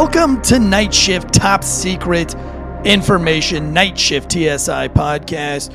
Welcome 0.00 0.40
to 0.42 0.60
Night 0.60 0.94
Shift 0.94 1.34
Top 1.34 1.64
Secret 1.64 2.32
Information 2.84 3.72
Night 3.72 3.98
Shift 3.98 4.30
TSI 4.30 4.86
podcast. 4.90 5.74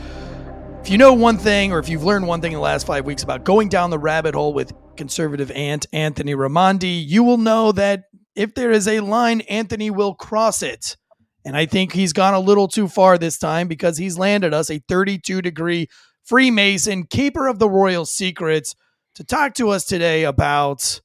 If 0.80 0.90
you 0.90 0.98
know 0.98 1.12
one 1.12 1.38
thing, 1.38 1.74
or 1.74 1.80
if 1.80 1.90
you've 1.90 2.06
learned 2.06 2.26
one 2.26 2.40
thing 2.40 2.54
in 2.54 2.56
the 2.56 2.62
last 2.62 2.88
five 2.88 3.06
weeks 3.06 3.24
about 3.24 3.44
going 3.44 3.68
down 3.68 3.90
the 3.90 4.00
rabbit 4.00 4.34
hole 4.34 4.54
with 4.54 4.72
conservative 4.96 5.52
ant 5.52 5.88
Anthony 5.92 6.36
Raimondi, 6.36 7.04
you 7.06 7.22
will 7.22 7.38
know 7.38 7.74
that 7.74 8.06
if 8.34 8.56
there 8.56 8.72
is 8.72 8.88
a 8.88 9.02
line, 9.02 9.42
Anthony 9.42 9.92
will 9.92 10.16
cross 10.16 10.64
it. 10.64 10.96
And 11.44 11.58
I 11.58 11.66
think 11.66 11.92
he's 11.92 12.14
gone 12.14 12.34
a 12.34 12.40
little 12.40 12.70
too 12.70 12.88
far 12.88 13.18
this 13.18 13.38
time 13.38 13.68
because 13.68 13.98
he's 13.98 14.18
landed 14.18 14.54
us 14.54 14.72
a 14.72 14.82
32 14.88 15.42
degree 15.42 15.90
Freemason, 16.24 17.08
keeper 17.08 17.46
of 17.50 17.60
the 17.60 17.70
royal 17.70 18.06
secrets, 18.06 18.74
to 19.16 19.26
talk 19.26 19.54
to 19.56 19.72
us 19.72 19.84
today 19.84 20.24
about, 20.24 21.02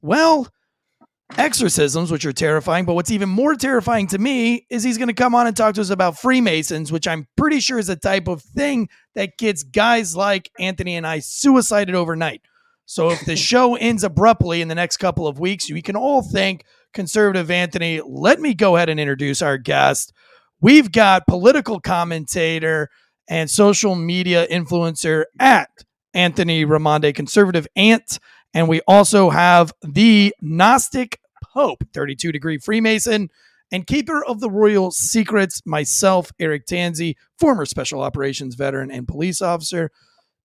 well, 0.00 0.48
exorcisms, 1.38 2.10
which 2.10 2.24
are 2.24 2.32
terrifying. 2.32 2.84
But 2.84 2.94
what's 2.94 3.10
even 3.10 3.28
more 3.28 3.54
terrifying 3.54 4.06
to 4.08 4.18
me 4.18 4.66
is 4.70 4.82
he's 4.82 4.98
going 4.98 5.08
to 5.08 5.14
come 5.14 5.34
on 5.34 5.46
and 5.46 5.56
talk 5.56 5.74
to 5.74 5.80
us 5.80 5.90
about 5.90 6.18
Freemasons, 6.18 6.92
which 6.92 7.08
I'm 7.08 7.26
pretty 7.36 7.60
sure 7.60 7.78
is 7.78 7.88
a 7.88 7.96
type 7.96 8.28
of 8.28 8.42
thing 8.42 8.88
that 9.14 9.38
gets 9.38 9.62
guys 9.62 10.16
like 10.16 10.50
Anthony 10.58 10.96
and 10.96 11.06
I 11.06 11.20
suicided 11.20 11.94
overnight. 11.94 12.42
So 12.84 13.10
if 13.10 13.24
the 13.24 13.36
show 13.36 13.76
ends 13.76 14.04
abruptly 14.04 14.60
in 14.60 14.68
the 14.68 14.74
next 14.74 14.98
couple 14.98 15.26
of 15.26 15.38
weeks, 15.38 15.70
we 15.70 15.82
can 15.82 15.96
all 15.96 16.22
thank 16.22 16.64
conservative 16.92 17.50
Anthony. 17.50 18.00
Let 18.04 18.40
me 18.40 18.54
go 18.54 18.76
ahead 18.76 18.88
and 18.88 19.00
introduce 19.00 19.42
our 19.42 19.58
guest. 19.58 20.12
We've 20.60 20.92
got 20.92 21.26
political 21.26 21.80
commentator 21.80 22.88
and 23.28 23.50
social 23.50 23.94
media 23.94 24.46
influencer 24.46 25.24
at 25.38 25.70
Anthony 26.14 26.64
Raimondi, 26.64 27.14
conservative 27.14 27.66
ant. 27.76 28.18
And 28.54 28.68
we 28.68 28.80
also 28.86 29.30
have 29.30 29.72
the 29.82 30.34
Gnostic 30.40 31.18
Pope, 31.52 31.84
32 31.92 32.32
degree 32.32 32.58
Freemason, 32.58 33.28
and 33.70 33.86
keeper 33.86 34.24
of 34.24 34.40
the 34.40 34.50
royal 34.50 34.90
secrets, 34.90 35.62
myself, 35.66 36.32
Eric 36.38 36.66
Tansey, 36.66 37.16
former 37.38 37.66
special 37.66 38.02
operations 38.02 38.54
veteran 38.54 38.90
and 38.90 39.06
police 39.06 39.42
officer, 39.42 39.90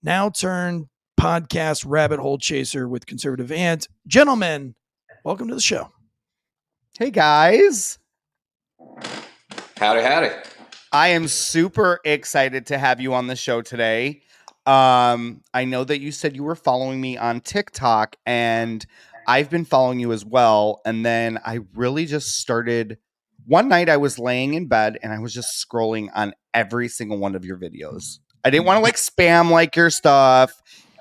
now 0.04 0.30
turned 0.30 0.88
podcast 1.20 1.86
rabbit 1.88 2.20
hole 2.20 2.38
chaser 2.38 2.88
with 2.88 3.06
conservative 3.06 3.52
ant. 3.52 3.88
Gentlemen, 4.06 4.76
welcome 5.24 5.48
to 5.48 5.56
the 5.56 5.62
show. 5.62 5.92
Hey 6.98 7.12
guys. 7.12 8.00
Howdy, 9.78 10.02
howdy. 10.02 10.30
I 10.92 11.10
am 11.10 11.28
super 11.28 12.00
excited 12.06 12.68
to 12.68 12.78
have 12.78 13.00
you 13.00 13.14
on 13.14 13.28
the 13.28 13.36
show 13.36 13.62
today. 13.62 14.24
Um, 14.66 15.42
I 15.54 15.66
know 15.66 15.84
that 15.84 16.00
you 16.00 16.12
said 16.12 16.36
you 16.36 16.44
were 16.44 16.56
following 16.56 17.00
me 17.00 17.18
on 17.18 17.40
TikTok, 17.40 18.16
and 18.26 18.86
I've 19.28 19.50
been 19.50 19.66
following 19.66 20.00
you 20.00 20.14
as 20.14 20.26
well. 20.26 20.82
And 20.86 21.06
then 21.06 21.40
I 21.46 21.60
really 21.76 22.06
just 22.06 22.40
started. 22.40 22.98
One 23.46 23.68
night 23.68 23.90
I 23.90 23.98
was 23.98 24.18
laying 24.18 24.54
in 24.54 24.68
bed 24.68 24.98
and 25.04 25.14
I 25.14 25.20
was 25.20 25.34
just 25.34 25.66
scrolling 25.66 26.08
on 26.16 26.34
every 26.54 26.88
single 26.88 27.18
one 27.18 27.36
of 27.36 27.46
your 27.46 27.58
videos. 27.58 28.20
I 28.44 28.50
didn't 28.50 28.66
want 28.66 28.78
to 28.78 28.82
like 28.82 28.96
spam 28.96 29.52
like 29.52 29.76
your 29.76 29.90
stuff, 29.90 30.54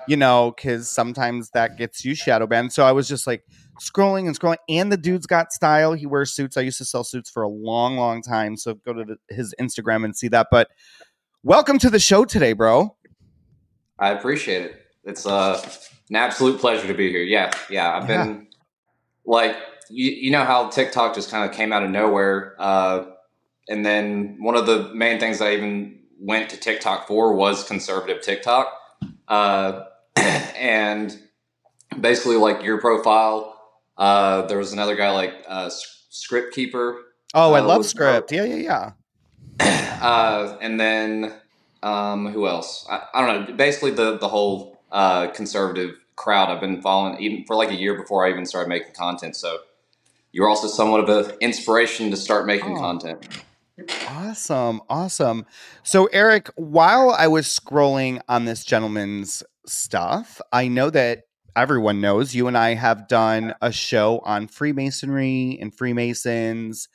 you 0.07 0.17
know, 0.17 0.53
because 0.55 0.89
sometimes 0.89 1.49
that 1.51 1.77
gets 1.77 2.03
you 2.03 2.15
shadow 2.15 2.47
banned. 2.47 2.73
So 2.73 2.85
I 2.85 2.91
was 2.91 3.07
just 3.07 3.27
like 3.27 3.43
scrolling 3.81 4.27
and 4.27 4.37
scrolling. 4.37 4.57
And 4.69 4.91
the 4.91 4.97
dude's 4.97 5.25
got 5.25 5.51
style. 5.51 5.93
He 5.93 6.05
wears 6.05 6.33
suits. 6.33 6.57
I 6.57 6.61
used 6.61 6.77
to 6.79 6.85
sell 6.85 7.03
suits 7.03 7.29
for 7.29 7.43
a 7.43 7.49
long, 7.49 7.97
long 7.97 8.21
time. 8.21 8.57
So 8.57 8.75
go 8.75 8.93
to 8.93 9.03
the, 9.03 9.17
his 9.33 9.53
Instagram 9.59 10.03
and 10.03 10.15
see 10.15 10.27
that. 10.29 10.47
But 10.51 10.69
welcome 11.43 11.79
to 11.79 11.89
the 11.89 11.99
show 11.99 12.25
today, 12.25 12.53
bro. 12.53 12.95
I 13.99 14.09
appreciate 14.09 14.63
it. 14.63 14.86
It's 15.07 15.25
uh, 15.25 15.59
an 16.09 16.17
absolute 16.17 16.59
pleasure 16.59 16.85
to 16.87 16.93
be 16.93 17.09
here. 17.09 17.23
Yeah, 17.23 17.51
yeah. 17.69 17.97
I've 17.97 18.09
Yeah. 18.09 18.25
been 18.25 18.47
like, 19.25 19.55
you, 19.89 20.11
you 20.11 20.31
know 20.31 20.43
how 20.43 20.69
TikTok 20.69 21.15
just 21.15 21.31
kind 21.31 21.49
of 21.49 21.55
came 21.55 21.71
out 21.73 21.83
of 21.83 21.89
nowhere. 21.89 22.55
Uh, 22.59 23.05
and 23.69 23.85
then 23.85 24.37
one 24.41 24.55
of 24.55 24.65
the 24.65 24.91
main 24.93 25.19
things 25.19 25.41
I 25.41 25.53
even 25.53 25.99
went 26.19 26.49
to 26.51 26.57
TikTok 26.57 27.07
for 27.07 27.33
was 27.35 27.63
conservative 27.63 28.21
TikTok. 28.21 28.67
Uh, 29.29 29.85
and 30.17 31.17
basically, 31.99 32.35
like 32.35 32.63
your 32.63 32.81
profile, 32.81 33.57
uh, 33.97 34.43
there 34.43 34.57
was 34.57 34.73
another 34.73 34.95
guy 34.95 35.11
like 35.11 35.33
uh, 35.47 35.69
Script 36.09 36.53
Keeper. 36.53 36.97
Oh, 37.33 37.53
I 37.53 37.59
Uh, 37.59 37.67
love 37.67 37.85
script. 37.85 38.31
Yeah, 38.31 38.43
yeah, 38.45 38.91
yeah. 39.59 39.99
uh, 40.01 40.57
and 40.61 40.79
then 40.79 41.33
um, 41.83 42.27
who 42.31 42.47
else? 42.47 42.85
I, 42.89 43.03
I 43.13 43.25
don't 43.25 43.49
know. 43.49 43.55
Basically, 43.55 43.91
the 43.91 44.17
the 44.17 44.27
whole 44.27 44.76
uh, 44.91 45.27
conservative 45.27 45.95
crowd 46.15 46.49
I've 46.49 46.61
been 46.61 46.81
following 46.81 47.19
even 47.21 47.45
for 47.45 47.55
like 47.55 47.69
a 47.69 47.75
year 47.75 47.95
before 47.95 48.25
I 48.25 48.31
even 48.31 48.45
started 48.45 48.69
making 48.69 48.93
content. 48.93 49.35
So 49.35 49.59
you're 50.31 50.49
also 50.49 50.67
somewhat 50.67 51.07
of 51.07 51.09
an 51.09 51.35
inspiration 51.41 52.11
to 52.11 52.17
start 52.17 52.45
making 52.45 52.75
Oh. 52.77 52.79
content. 52.79 53.27
Awesome, 54.09 54.81
awesome. 54.89 55.45
So, 55.83 56.05
Eric, 56.07 56.49
while 56.55 57.11
I 57.11 57.27
was 57.27 57.47
scrolling 57.47 58.21
on 58.27 58.45
this 58.45 58.63
gentleman's 58.65 59.43
stuff, 59.67 60.41
I 60.51 60.67
know 60.67 60.89
that 60.89 61.23
everyone 61.55 62.01
knows 62.01 62.33
you 62.33 62.47
and 62.47 62.57
I 62.57 62.73
have 62.75 63.07
done 63.07 63.53
a 63.61 63.71
show 63.71 64.19
on 64.23 64.47
Freemasonry 64.47 65.57
and 65.61 65.75
Freemasons, 65.75 66.87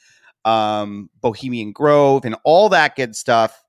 um, 0.44 1.10
Bohemian 1.20 1.72
Grove, 1.72 2.24
and 2.24 2.36
all 2.44 2.68
that 2.70 2.96
good 2.96 3.14
stuff. 3.14 3.62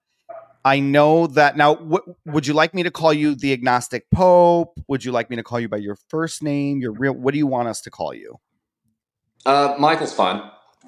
I 0.65 0.79
know 0.79 1.27
that 1.27 1.57
now. 1.57 1.75
W- 1.75 2.15
would 2.25 2.47
you 2.47 2.53
like 2.53 2.73
me 2.73 2.83
to 2.83 2.91
call 2.91 3.13
you 3.13 3.35
the 3.35 3.51
agnostic 3.53 4.09
pope? 4.11 4.79
Would 4.87 5.03
you 5.03 5.11
like 5.11 5.29
me 5.29 5.35
to 5.35 5.43
call 5.43 5.59
you 5.59 5.67
by 5.67 5.77
your 5.77 5.97
first 6.09 6.41
name? 6.41 6.79
Your 6.79 6.93
real? 6.93 7.13
What 7.13 7.33
do 7.33 7.37
you 7.37 7.47
want 7.47 7.67
us 7.67 7.81
to 7.81 7.91
call 7.91 8.13
you, 8.13 8.39
Uh, 9.45 9.75
Michael's 9.77 10.13
fine. 10.13 10.41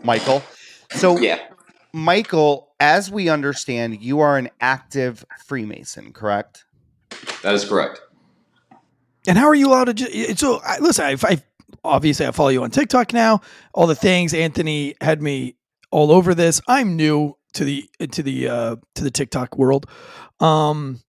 Michael? 0.04 0.42
So, 0.92 1.18
Yeah, 1.18 1.40
Michael, 1.94 2.74
as 2.80 3.10
we 3.12 3.28
understand, 3.30 4.02
you 4.02 4.20
are 4.20 4.38
an 4.38 4.50
active 4.62 5.26
Freemason, 5.46 6.14
correct? 6.14 6.66
that 7.44 7.54
is 7.54 7.66
correct. 7.66 8.02
And 9.28 9.38
how 9.38 9.46
are 9.48 9.56
you 9.56 9.70
allowed 9.70 9.86
to? 9.86 9.94
Ju- 9.94 10.36
so 10.36 10.62
I, 10.64 10.78
listen, 10.80 11.06
I, 11.06 11.16
I 11.24 11.42
obviously 11.84 12.26
I 12.28 12.32
follow 12.32 12.50
you 12.50 12.64
on 12.64 12.70
TikTok 12.72 13.12
now. 13.14 13.42
All 13.74 13.88
the 13.88 13.96
things 13.96 14.34
Anthony 14.34 14.96
had 15.02 15.22
me 15.22 15.56
all 15.92 16.12
over 16.12 16.34
this. 16.36 16.62
I'm 16.68 16.96
new 16.96 17.36
to 17.56 17.66
the 17.66 17.90
to 18.12 18.24
the 18.24 18.48
uh, 18.48 18.76
to 18.96 19.04
the 19.04 19.12
TikTok 19.12 19.58
world. 19.58 19.88
Um, 20.40 21.02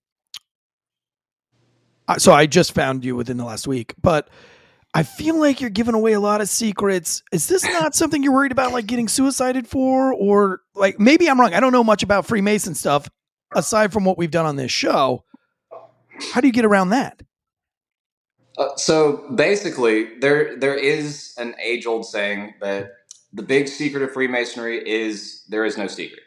so 2.19 2.33
I 2.33 2.47
just 2.47 2.73
found 2.73 3.05
you 3.05 3.17
within 3.17 3.37
the 3.37 3.45
last 3.45 3.67
week, 3.67 3.95
but 4.01 4.31
I 4.95 5.03
feel 5.03 5.39
like 5.39 5.61
you're 5.61 5.71
giving 5.71 5.95
away 5.95 6.13
a 6.13 6.21
lot 6.21 6.41
of 6.41 6.49
secrets. 6.49 7.23
Is 7.33 7.49
this 7.49 7.65
not 7.81 7.95
something 7.95 8.23
you're 8.23 8.33
worried 8.33 8.53
about, 8.53 8.73
like 8.73 8.87
getting 8.87 9.09
suicided 9.09 9.67
for, 9.67 10.13
or 10.15 10.61
like 10.75 10.99
maybe 10.99 11.29
I'm 11.29 11.41
wrong? 11.41 11.53
I 11.53 11.61
don't 11.61 11.73
know 11.73 11.85
much 11.85 12.03
about 12.03 12.27
Freemason 12.27 12.75
stuff 12.75 13.09
aside 13.55 13.93
from 13.93 14.05
what 14.05 14.17
we've 14.17 14.31
done 14.31 14.47
on 14.47 14.57
this 14.57 14.73
show. 14.73 15.25
How 16.33 16.41
do 16.41 16.47
you 16.47 16.53
get 16.53 16.65
around 16.65 16.91
that? 16.91 17.21
Uh, 18.57 18.75
so 18.77 19.29
basically, 19.35 20.19
there 20.21 20.57
there 20.57 20.75
is 20.75 21.35
an 21.37 21.55
age 21.63 21.85
old 21.87 22.07
saying 22.07 22.55
that 22.61 22.93
the 23.33 23.43
big 23.43 23.69
secret 23.69 24.03
of 24.03 24.13
Freemasonry 24.13 24.79
is 24.89 25.45
there 25.49 25.65
is 25.65 25.77
no 25.77 25.89
secret. 25.89 26.23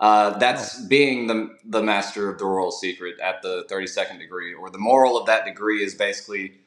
Uh, 0.00 0.36
that's 0.38 0.80
being 0.86 1.26
the 1.26 1.56
the 1.64 1.82
master 1.82 2.28
of 2.28 2.38
the 2.38 2.44
royal 2.44 2.70
secret 2.70 3.18
at 3.20 3.42
the 3.42 3.64
thirty 3.68 3.86
second 3.86 4.18
degree, 4.18 4.52
or 4.52 4.70
the 4.70 4.78
moral 4.78 5.16
of 5.16 5.26
that 5.26 5.44
degree 5.44 5.82
is 5.82 5.94
basically 5.94 6.60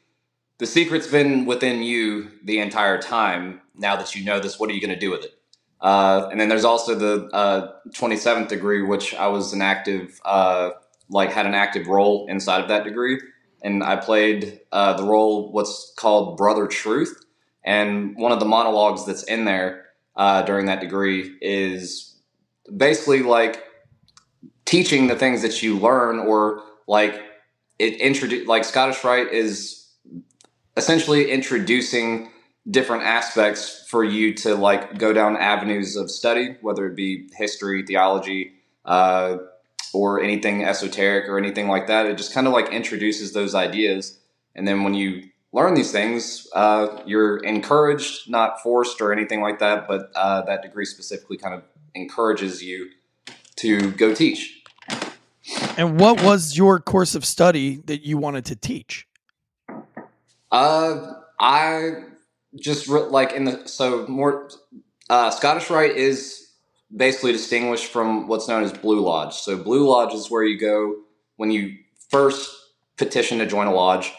the 0.59 0.65
secret's 0.65 1.07
been 1.07 1.45
within 1.45 1.83
you 1.83 2.31
the 2.43 2.59
entire 2.59 2.99
time. 3.01 3.61
Now 3.75 3.95
that 3.97 4.15
you 4.15 4.25
know 4.25 4.39
this, 4.39 4.59
what 4.59 4.69
are 4.69 4.73
you 4.73 4.81
going 4.81 4.93
to 4.93 4.99
do 4.99 5.11
with 5.11 5.23
it? 5.23 5.33
Uh, 5.79 6.27
and 6.31 6.39
then 6.39 6.49
there's 6.49 6.65
also 6.65 6.95
the 6.95 7.75
twenty 7.93 8.17
seventh 8.17 8.49
degree, 8.49 8.81
which 8.81 9.13
I 9.13 9.27
was 9.27 9.53
an 9.53 9.61
active, 9.61 10.19
uh, 10.25 10.71
like 11.09 11.31
had 11.31 11.45
an 11.45 11.53
active 11.53 11.87
role 11.87 12.27
inside 12.29 12.61
of 12.61 12.69
that 12.69 12.83
degree 12.83 13.19
and 13.61 13.83
I 13.83 13.95
played 13.95 14.61
uh, 14.71 14.93
the 14.93 15.03
role 15.03 15.51
what's 15.51 15.93
called 15.97 16.37
Brother 16.37 16.67
Truth. 16.67 17.23
And 17.63 18.15
one 18.15 18.31
of 18.31 18.39
the 18.39 18.45
monologues 18.45 19.05
that's 19.05 19.23
in 19.23 19.45
there 19.45 19.87
uh, 20.15 20.43
during 20.43 20.67
that 20.67 20.79
degree 20.79 21.35
is 21.41 22.16
basically 22.75 23.23
like 23.23 23.63
teaching 24.65 25.07
the 25.07 25.15
things 25.15 25.41
that 25.41 25.61
you 25.61 25.77
learn, 25.77 26.19
or 26.19 26.61
like 26.87 27.21
it 27.79 27.95
introduce 27.95 28.47
like 28.47 28.63
Scottish 28.65 29.03
Rite 29.03 29.31
is 29.31 29.87
essentially 30.75 31.31
introducing 31.31 32.31
different 32.69 33.03
aspects 33.03 33.85
for 33.89 34.03
you 34.03 34.33
to 34.33 34.55
like 34.55 34.97
go 34.97 35.13
down 35.13 35.37
avenues 35.37 35.95
of 35.95 36.11
study, 36.11 36.57
whether 36.61 36.85
it 36.85 36.95
be 36.95 37.29
history, 37.37 37.83
theology. 37.83 38.53
Uh, 38.85 39.37
or 39.93 40.21
anything 40.21 40.63
esoteric 40.63 41.27
or 41.29 41.37
anything 41.37 41.67
like 41.67 41.87
that. 41.87 42.05
It 42.05 42.17
just 42.17 42.33
kind 42.33 42.47
of 42.47 42.53
like 42.53 42.69
introduces 42.71 43.33
those 43.33 43.55
ideas. 43.55 44.19
And 44.55 44.67
then 44.67 44.83
when 44.83 44.93
you 44.93 45.23
learn 45.53 45.73
these 45.73 45.91
things, 45.91 46.47
uh, 46.53 47.01
you're 47.05 47.37
encouraged, 47.37 48.29
not 48.29 48.61
forced 48.61 49.01
or 49.01 49.11
anything 49.11 49.41
like 49.41 49.59
that, 49.59 49.87
but 49.87 50.11
uh, 50.15 50.41
that 50.43 50.61
degree 50.61 50.85
specifically 50.85 51.37
kind 51.37 51.55
of 51.55 51.63
encourages 51.97 52.63
you 52.63 52.89
to 53.57 53.91
go 53.91 54.13
teach. 54.13 54.63
And 55.77 55.99
what 55.99 56.23
was 56.23 56.57
your 56.57 56.79
course 56.79 57.15
of 57.15 57.25
study 57.25 57.77
that 57.85 58.05
you 58.05 58.17
wanted 58.17 58.45
to 58.45 58.55
teach? 58.55 59.07
Uh, 60.51 61.13
I 61.39 62.03
just 62.55 62.87
re- 62.87 63.01
like 63.01 63.33
in 63.33 63.45
the 63.45 63.67
so 63.67 64.07
more 64.07 64.49
uh, 65.09 65.29
Scottish 65.31 65.69
Rite 65.69 65.95
is 65.95 66.51
basically 66.95 67.31
distinguished 67.31 67.91
from 67.91 68.27
what's 68.27 68.47
known 68.47 68.63
as 68.63 68.73
Blue 68.73 69.01
Lodge. 69.01 69.35
So 69.35 69.57
Blue 69.57 69.87
Lodge 69.87 70.13
is 70.13 70.31
where 70.31 70.43
you 70.43 70.57
go 70.57 70.95
when 71.35 71.51
you 71.51 71.77
first 72.09 72.49
petition 72.97 73.39
to 73.39 73.45
join 73.45 73.67
a 73.67 73.73
lodge. 73.73 74.11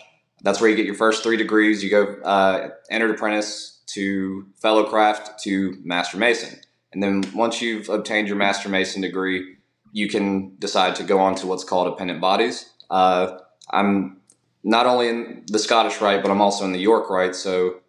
That's 0.43 0.61
where 0.61 0.71
you 0.71 0.77
get 0.77 0.87
your 0.87 0.95
first 0.95 1.23
three 1.23 1.37
degrees. 1.37 1.83
You 1.83 1.91
go 1.91 2.05
uh, 2.25 2.71
entered 2.91 3.11
apprentice 3.11 3.83
to 3.89 4.47
fellow 4.57 4.85
craft 4.85 5.43
to 5.43 5.77
master 5.83 6.17
mason, 6.17 6.61
and 6.93 7.03
then 7.03 7.25
once 7.35 7.61
you've 7.61 7.89
obtained 7.89 8.29
your 8.29 8.37
master 8.37 8.69
mason 8.69 9.03
degree, 9.03 9.57
you 9.93 10.09
can 10.09 10.57
decide 10.59 10.95
to 10.97 11.03
go 11.03 11.19
on 11.19 11.35
to 11.37 11.47
what's 11.47 11.65
called 11.65 11.87
appendant 11.89 12.21
bodies. 12.21 12.71
Uh, 12.91 13.39
I'm 13.71 14.21
not 14.63 14.87
only 14.87 15.09
in 15.09 15.45
the 15.47 15.59
Scottish 15.59 16.01
Rite, 16.01 16.23
but 16.23 16.31
I'm 16.31 16.41
also 16.41 16.65
in 16.65 16.73
the 16.73 16.79
York 16.79 17.11
Rite. 17.11 17.35
So 17.35 17.81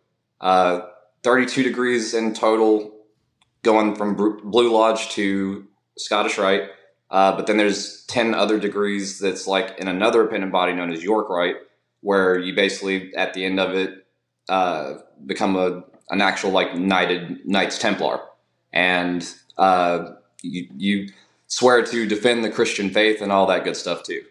uh, 0.42 0.82
32 1.24 1.64
degrees 1.64 2.14
in 2.14 2.34
total, 2.34 2.94
going 3.64 3.96
from 3.96 4.16
Blue 4.16 4.72
Lodge 4.72 5.10
to 5.10 5.68
Scottish 5.98 6.38
Rite. 6.38 6.70
Uh, 7.10 7.36
but 7.36 7.48
then 7.48 7.58
there's 7.58 8.06
10 8.06 8.36
other 8.36 8.60
degrees 8.60 9.20
that's 9.20 9.48
like 9.48 9.78
in 9.80 9.88
another 9.88 10.24
appendant 10.24 10.52
body 10.52 10.74
known 10.74 10.92
as 10.92 11.04
York 11.04 11.30
Rite, 11.30 11.56
where 12.02 12.38
you 12.38 12.54
basically, 12.56 13.14
at 13.16 13.34
the 13.34 13.44
end 13.44 13.60
of 13.60 13.74
it, 13.74 14.06
uh, 14.48 14.96
become 15.26 15.56
a, 15.56 15.84
an 16.10 16.22
actual 16.22 16.52
like 16.52 16.76
knighted 16.76 17.46
Knights 17.46 17.80
Templar. 17.80 18.22
And 18.72 19.28
uh, 19.58 20.12
you, 20.42 20.68
you 20.78 21.10
swear 21.48 21.84
to 21.84 22.08
defend 22.08 22.44
the 22.44 22.52
Christian 22.52 22.90
faith 22.90 23.22
and 23.22 23.32
all 23.32 23.46
that 23.48 23.64
good 23.64 23.76
stuff 23.76 24.04
too. 24.04 24.24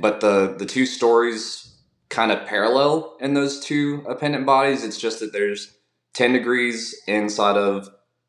But 0.00 0.20
the, 0.20 0.54
the 0.58 0.66
two 0.66 0.86
stories 0.86 1.72
kind 2.08 2.30
of 2.30 2.46
parallel 2.46 3.16
in 3.20 3.34
those 3.34 3.58
two 3.58 4.04
appendant 4.06 4.46
bodies. 4.46 4.84
It's 4.84 4.98
just 4.98 5.20
that 5.20 5.32
there's 5.32 5.72
10 6.12 6.32
degrees 6.34 6.94
inside 7.06 7.56
of 7.56 7.88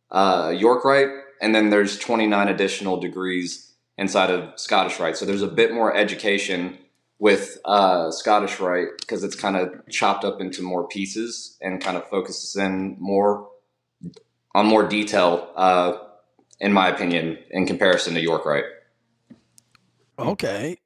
uh, 0.09 0.53
York 0.55 0.85
Rite, 0.85 1.09
and 1.41 1.53
then 1.53 1.69
there's 1.69 1.99
29 1.99 2.47
additional 2.47 2.97
degrees 2.97 3.73
inside 3.97 4.31
of 4.31 4.57
Scottish 4.59 4.99
Rite. 4.99 5.17
So 5.17 5.25
there's 5.25 5.41
a 5.41 5.47
bit 5.47 5.73
more 5.73 5.95
education 5.95 6.77
with 7.19 7.57
uh, 7.65 8.09
Scottish 8.11 8.59
Rite 8.59 8.97
because 8.99 9.23
it's 9.23 9.35
kind 9.35 9.55
of 9.55 9.73
chopped 9.89 10.23
up 10.23 10.39
into 10.39 10.61
more 10.61 10.87
pieces 10.87 11.57
and 11.61 11.81
kind 11.81 11.97
of 11.97 12.07
focuses 12.09 12.55
in 12.55 12.95
more 12.99 13.49
on 14.55 14.65
more 14.65 14.87
detail, 14.87 15.49
uh, 15.55 15.93
in 16.59 16.73
my 16.73 16.87
opinion, 16.87 17.37
in 17.51 17.65
comparison 17.65 18.13
to 18.13 18.21
York 18.21 18.45
Rite. 18.45 18.65
Okay, 20.17 20.77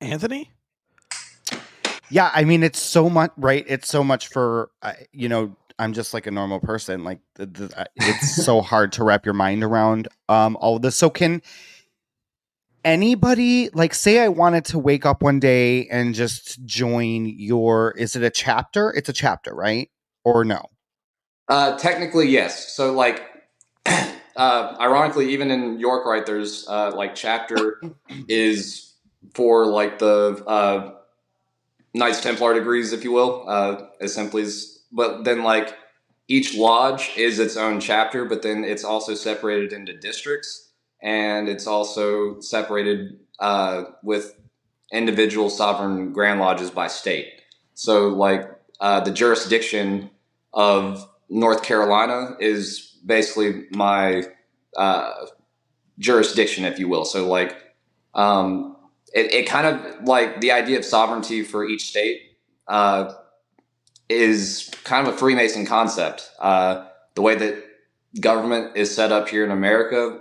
Anthony. 0.00 0.50
Yeah, 2.10 2.30
I 2.34 2.44
mean 2.44 2.62
it's 2.62 2.80
so 2.80 3.08
much 3.08 3.30
right. 3.36 3.64
It's 3.68 3.88
so 3.88 4.02
much 4.02 4.28
for 4.28 4.70
uh, 4.82 4.94
you 5.12 5.28
know. 5.28 5.56
I'm 5.78 5.94
just 5.94 6.12
like 6.12 6.26
a 6.26 6.30
normal 6.30 6.60
person. 6.60 7.04
Like 7.04 7.20
the, 7.36 7.46
the, 7.46 7.80
uh, 7.80 7.84
it's 7.96 8.36
so 8.44 8.60
hard 8.60 8.92
to 8.92 9.04
wrap 9.04 9.24
your 9.24 9.32
mind 9.32 9.64
around 9.64 10.08
um, 10.28 10.58
all 10.60 10.76
of 10.76 10.82
this. 10.82 10.94
So 10.94 11.08
can 11.08 11.40
anybody 12.84 13.70
like 13.70 13.94
say 13.94 14.18
I 14.18 14.28
wanted 14.28 14.66
to 14.66 14.78
wake 14.78 15.06
up 15.06 15.22
one 15.22 15.40
day 15.40 15.86
and 15.86 16.14
just 16.14 16.62
join 16.66 17.24
your? 17.26 17.92
Is 17.92 18.14
it 18.14 18.22
a 18.22 18.30
chapter? 18.30 18.90
It's 18.90 19.08
a 19.08 19.14
chapter, 19.14 19.54
right? 19.54 19.88
Or 20.24 20.44
no? 20.44 20.66
Uh, 21.50 21.76
technically, 21.78 22.28
yes. 22.28 22.74
So 22.74 22.94
like. 22.94 23.22
Uh, 24.36 24.74
ironically, 24.80 25.34
even 25.34 25.50
in 25.50 25.78
York, 25.78 26.06
right, 26.06 26.24
there's 26.24 26.66
uh, 26.68 26.92
like 26.96 27.14
chapter 27.14 27.82
is 28.28 28.94
for 29.34 29.66
like 29.66 29.98
the 29.98 30.42
uh, 30.46 30.92
Knights 31.94 32.22
Templar 32.22 32.54
degrees, 32.54 32.92
if 32.92 33.04
you 33.04 33.12
will, 33.12 33.44
uh, 33.48 33.86
as 34.00 34.14
simply 34.14 34.42
as. 34.42 34.78
But 34.92 35.24
then, 35.24 35.42
like 35.42 35.76
each 36.28 36.56
lodge 36.56 37.12
is 37.16 37.38
its 37.38 37.56
own 37.56 37.80
chapter, 37.80 38.24
but 38.24 38.42
then 38.42 38.64
it's 38.64 38.84
also 38.84 39.14
separated 39.14 39.72
into 39.74 39.92
districts, 39.98 40.70
and 41.02 41.48
it's 41.48 41.66
also 41.66 42.40
separated 42.40 43.18
uh, 43.40 43.84
with 44.02 44.34
individual 44.92 45.50
sovereign 45.50 46.12
grand 46.12 46.40
lodges 46.40 46.70
by 46.70 46.86
state. 46.86 47.28
So, 47.74 48.08
like 48.08 48.50
uh, 48.80 49.00
the 49.00 49.10
jurisdiction 49.12 50.10
of 50.54 51.09
North 51.30 51.62
Carolina 51.62 52.36
is 52.40 52.98
basically 53.06 53.66
my 53.70 54.24
uh, 54.76 55.12
jurisdiction, 55.98 56.64
if 56.64 56.78
you 56.78 56.88
will. 56.88 57.04
So, 57.04 57.28
like, 57.28 57.56
um, 58.14 58.76
it, 59.14 59.32
it 59.32 59.46
kind 59.46 59.66
of 59.66 60.04
like 60.04 60.40
the 60.40 60.52
idea 60.52 60.78
of 60.78 60.84
sovereignty 60.84 61.42
for 61.42 61.64
each 61.64 61.88
state 61.88 62.20
uh, 62.66 63.12
is 64.08 64.70
kind 64.84 65.06
of 65.06 65.14
a 65.14 65.16
Freemason 65.16 65.66
concept. 65.66 66.28
Uh, 66.40 66.86
the 67.14 67.22
way 67.22 67.36
that 67.36 67.64
government 68.20 68.76
is 68.76 68.94
set 68.94 69.12
up 69.12 69.28
here 69.28 69.44
in 69.44 69.52
America, 69.52 70.20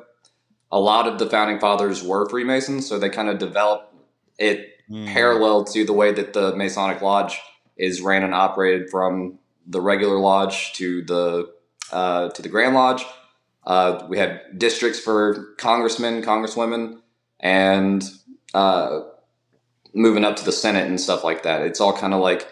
a 0.72 0.80
lot 0.80 1.08
of 1.08 1.18
the 1.18 1.28
founding 1.28 1.60
fathers 1.60 2.04
were 2.04 2.30
Freemasons, 2.30 2.88
so 2.88 3.00
they 3.00 3.10
kind 3.10 3.30
of 3.30 3.40
developed 3.40 3.96
it 4.38 4.76
mm. 4.90 5.08
parallel 5.08 5.64
to 5.66 5.86
the 5.86 5.94
way 5.94 6.12
that 6.12 6.34
the 6.34 6.56
Masonic 6.56 7.02
Lodge 7.02 7.40
is 7.78 8.02
ran 8.02 8.24
and 8.24 8.36
operated 8.36 8.90
from 8.90 9.39
the 9.70 9.80
regular 9.80 10.18
lodge 10.18 10.74
to 10.74 11.04
the 11.04 11.54
uh, 11.92 12.30
to 12.30 12.42
the 12.42 12.50
Grand 12.50 12.76
Lodge. 12.76 13.06
Uh, 13.66 14.06
we 14.10 14.18
have 14.18 14.40
districts 14.58 15.00
for 15.00 15.54
congressmen, 15.58 16.22
congresswomen, 16.24 17.00
and 17.40 18.04
uh, 18.54 19.02
moving 19.94 20.26
up 20.26 20.36
to 20.38 20.46
the 20.46 20.52
Senate 20.52 20.88
and 20.88 21.00
stuff 21.00 21.24
like 21.24 21.44
that. 21.44 21.62
It's 21.62 21.80
all 21.80 21.96
kind 21.96 22.14
of 22.14 22.20
like 22.20 22.48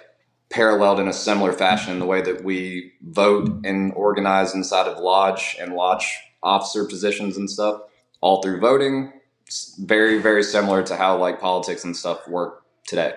paralleled 0.49 0.99
in 0.99 1.07
a 1.07 1.13
similar 1.13 1.51
fashion 1.51 1.99
the 1.99 2.05
way 2.05 2.21
that 2.21 2.43
we 2.43 2.93
vote 3.01 3.65
and 3.65 3.93
organize 3.93 4.53
inside 4.53 4.87
of 4.87 4.99
lodge 4.99 5.57
and 5.59 5.73
lodge 5.73 6.17
officer 6.43 6.85
positions 6.85 7.35
and 7.35 7.49
stuff, 7.49 7.81
all 8.21 8.41
through 8.41 8.59
voting. 8.59 9.11
It's 9.45 9.75
very, 9.77 10.19
very 10.19 10.43
similar 10.43 10.83
to 10.83 10.95
how 10.95 11.17
like 11.17 11.41
politics 11.41 11.83
and 11.83 11.95
stuff 11.95 12.27
work 12.27 12.63
today. 12.85 13.13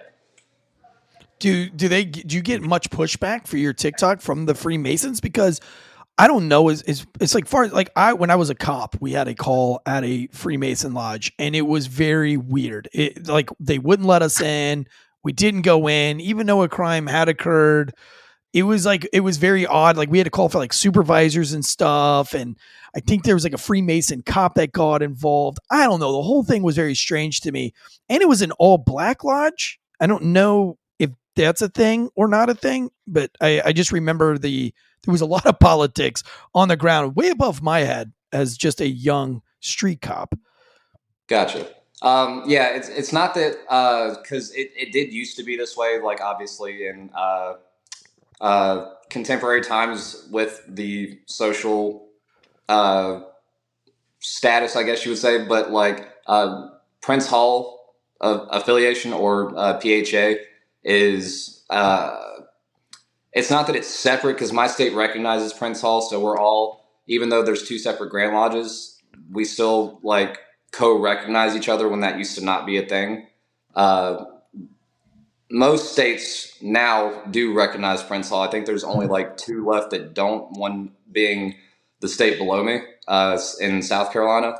Do 1.41 1.71
do 1.71 1.89
they 1.89 2.05
do 2.05 2.37
you 2.37 2.43
get 2.43 2.63
much 2.63 2.91
pushback 2.91 3.47
for 3.47 3.57
your 3.57 3.73
TikTok 3.73 4.21
from 4.21 4.47
the 4.47 4.55
Freemasons 4.55 5.21
because 5.21 5.61
I 6.19 6.27
don't 6.27 6.49
know. 6.49 6.69
Is 6.69 6.83
it's, 6.83 7.07
it's 7.19 7.35
like 7.35 7.47
far 7.47 7.69
like 7.69 7.89
I 7.97 8.13
when 8.13 8.29
I 8.29 8.37
was 8.37 8.51
a 8.51 8.55
cop, 8.55 8.95
we 9.01 9.13
had 9.13 9.27
a 9.27 9.35
call 9.35 9.81
at 9.87 10.05
a 10.05 10.27
Freemason 10.33 10.93
lodge, 10.93 11.33
and 11.39 11.57
it 11.57 11.63
was 11.63 11.87
very 11.87 12.37
weird. 12.37 12.91
It 12.93 13.27
like 13.27 13.49
they 13.59 13.79
wouldn't 13.79 14.07
let 14.07 14.21
us 14.21 14.39
in. 14.39 14.87
We 15.25 15.33
didn't 15.33 15.63
go 15.63 15.89
in, 15.89 16.21
even 16.21 16.47
though 16.47 16.63
a 16.63 16.69
crime 16.69 17.07
had 17.07 17.31
occurred. 17.31 17.95
It 18.53 18.65
was 18.65 18.85
like 18.85 19.09
it 19.15 19.21
was 19.21 19.39
very 19.39 19.67
odd. 19.67 19.97
Like 19.97 20.11
we 20.11 20.19
had 20.19 20.27
to 20.27 20.31
call 20.31 20.51
for 20.51 20.59
like 20.59 20.75
supervisors 20.75 21.55
and 21.55 21.65
stuff, 21.65 22.35
and 22.35 22.55
I 22.95 23.01
think 23.01 23.25
there 23.25 23.35
was 23.35 23.45
like 23.45 23.55
a 23.55 23.59
Freemason 23.59 24.21
cop 24.21 24.57
that 24.57 24.73
got 24.73 25.01
involved. 25.03 25.59
I 25.71 25.85
don't 25.87 26.01
know. 26.01 26.13
The 26.13 26.23
whole 26.23 26.45
thing 26.45 26.63
was 26.63 26.77
very 26.77 26.95
strange 26.95 27.41
to 27.43 27.53
me, 27.53 27.73
and 28.11 28.21
it 28.21 28.29
was 28.29 28.43
an 28.43 28.53
all 28.53 28.77
black 28.77 29.25
lodge. 29.25 29.81
I 30.01 30.07
don't 30.07 30.25
know 30.25 30.77
that's 31.45 31.63
a 31.63 31.69
thing 31.69 32.11
or 32.15 32.29
not 32.29 32.51
a 32.51 32.55
thing, 32.55 32.91
but 33.07 33.31
I, 33.41 33.63
I 33.67 33.73
just 33.73 33.93
remember 33.93 34.39
the 34.39 34.75
there 35.05 35.13
was 35.13 35.21
a 35.21 35.27
lot 35.27 35.47
of 35.47 35.59
politics 35.61 36.23
on 36.55 36.69
the 36.69 36.77
ground, 36.77 37.17
way 37.17 37.29
above 37.31 37.63
my 37.63 37.81
head 37.81 38.13
as 38.33 38.57
just 38.57 38.81
a 38.81 38.89
young 38.89 39.43
street 39.61 40.01
cop. 40.01 40.35
Gotcha. 41.29 41.69
Um, 42.03 42.45
yeah, 42.47 42.75
it's 42.75 42.89
it's 42.89 43.13
not 43.13 43.35
that 43.35 43.57
because 44.23 44.51
uh, 44.51 44.55
it, 44.57 44.73
it 44.77 44.93
did 44.93 45.13
used 45.13 45.37
to 45.37 45.43
be 45.43 45.57
this 45.57 45.77
way. 45.77 46.01
Like 46.01 46.21
obviously 46.21 46.87
in 46.87 47.11
uh, 47.15 47.55
uh, 48.41 48.95
contemporary 49.11 49.63
times 49.63 50.27
with 50.31 50.63
the 50.67 51.21
social 51.27 52.09
uh, 52.69 53.21
status, 54.21 54.77
I 54.77 54.83
guess 54.83 55.05
you 55.05 55.13
would 55.13 55.19
say, 55.19 55.45
but 55.45 55.71
like 55.71 56.09
uh, 56.27 56.69
Prince 57.03 57.27
Hall 57.27 57.81
affiliation 58.21 59.13
or 59.13 59.57
uh, 59.57 59.81
PHA 59.81 60.35
is 60.83 61.65
uh, 61.71 62.19
it's 63.33 63.51
not 63.51 63.67
that 63.67 63.77
it's 63.77 63.89
separate 63.89 64.35
because 64.35 64.53
my 64.53 64.67
state 64.67 64.95
recognizes 64.95 65.53
Prince 65.53 65.81
Hall, 65.81 66.01
so 66.01 66.21
we're 66.21 66.39
all 66.39 66.81
even 67.07 67.29
though 67.29 67.43
there's 67.43 67.67
two 67.67 67.79
separate 67.79 68.11
Grand 68.11 68.35
Lodges, 68.35 69.01
we 69.33 69.45
still 69.45 69.99
like 70.03 70.39
co-recognize 70.73 71.57
each 71.57 71.69
other 71.69 71.89
when 71.89 72.01
that 72.01 72.19
used 72.19 72.39
to 72.39 72.45
not 72.45 72.67
be 72.67 72.79
a 72.79 72.87
thing. 72.87 73.27
Uh, 73.75 74.25
most 75.51 75.93
states 75.93 76.57
now 76.63 77.25
do 77.31 77.53
recognize 77.53 78.03
Prince 78.03 78.29
Hall. 78.29 78.43
I 78.43 78.51
think 78.51 78.67
there's 78.67 78.85
only 78.85 79.07
like 79.07 79.37
two 79.37 79.67
left 79.67 79.91
that 79.91 80.15
don't. 80.15 80.57
One 80.57 80.93
being 81.11 81.57
the 81.99 82.09
state 82.09 82.39
below 82.39 82.63
me 82.63 82.83
uh, 83.09 83.39
in 83.61 83.83
South 83.83 84.13
Carolina, 84.13 84.55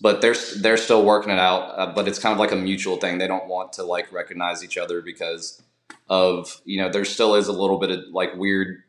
but 0.00 0.20
they're 0.20 0.36
they're 0.58 0.76
still 0.76 1.04
working 1.04 1.32
it 1.32 1.38
out. 1.38 1.78
Uh, 1.78 1.92
but 1.92 2.08
it's 2.08 2.18
kind 2.18 2.32
of 2.32 2.38
like 2.38 2.52
a 2.52 2.56
mutual 2.56 2.96
thing. 2.96 3.18
They 3.18 3.28
don't 3.28 3.48
want 3.48 3.72
to 3.74 3.82
like 3.84 4.12
recognize 4.12 4.62
each 4.62 4.78
other 4.78 5.02
because 5.02 5.62
of 6.08 6.60
you 6.64 6.80
know 6.80 6.90
there 6.90 7.04
still 7.04 7.34
is 7.34 7.48
a 7.48 7.52
little 7.52 7.78
bit 7.78 7.90
of 7.90 8.00
like 8.12 8.34
weird 8.36 8.82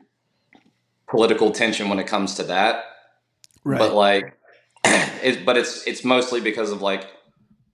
political 1.08 1.50
tension 1.50 1.88
when 1.88 1.98
it 1.98 2.06
comes 2.06 2.34
to 2.34 2.42
that 2.44 2.84
right. 3.64 3.78
but 3.78 3.94
like 3.94 4.36
it, 4.84 5.44
but 5.44 5.56
it's 5.56 5.86
it's 5.86 6.04
mostly 6.04 6.40
because 6.40 6.70
of 6.70 6.82
like 6.82 7.06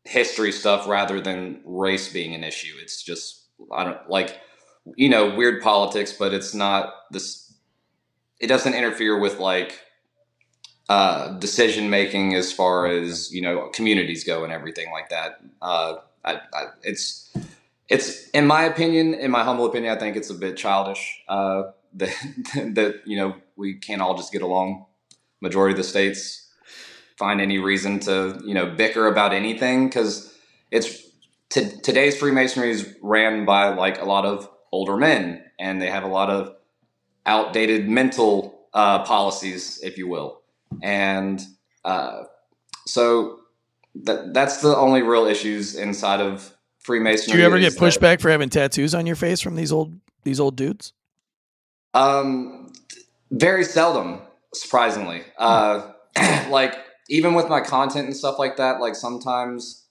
history 0.04 0.52
stuff 0.52 0.86
rather 0.88 1.20
than 1.20 1.60
race 1.64 2.12
being 2.12 2.34
an 2.34 2.44
issue 2.44 2.74
it's 2.80 3.02
just 3.02 3.44
i 3.72 3.84
don't 3.84 4.08
like 4.08 4.38
you 4.96 5.08
know 5.08 5.34
weird 5.34 5.62
politics 5.62 6.12
but 6.12 6.32
it's 6.32 6.54
not 6.54 6.94
this 7.10 7.54
it 8.40 8.46
doesn't 8.46 8.74
interfere 8.74 9.18
with 9.18 9.38
like 9.38 9.80
uh, 10.90 11.28
decision 11.38 11.88
making 11.88 12.34
as 12.34 12.52
far 12.52 12.86
as 12.86 13.32
you 13.32 13.40
know 13.40 13.68
communities 13.72 14.24
go 14.24 14.42
and 14.42 14.52
everything 14.52 14.90
like 14.90 15.08
that. 15.08 15.40
Uh, 15.62 15.94
I, 16.24 16.32
I, 16.52 16.64
it's 16.82 17.32
it's 17.88 18.28
in 18.30 18.44
my 18.48 18.64
opinion, 18.64 19.14
in 19.14 19.30
my 19.30 19.44
humble 19.44 19.66
opinion, 19.66 19.96
I 19.96 19.98
think 20.00 20.16
it's 20.16 20.30
a 20.30 20.34
bit 20.34 20.56
childish 20.56 21.22
uh, 21.28 21.62
that 21.94 22.10
that 22.54 23.02
you 23.06 23.16
know 23.16 23.36
we 23.54 23.74
can't 23.74 24.02
all 24.02 24.16
just 24.16 24.32
get 24.32 24.42
along. 24.42 24.84
Majority 25.40 25.74
of 25.74 25.78
the 25.78 25.84
states 25.84 26.50
find 27.16 27.40
any 27.40 27.58
reason 27.58 28.00
to 28.00 28.42
you 28.44 28.52
know 28.52 28.66
bicker 28.66 29.06
about 29.06 29.32
anything 29.32 29.86
because 29.86 30.36
it's 30.72 31.04
t- 31.50 31.70
today's 31.84 32.16
Freemasonry 32.16 32.70
is 32.70 32.96
ran 33.00 33.44
by 33.44 33.68
like 33.68 34.00
a 34.02 34.04
lot 34.04 34.26
of 34.26 34.50
older 34.72 34.96
men 34.96 35.44
and 35.60 35.80
they 35.80 35.88
have 35.88 36.02
a 36.02 36.08
lot 36.08 36.30
of 36.30 36.52
outdated 37.26 37.88
mental 37.88 38.66
uh, 38.74 39.04
policies, 39.04 39.80
if 39.82 39.96
you 39.96 40.08
will, 40.08 40.39
and 40.82 41.40
uh, 41.84 42.24
so 42.86 43.40
that 43.94 44.34
that's 44.34 44.58
the 44.58 44.76
only 44.76 45.02
real 45.02 45.26
issues 45.26 45.74
inside 45.74 46.20
of 46.20 46.54
Freemasonry. 46.78 47.36
Do 47.36 47.38
you 47.40 47.46
ever 47.46 47.58
get 47.58 47.68
is 47.68 47.76
that- 47.76 47.80
pushback 47.80 48.20
for 48.20 48.30
having 48.30 48.50
tattoos 48.50 48.94
on 48.94 49.06
your 49.06 49.16
face 49.16 49.40
from 49.40 49.56
these 49.56 49.72
old 49.72 49.98
these 50.24 50.40
old 50.40 50.56
dudes? 50.56 50.92
Um, 51.94 52.72
very 53.30 53.64
seldom, 53.64 54.22
surprisingly. 54.54 55.22
Uh, 55.36 55.92
like 56.50 56.74
even 57.08 57.34
with 57.34 57.48
my 57.48 57.60
content 57.60 58.06
and 58.06 58.16
stuff 58.16 58.38
like 58.38 58.56
that, 58.56 58.80
like 58.80 58.94
sometimes, 58.94 59.86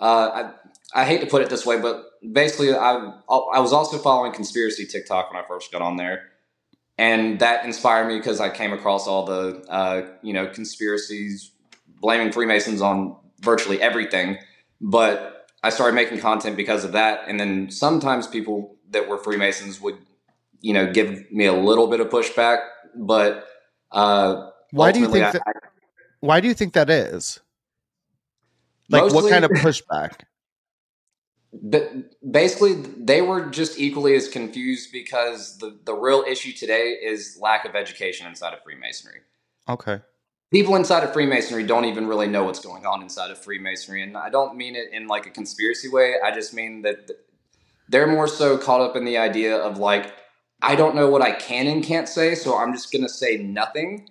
uh, 0.00 0.52
I 0.94 1.00
I 1.00 1.04
hate 1.04 1.20
to 1.20 1.26
put 1.26 1.42
it 1.42 1.50
this 1.50 1.64
way, 1.64 1.78
but 1.78 2.04
basically, 2.32 2.74
I 2.74 2.94
I 2.96 3.60
was 3.60 3.72
also 3.72 3.98
following 3.98 4.32
conspiracy 4.32 4.86
TikTok 4.86 5.32
when 5.32 5.42
I 5.42 5.46
first 5.46 5.70
got 5.70 5.82
on 5.82 5.96
there, 5.96 6.30
and 6.98 7.38
that 7.38 7.64
inspired 7.64 8.08
me 8.08 8.18
because 8.18 8.40
I 8.40 8.50
came 8.50 8.72
across 8.72 9.06
all 9.06 9.24
the 9.24 9.64
uh, 9.68 10.06
you 10.22 10.32
know 10.32 10.46
conspiracies 10.48 11.52
blaming 12.00 12.32
Freemasons 12.32 12.82
on 12.82 13.16
virtually 13.40 13.80
everything, 13.80 14.38
but 14.80 15.46
I 15.62 15.70
started 15.70 15.94
making 15.94 16.18
content 16.18 16.56
because 16.56 16.84
of 16.84 16.92
that, 16.92 17.22
and 17.26 17.38
then 17.38 17.70
sometimes 17.70 18.26
people 18.26 18.76
that 18.90 19.08
were 19.08 19.18
Freemasons 19.18 19.80
would 19.80 19.98
you 20.60 20.74
know 20.74 20.92
give 20.92 21.30
me 21.30 21.46
a 21.46 21.54
little 21.54 21.86
bit 21.86 22.00
of 22.00 22.08
pushback, 22.08 22.58
but 22.94 23.46
uh, 23.92 24.50
Why 24.72 24.92
do 24.92 25.00
you 25.00 25.08
think 25.08 25.24
I- 25.24 25.32
that? 25.32 25.42
Why 26.20 26.40
do 26.40 26.48
you 26.48 26.54
think 26.54 26.72
that 26.72 26.90
is? 26.90 27.38
Like, 28.90 29.12
what 29.12 29.30
kind 29.30 29.44
of 29.44 29.50
pushback? 29.52 30.22
But 31.52 31.92
basically, 32.30 32.74
they 32.74 33.22
were 33.22 33.46
just 33.46 33.78
equally 33.78 34.14
as 34.14 34.28
confused 34.28 34.92
because 34.92 35.58
the, 35.58 35.78
the 35.84 35.94
real 35.94 36.22
issue 36.28 36.52
today 36.52 36.98
is 37.02 37.38
lack 37.40 37.64
of 37.64 37.74
education 37.74 38.26
inside 38.26 38.52
of 38.52 38.62
Freemasonry. 38.62 39.20
Okay. 39.68 40.00
People 40.50 40.76
inside 40.76 41.04
of 41.04 41.12
Freemasonry 41.12 41.64
don't 41.64 41.84
even 41.86 42.06
really 42.06 42.26
know 42.26 42.44
what's 42.44 42.60
going 42.60 42.84
on 42.86 43.02
inside 43.02 43.30
of 43.30 43.38
Freemasonry. 43.38 44.02
And 44.02 44.16
I 44.16 44.30
don't 44.30 44.56
mean 44.56 44.76
it 44.76 44.92
in 44.92 45.06
like 45.06 45.26
a 45.26 45.30
conspiracy 45.30 45.88
way. 45.88 46.14
I 46.22 46.34
just 46.34 46.52
mean 46.54 46.82
that 46.82 47.10
they're 47.88 48.06
more 48.06 48.28
so 48.28 48.58
caught 48.58 48.80
up 48.80 48.96
in 48.96 49.04
the 49.04 49.16
idea 49.18 49.56
of 49.56 49.78
like, 49.78 50.14
I 50.60 50.74
don't 50.74 50.94
know 50.94 51.08
what 51.08 51.22
I 51.22 51.32
can 51.32 51.66
and 51.66 51.82
can't 51.84 52.08
say, 52.08 52.34
so 52.34 52.58
I'm 52.58 52.72
just 52.72 52.92
going 52.92 53.02
to 53.02 53.08
say 53.08 53.38
nothing. 53.38 54.10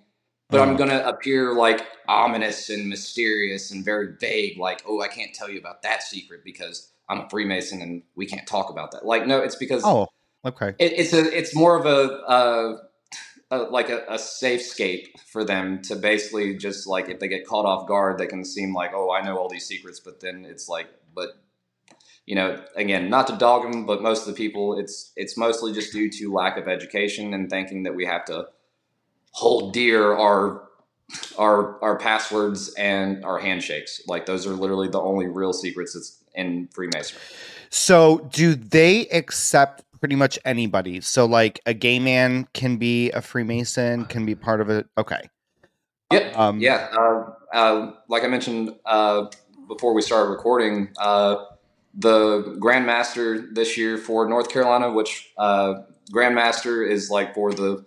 But 0.50 0.60
I'm 0.60 0.74
Mhm. 0.74 0.78
going 0.78 0.90
to 0.90 1.06
appear 1.06 1.52
like 1.52 1.86
ominous 2.08 2.70
and 2.70 2.88
mysterious 2.88 3.70
and 3.70 3.84
very 3.84 4.14
vague, 4.18 4.58
like, 4.58 4.82
oh, 4.86 5.00
I 5.02 5.08
can't 5.08 5.34
tell 5.34 5.50
you 5.50 5.58
about 5.58 5.82
that 5.82 6.02
secret 6.02 6.42
because 6.42 6.90
I'm 7.08 7.20
a 7.20 7.28
Freemason 7.28 7.82
and 7.82 8.02
we 8.16 8.26
can't 8.26 8.46
talk 8.46 8.70
about 8.70 8.92
that. 8.92 9.04
Like, 9.06 9.26
no, 9.26 9.38
it's 9.40 9.56
because 9.56 9.82
Oh, 9.84 10.08
okay. 10.44 10.74
it, 10.78 10.92
it's 10.92 11.12
a 11.12 11.36
it's 11.36 11.54
more 11.54 11.78
of 11.78 11.86
a, 11.86 12.12
uh, 12.28 12.76
a 13.50 13.58
like 13.58 13.88
a, 13.88 14.04
a 14.08 14.18
safe 14.18 14.62
scape 14.62 15.18
for 15.20 15.44
them 15.44 15.80
to 15.82 15.96
basically 15.96 16.56
just 16.56 16.86
like 16.86 17.08
if 17.08 17.18
they 17.18 17.28
get 17.28 17.46
caught 17.46 17.64
off 17.64 17.88
guard, 17.88 18.18
they 18.18 18.26
can 18.26 18.44
seem 18.44 18.74
like, 18.74 18.92
oh, 18.94 19.10
I 19.12 19.22
know 19.22 19.36
all 19.38 19.48
these 19.48 19.66
secrets, 19.66 20.00
but 20.00 20.20
then 20.20 20.44
it's 20.44 20.68
like, 20.68 20.88
but 21.14 21.30
you 22.26 22.34
know, 22.34 22.62
again, 22.76 23.08
not 23.08 23.26
to 23.28 23.36
dog 23.36 23.70
them, 23.70 23.86
but 23.86 24.02
most 24.02 24.20
of 24.22 24.26
the 24.26 24.34
people, 24.34 24.78
it's 24.78 25.12
it's 25.16 25.36
mostly 25.36 25.72
just 25.72 25.92
due 25.92 26.10
to 26.10 26.32
lack 26.32 26.58
of 26.58 26.68
education 26.68 27.32
and 27.32 27.48
thinking 27.48 27.84
that 27.84 27.94
we 27.94 28.04
have 28.04 28.24
to 28.26 28.48
hold 29.32 29.72
dear 29.72 30.14
our 30.14 30.68
our 31.38 31.82
our 31.82 31.98
passwords 31.98 32.74
and 32.74 33.24
our 33.24 33.38
handshakes. 33.38 34.02
Like 34.06 34.26
those 34.26 34.46
are 34.46 34.52
literally 34.52 34.88
the 34.88 35.00
only 35.00 35.26
real 35.26 35.54
secrets 35.54 35.94
that's 35.94 36.22
in 36.38 36.68
Freemasonry. 36.72 37.20
So, 37.70 38.28
do 38.32 38.54
they 38.54 39.06
accept 39.08 39.84
pretty 40.00 40.16
much 40.16 40.38
anybody? 40.44 41.02
So, 41.02 41.26
like, 41.26 41.60
a 41.66 41.74
gay 41.74 41.98
man 41.98 42.48
can 42.54 42.78
be 42.78 43.10
a 43.10 43.20
Freemason, 43.20 44.06
can 44.06 44.24
be 44.24 44.34
part 44.34 44.62
of 44.62 44.70
it. 44.70 44.86
Okay. 44.96 45.28
Yep. 46.10 46.38
Um, 46.38 46.60
yeah. 46.60 46.88
Uh, 46.98 47.32
uh, 47.52 47.92
like 48.08 48.24
I 48.24 48.28
mentioned 48.28 48.74
uh, 48.86 49.26
before 49.66 49.92
we 49.92 50.00
started 50.00 50.30
recording, 50.30 50.88
uh, 50.98 51.44
the 51.94 52.56
Grandmaster 52.60 53.54
this 53.54 53.76
year 53.76 53.98
for 53.98 54.28
North 54.28 54.48
Carolina, 54.48 54.92
which 54.92 55.32
uh, 55.36 55.74
Grandmaster 56.12 56.88
is 56.88 57.10
like 57.10 57.34
for 57.34 57.52
the 57.52 57.84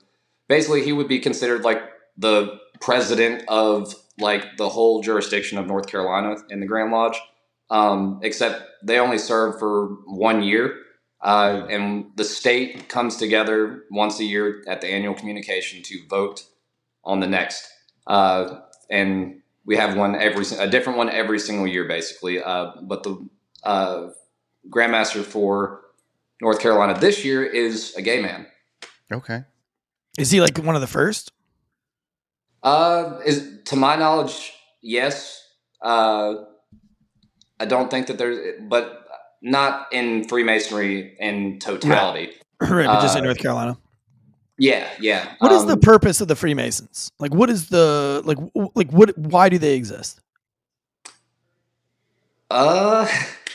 basically 0.48 0.84
he 0.84 0.91
would 0.91 1.08
be 1.08 1.20
considered 1.20 1.63
like 1.63 1.81
the 2.17 2.60
president 2.79 3.43
of 3.48 3.96
like 4.20 4.58
the 4.58 4.70
whole 4.70 5.01
jurisdiction 5.01 5.58
of 5.58 5.65
North 5.65 5.88
Carolina 5.88 6.36
in 6.50 6.60
the 6.60 6.67
Grand 6.67 6.91
Lodge. 6.91 7.20
Um, 7.72 8.20
except 8.22 8.63
they 8.84 9.00
only 9.00 9.18
serve 9.18 9.58
for 9.58 9.88
one 10.06 10.44
year. 10.44 10.75
Uh, 11.22 11.66
and 11.70 12.12
the 12.16 12.24
state 12.24 12.90
comes 12.90 13.16
together 13.18 13.86
once 13.90 14.20
a 14.20 14.24
year 14.24 14.63
at 14.68 14.82
the 14.82 14.88
annual 14.88 15.13
communication 15.13 15.82
to 15.84 16.06
vote 16.08 16.44
on 17.04 17.20
the 17.20 17.28
next 17.28 17.72
uh, 18.08 18.62
and 18.90 19.42
we 19.66 19.78
have 19.78 19.96
one 19.96 20.16
every 20.16 20.46
a 20.58 20.68
different 20.68 20.98
one 20.98 21.10
every 21.10 21.40
single 21.40 21.68
year, 21.68 21.88
basically. 21.88 22.42
Uh, 22.42 22.72
but 22.82 23.04
the 23.04 23.28
uh, 23.63 24.10
grandmaster 24.70 25.24
for 25.24 25.82
North 26.42 26.60
Carolina 26.60 27.00
this 27.00 27.24
year 27.24 27.44
is 27.44 27.96
a 27.96 28.01
gay 28.01 28.22
man. 28.22 28.48
Okay. 29.12 29.44
Is 30.18 30.32
he 30.32 30.42
like 30.42 30.58
one 30.58 30.75
of 30.75 30.82
the 30.82 30.88
first? 30.88 31.32
Uh, 32.63 33.20
is 33.25 33.60
to 33.66 33.75
my 33.75 33.96
knowledge, 33.96 34.54
yes. 34.82 35.42
Uh, 35.82 36.36
I 37.62 37.65
don't 37.65 37.89
think 37.91 38.08
that 38.08 38.18
there's, 38.18 38.62
but 38.68 39.06
not 39.41 39.88
in 39.94 40.27
Freemasonry 40.27 41.15
in 41.20 41.60
totality. 41.60 42.32
right, 42.62 42.86
but 42.88 43.01
just 43.01 43.15
in 43.15 43.22
Uh, 43.24 43.25
North 43.25 43.38
Carolina. 43.39 43.77
Yeah, 44.58 44.88
yeah. 45.00 45.34
What 45.39 45.51
is 45.51 45.65
the 45.65 45.74
Um, 45.74 45.80
purpose 45.80 46.22
of 46.22 46.27
the 46.27 46.36
Freemasons? 46.36 47.12
Like, 47.20 47.34
what 47.34 47.50
is 47.50 47.70
the 47.70 48.22
like? 48.25 48.38
w- 48.38 48.72
Like, 48.75 48.91
what? 48.91 49.18
Why 49.18 49.50
do 49.50 49.58
they 49.58 49.74
exist? 49.75 50.20
Uh, 52.50 53.08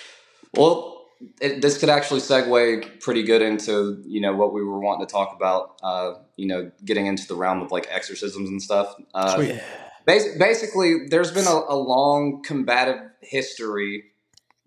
well, 0.55 1.05
it, 1.41 1.63
this 1.63 1.79
could 1.79 1.89
actually 1.89 2.21
segue 2.21 3.01
pretty 3.01 3.23
good 3.23 3.43
into 3.43 4.03
you 4.07 4.21
know 4.21 4.35
what 4.35 4.53
we 4.53 4.63
were 4.65 4.81
wanting 4.81 5.07
to 5.07 5.13
talk 5.13 5.35
about. 5.35 5.79
Uh, 5.83 6.15
you 6.37 6.47
know, 6.47 6.71
getting 6.85 7.07
into 7.07 7.27
the 7.27 7.35
realm 7.37 7.63
of 7.63 7.71
like 7.71 7.87
exorcisms 7.91 8.49
and 8.49 8.61
stuff. 8.63 8.95
Uh, 9.15 9.35
Sweet. 9.37 9.61
Bas- 10.07 10.37
basically, 10.39 11.09
there's 11.11 11.33
been 11.33 11.49
a, 11.49 11.63
a 11.71 11.77
long 11.77 12.43
combative 12.45 13.01
history 13.23 14.05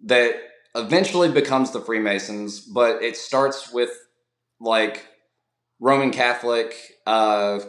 that 0.06 0.36
eventually 0.76 1.32
becomes 1.32 1.72
the 1.72 1.82
Freemasons, 1.82 2.62
but 2.62 3.04
it 3.04 3.18
starts 3.18 3.74
with 3.74 3.92
like 4.62 5.08
Roman 5.80 6.12
Catholic 6.12 6.76
uh, 7.06 7.60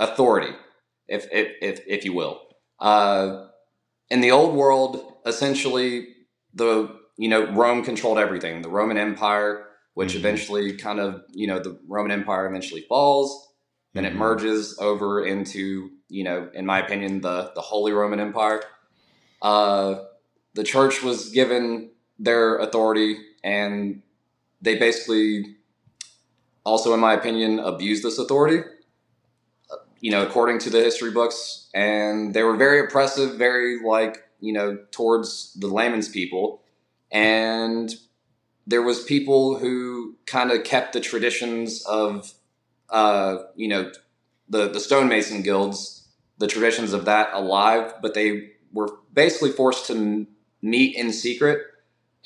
authority, 0.00 0.54
if, 1.08 1.26
if 1.32 1.48
if 1.62 1.80
if 1.86 2.04
you 2.04 2.12
will. 2.12 2.40
Uh, 2.80 3.46
in 4.10 4.20
the 4.20 4.30
old 4.30 4.54
world, 4.54 5.14
essentially, 5.26 6.08
the 6.54 6.94
you 7.18 7.28
know 7.28 7.50
Rome 7.52 7.84
controlled 7.84 8.18
everything. 8.18 8.62
The 8.62 8.68
Roman 8.68 8.98
Empire, 8.98 9.66
which 9.94 10.12
Mhm. 10.14 10.16
eventually 10.18 10.76
kind 10.76 11.00
of 11.00 11.22
you 11.32 11.46
know 11.46 11.58
the 11.58 11.78
Roman 11.88 12.12
Empire 12.12 12.46
eventually 12.48 12.82
falls. 12.88 13.48
Then 13.94 14.04
it 14.04 14.12
Mhm. 14.14 14.18
merges 14.18 14.78
over 14.80 15.24
into 15.24 15.90
you 16.12 16.24
know, 16.24 16.50
in 16.54 16.66
my 16.66 16.78
opinion, 16.80 17.20
the 17.20 17.52
the 17.54 17.60
Holy 17.60 17.92
Roman 17.92 18.20
Empire. 18.20 18.62
Uh, 19.40 20.04
the 20.54 20.62
church 20.62 21.02
was 21.02 21.30
given 21.30 21.90
their 22.18 22.58
authority, 22.58 23.18
and 23.42 24.02
they 24.60 24.76
basically, 24.78 25.56
also 26.64 26.94
in 26.94 27.00
my 27.00 27.14
opinion, 27.14 27.58
abused 27.58 28.04
this 28.04 28.18
authority 28.18 28.62
you 30.02 30.10
know, 30.10 30.26
according 30.26 30.58
to 30.58 30.70
the 30.70 30.82
history 30.82 31.12
books, 31.12 31.68
and 31.72 32.34
they 32.34 32.42
were 32.42 32.56
very 32.56 32.80
oppressive, 32.80 33.36
very 33.38 33.78
like 33.82 34.18
you 34.40 34.52
know 34.52 34.76
towards 34.90 35.54
the 35.54 35.68
layman's 35.68 36.08
people, 36.08 36.60
and 37.10 37.94
there 38.66 38.82
was 38.82 39.02
people 39.04 39.58
who 39.58 40.16
kind 40.26 40.50
of 40.50 40.64
kept 40.64 40.92
the 40.92 41.00
traditions 41.00 41.84
of, 41.86 42.32
uh, 42.90 43.38
you 43.54 43.68
know, 43.68 43.92
the 44.48 44.68
the 44.68 44.80
stonemason 44.80 45.42
guilds, 45.42 46.01
the 46.42 46.48
traditions 46.48 46.92
of 46.92 47.04
that 47.04 47.30
alive, 47.34 47.94
but 48.02 48.14
they 48.14 48.50
were 48.72 48.88
basically 49.14 49.52
forced 49.52 49.86
to 49.86 50.26
meet 50.60 50.96
in 50.96 51.12
secret, 51.12 51.62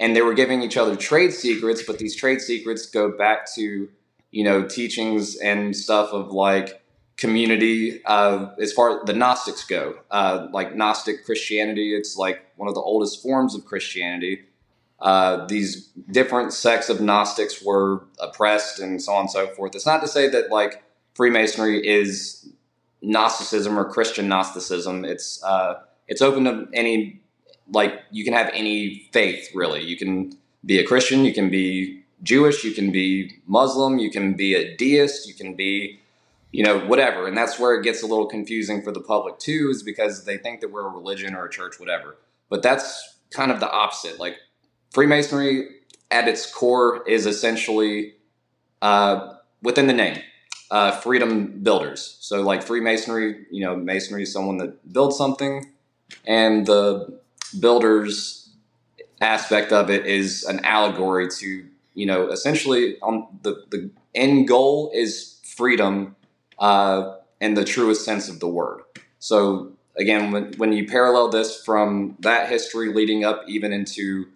and 0.01 0.17
they 0.17 0.23
were 0.23 0.33
giving 0.33 0.63
each 0.63 0.79
other 0.79 0.97
trade 0.97 1.35
secrets, 1.35 1.83
but 1.83 1.99
these 1.99 2.17
trade 2.17 2.41
secrets 2.41 2.87
go 2.87 3.11
back 3.15 3.47
to 3.55 3.91
you 4.31 4.43
know 4.43 4.67
teachings 4.67 5.37
and 5.37 5.77
stuff 5.77 6.15
of 6.15 6.33
like 6.33 6.83
community 7.19 8.03
uh, 8.07 8.49
as 8.59 8.73
far 8.73 8.99
as 8.99 9.05
the 9.05 9.13
Gnostics 9.13 9.65
go. 9.65 9.99
Uh, 10.11 10.49
like 10.51 10.75
Gnostic 10.75 11.27
Christianity, 11.27 11.95
it's 11.95 12.17
like 12.17 12.41
one 12.57 12.71
of 12.71 12.75
the 12.75 12.81
oldest 12.81 13.23
forms 13.23 13.55
of 13.55 13.67
Christianity. 13.67 14.47
Uh, 14.99 15.45
these 15.45 15.89
different 16.11 16.55
sects 16.55 16.89
of 16.89 17.03
Gnostics 17.03 17.63
were 17.63 18.07
oppressed 18.19 18.81
and 18.81 19.03
so 19.03 19.13
on 19.13 19.21
and 19.21 19.31
so 19.31 19.47
forth. 19.49 19.75
It's 19.75 19.85
not 19.85 20.01
to 20.01 20.09
say 20.09 20.27
that 20.31 20.51
like 20.51 20.83
Freemasonry 21.15 21.87
is 21.87 22.49
Gnosticism 23.03 23.79
or 23.79 23.85
Christian 23.85 24.29
Gnosticism. 24.29 25.05
It's 25.05 25.43
uh, 25.43 25.81
it's 26.09 26.23
open 26.23 26.45
to 26.45 26.67
any 26.73 27.21
like 27.73 28.01
you 28.11 28.25
can 28.25 28.33
have 28.33 28.51
any 28.53 29.09
faith 29.13 29.51
really. 29.55 29.83
You 29.83 29.97
can 29.97 30.37
be 30.65 30.79
a 30.79 30.85
Christian, 30.85 31.25
you 31.25 31.35
can 31.35 31.51
be 31.51 32.03
Jewish, 32.23 32.65
you 32.65 32.73
can 32.73 32.91
be 32.91 33.41
Muslim, 33.47 33.99
you 33.99 34.11
can 34.11 34.35
be 34.35 34.55
a 34.55 34.77
deist, 34.77 35.29
you 35.29 35.35
can 35.35 35.55
be 35.55 36.01
you 36.53 36.65
know 36.65 36.79
whatever. 36.81 37.27
And 37.27 37.37
that's 37.37 37.59
where 37.59 37.75
it 37.75 37.83
gets 37.83 38.03
a 38.03 38.07
little 38.07 38.27
confusing 38.27 38.83
for 38.83 38.93
the 38.93 39.01
public 39.01 39.39
too, 39.39 39.69
is 39.71 39.83
because 39.83 40.25
they 40.25 40.39
think 40.39 40.61
that 40.61 40.71
we're 40.71 40.87
a 40.87 40.91
religion 40.91 41.35
or 41.35 41.47
a 41.47 41.51
church, 41.51 41.79
whatever. 41.79 42.17
But 42.49 42.63
that's 42.63 43.19
kind 43.31 43.51
of 43.51 43.61
the 43.61 43.71
opposite. 43.71 44.19
Like 44.19 44.37
Freemasonry 44.91 45.69
at 46.11 46.29
its 46.29 46.51
core 46.51 47.07
is 47.07 47.27
essentially 47.27 48.15
uh, 48.81 49.35
within 49.63 49.87
the 49.87 49.93
name 49.93 50.23
uh, 50.71 50.93
freedom 50.93 51.63
builders. 51.63 52.17
So, 52.21 52.43
like 52.43 52.63
Freemasonry, 52.63 53.47
you 53.51 53.65
know, 53.65 53.77
Masonry 53.77 54.23
is 54.23 54.33
someone 54.33 54.59
that 54.59 54.93
builds 54.93 55.17
something, 55.17 55.67
and 56.27 56.67
the 56.67 57.21
builders 57.59 58.51
aspect 59.21 59.73
of 59.73 59.91
it 59.91 60.07
is 60.07 60.45
an 60.45 60.65
allegory 60.65 61.29
to, 61.29 61.65
you 61.95 62.07
know, 62.07 62.31
essentially 62.31 62.99
on 63.01 63.27
the 63.43 63.65
the 63.71 63.91
end 64.15 64.49
goal 64.49 64.91
is 64.95 65.41
freedom 65.45 66.17
uh, 66.59 67.15
in 67.41 67.55
the 67.55 67.65
truest 67.65 68.05
sense 68.05 68.29
of 68.29 68.41
the 68.41 68.49
word. 68.49 68.83
So, 69.19 69.73
again, 69.97 70.33
when 70.33 70.53
when 70.55 70.73
you 70.73 70.87
parallel 70.87 71.29
this 71.29 71.63
from 71.63 72.17
that 72.21 72.49
history 72.49 72.93
leading 72.93 73.25
up 73.25 73.45
even 73.47 73.73
into 73.73 74.27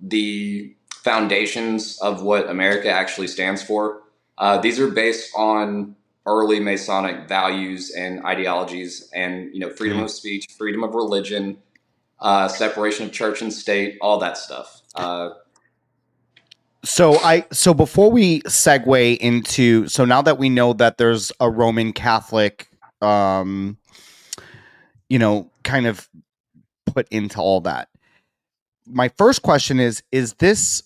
the 0.00 0.74
foundations 0.90 1.98
of 1.98 2.22
what 2.22 2.48
America 2.50 2.90
actually 2.90 3.28
stands 3.28 3.62
for 3.62 4.02
uh, 4.38 4.58
these 4.58 4.80
are 4.80 4.88
based 4.88 5.32
on 5.36 5.96
early 6.26 6.60
Masonic 6.60 7.28
values 7.28 7.90
and 7.90 8.24
ideologies, 8.24 9.10
and 9.14 9.52
you 9.52 9.60
know, 9.60 9.70
freedom 9.70 9.98
mm-hmm. 9.98 10.04
of 10.04 10.10
speech, 10.10 10.46
freedom 10.56 10.84
of 10.84 10.94
religion, 10.94 11.58
uh, 12.20 12.48
separation 12.48 13.06
of 13.06 13.12
church 13.12 13.42
and 13.42 13.52
state, 13.52 13.98
all 14.00 14.18
that 14.18 14.36
stuff. 14.36 14.82
Uh, 14.94 15.30
so 16.84 17.16
I 17.18 17.44
so 17.50 17.74
before 17.74 18.10
we 18.10 18.40
segue 18.42 19.16
into 19.18 19.88
so 19.88 20.04
now 20.04 20.22
that 20.22 20.38
we 20.38 20.48
know 20.48 20.72
that 20.74 20.98
there's 20.98 21.32
a 21.40 21.50
Roman 21.50 21.92
Catholic, 21.92 22.68
um, 23.02 23.76
you 25.08 25.18
know, 25.18 25.50
kind 25.64 25.86
of 25.86 26.08
put 26.86 27.08
into 27.10 27.40
all 27.40 27.60
that. 27.62 27.88
My 28.86 29.08
first 29.08 29.42
question 29.42 29.80
is: 29.80 30.02
Is 30.12 30.34
this 30.34 30.82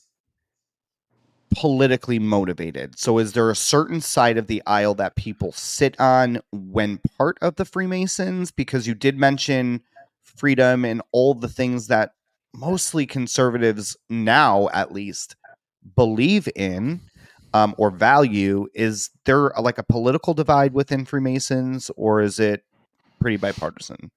politically 1.55 2.19
motivated. 2.19 2.99
So, 2.99 3.19
is 3.19 3.33
there 3.33 3.51
a 3.51 3.57
certain 3.57 4.01
side 4.01 4.39
of 4.39 4.47
the 4.47 4.63
aisle 4.67 4.95
that 4.95 5.17
people 5.17 5.53
sit 5.53 5.99
on 6.01 6.41
when 6.53 7.01
part 7.19 7.39
of 7.41 7.57
the 7.57 7.65
Freemasons? 7.65 8.51
Because 8.51 8.87
you 8.87 8.95
did 8.95 9.19
mention 9.19 9.83
freedom 10.23 10.85
and 10.85 11.03
all 11.13 11.35
the 11.35 11.49
things 11.49 11.87
that 11.89 12.13
mostly 12.55 13.07
conservatives 13.07 13.97
now, 14.09 14.69
at 14.73 14.93
least, 14.93 15.37
believe 15.97 16.49
in 16.55 17.01
um, 17.55 17.75
or 17.79 17.91
value. 17.91 18.67
Is 18.75 19.11
there 19.25 19.49
a, 19.49 19.61
like 19.61 19.79
a 19.79 19.83
political 19.83 20.35
divide 20.35 20.75
within 20.75 21.05
Freemasons, 21.05 21.91
or 21.97 22.21
is 22.21 22.39
it 22.39 22.65
pretty 23.21 23.37
bipartisan? 23.37 24.11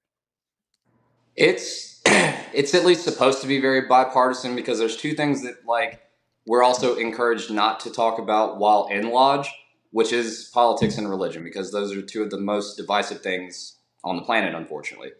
It's 1.34 2.00
it's 2.06 2.74
at 2.74 2.84
least 2.84 3.04
supposed 3.04 3.40
to 3.42 3.46
be 3.46 3.60
very 3.60 3.82
bipartisan 3.82 4.56
because 4.56 4.78
there's 4.78 4.96
two 4.96 5.14
things 5.14 5.42
that 5.42 5.66
like 5.66 6.00
we're 6.46 6.62
also 6.62 6.96
encouraged 6.96 7.50
not 7.50 7.80
to 7.80 7.90
talk 7.90 8.18
about 8.18 8.58
while 8.58 8.86
in 8.86 9.10
lodge, 9.10 9.50
which 9.90 10.12
is 10.12 10.50
politics 10.52 10.96
and 10.98 11.08
religion, 11.08 11.42
because 11.42 11.72
those 11.72 11.94
are 11.96 12.02
two 12.02 12.22
of 12.22 12.30
the 12.30 12.38
most 12.38 12.76
divisive 12.76 13.20
things 13.20 13.76
on 14.04 14.16
the 14.16 14.22
planet, 14.22 14.54
unfortunately. 14.54 15.10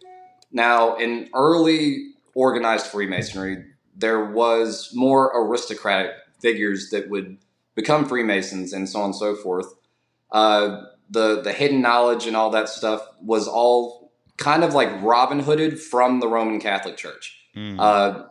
Now, 0.53 0.97
in 0.97 1.29
early 1.35 2.13
organized 2.35 2.87
Freemasonry, 2.87 3.65
there 3.97 4.25
was 4.25 4.91
more 4.95 5.33
aristocratic 5.35 6.13
figures 6.41 6.91
that 6.91 7.09
would 7.09 7.39
become 7.75 8.07
Freemasons 8.07 8.73
and 8.73 8.89
so 8.89 9.01
on 9.01 9.07
and 9.07 9.17
so 9.17 9.35
forth. 9.35 9.67
Uh, 10.31 10.83
the 11.09 11.41
the 11.43 11.53
hidden 11.53 11.81
knowledge 11.81 12.27
and 12.27 12.37
all 12.37 12.51
that 12.51 12.69
stuff 12.69 13.07
was 13.23 13.47
all 13.49 14.13
kind 14.37 14.65
of 14.65 14.75
like 14.75 14.91
Robin 15.03 15.41
Hooded 15.41 15.81
from 15.81 16.21
the 16.21 16.29
Roman 16.29 16.61
Catholic 16.61 16.97
Church. 16.97 17.39
Mm. 17.57 17.77
Uh, 17.79 18.27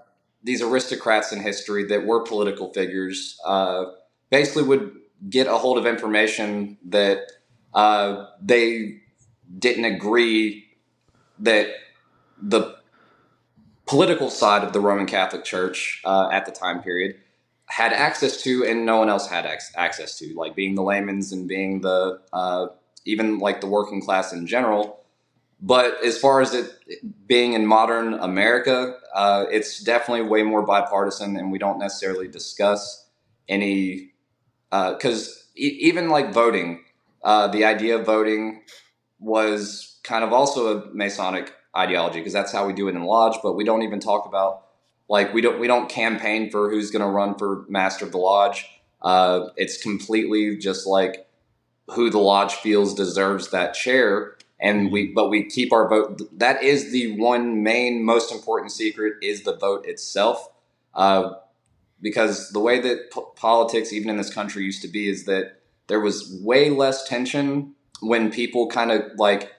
these 0.46 0.62
aristocrats 0.62 1.32
in 1.32 1.42
history 1.42 1.84
that 1.86 2.06
were 2.06 2.22
political 2.22 2.72
figures 2.72 3.38
uh, 3.46 3.86
basically 4.30 4.64
would 4.64 4.96
get 5.28 5.48
a 5.48 5.58
hold 5.58 5.78
of 5.78 5.88
information 5.88 6.78
that 6.86 7.32
uh, 7.74 8.28
they 8.42 9.02
didn't 9.58 9.86
agree 9.86 10.66
that 11.40 11.68
the 12.42 12.76
political 13.88 14.30
side 14.30 14.64
of 14.64 14.72
the 14.72 14.80
Roman 14.80 15.08
Catholic 15.08 15.44
Church 15.44 16.02
uh, 16.06 16.30
at 16.32 16.46
the 16.46 16.52
time 16.52 16.82
period 16.82 17.16
had 17.68 17.92
access 17.92 18.44
to, 18.44 18.64
and 18.64 18.86
no 18.86 18.98
one 18.98 19.10
else 19.10 19.28
had 19.28 19.46
access 19.76 20.18
to, 20.20 20.34
like 20.36 20.56
being 20.56 20.76
the 20.76 20.84
layman's 20.84 21.32
and 21.32 21.48
being 21.48 21.82
the 21.82 22.22
uh, 22.32 22.68
even 23.06 23.40
like 23.40 23.62
the 23.62 23.68
working 23.68 24.02
class 24.02 24.32
in 24.32 24.46
general. 24.46 25.05
But 25.62 26.04
as 26.04 26.18
far 26.18 26.42
as 26.42 26.54
it 26.54 26.72
being 27.28 27.54
in 27.54 27.66
modern 27.66 28.14
America, 28.16 28.98
uh, 29.14 29.46
it's 29.52 29.84
definitely 29.84 30.28
way 30.28 30.44
more 30.44 30.64
bipartisan, 30.64 31.38
and 31.38 31.52
we 31.52 31.58
don't 31.60 31.80
necessarily 31.80 32.28
discuss 32.28 33.08
any 33.50 34.14
because 34.72 35.30
uh, 35.30 35.58
e- 35.58 35.78
even 35.82 36.10
like 36.10 36.34
voting, 36.34 36.84
uh, 37.24 37.48
the 37.48 37.66
idea 37.66 37.98
of 37.98 38.06
voting 38.06 38.64
was 39.20 40.00
kind 40.04 40.24
of 40.24 40.34
also 40.34 40.80
a 40.80 40.94
Masonic 40.94 41.54
ideology 41.76 42.20
because 42.20 42.34
that's 42.34 42.52
how 42.52 42.68
we 42.68 42.74
do 42.74 42.88
it 42.88 42.96
in 42.96 43.04
lodge. 43.04 43.38
But 43.44 43.54
we 43.54 43.64
don't 43.64 43.84
even 43.84 44.00
talk 44.00 44.28
about 44.28 44.64
like 45.10 45.34
we 45.34 45.42
don't 45.42 45.60
we 45.60 45.68
don't 45.68 45.90
campaign 45.90 46.52
for 46.52 46.70
who's 46.70 46.92
going 46.92 47.04
to 47.04 47.10
run 47.10 47.36
for 47.36 47.66
master 47.70 48.06
of 48.06 48.12
the 48.12 48.18
lodge. 48.18 48.68
Uh, 49.02 49.50
it's 49.58 49.82
completely 49.82 50.58
just 50.58 50.88
like 50.88 51.28
who 51.92 52.10
the 52.10 52.20
lodge 52.20 52.56
feels 52.56 52.94
deserves 52.94 53.52
that 53.52 53.74
chair 53.74 54.35
and 54.60 54.92
we 54.92 55.08
but 55.08 55.30
we 55.30 55.44
keep 55.44 55.74
our 55.74 55.88
vote. 55.88 56.22
That 56.38 56.64
is 56.64 56.92
the 56.92 57.18
one 57.20 57.64
main 57.64 58.04
most 58.04 58.32
important 58.32 58.72
secret 58.72 59.16
is 59.22 59.44
the 59.44 59.56
vote 59.56 59.86
itself. 59.86 60.50
Uh, 60.94 61.34
because 62.02 62.52
the 62.52 62.60
way 62.60 62.80
that 62.80 63.12
po- 63.12 63.34
politics 63.36 63.92
even 63.92 64.10
in 64.10 64.18
this 64.18 64.34
country 64.34 64.64
used 64.64 64.82
to 64.82 64.88
be 64.88 65.10
is 65.10 65.26
that 65.26 65.60
there 65.88 66.00
was 66.00 66.40
way 66.42 66.70
less 66.70 67.08
tension 67.08 67.74
when 68.02 68.32
people 68.32 68.68
kind 68.68 68.92
of 68.92 69.04
like 69.18 69.52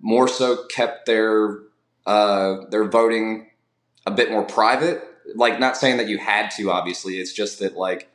more 0.00 0.28
so 0.28 0.64
kept 0.66 1.06
their 1.06 1.58
uh, 2.06 2.56
their 2.70 2.84
voting 2.84 3.48
a 4.06 4.10
bit 4.10 4.30
more 4.30 4.44
private. 4.44 5.02
Like 5.34 5.60
not 5.60 5.76
saying 5.76 5.96
that 5.98 6.08
you 6.08 6.18
had 6.18 6.50
to 6.52 6.70
obviously. 6.70 7.18
It's 7.18 7.32
just 7.32 7.58
that 7.60 7.76
like 7.76 8.10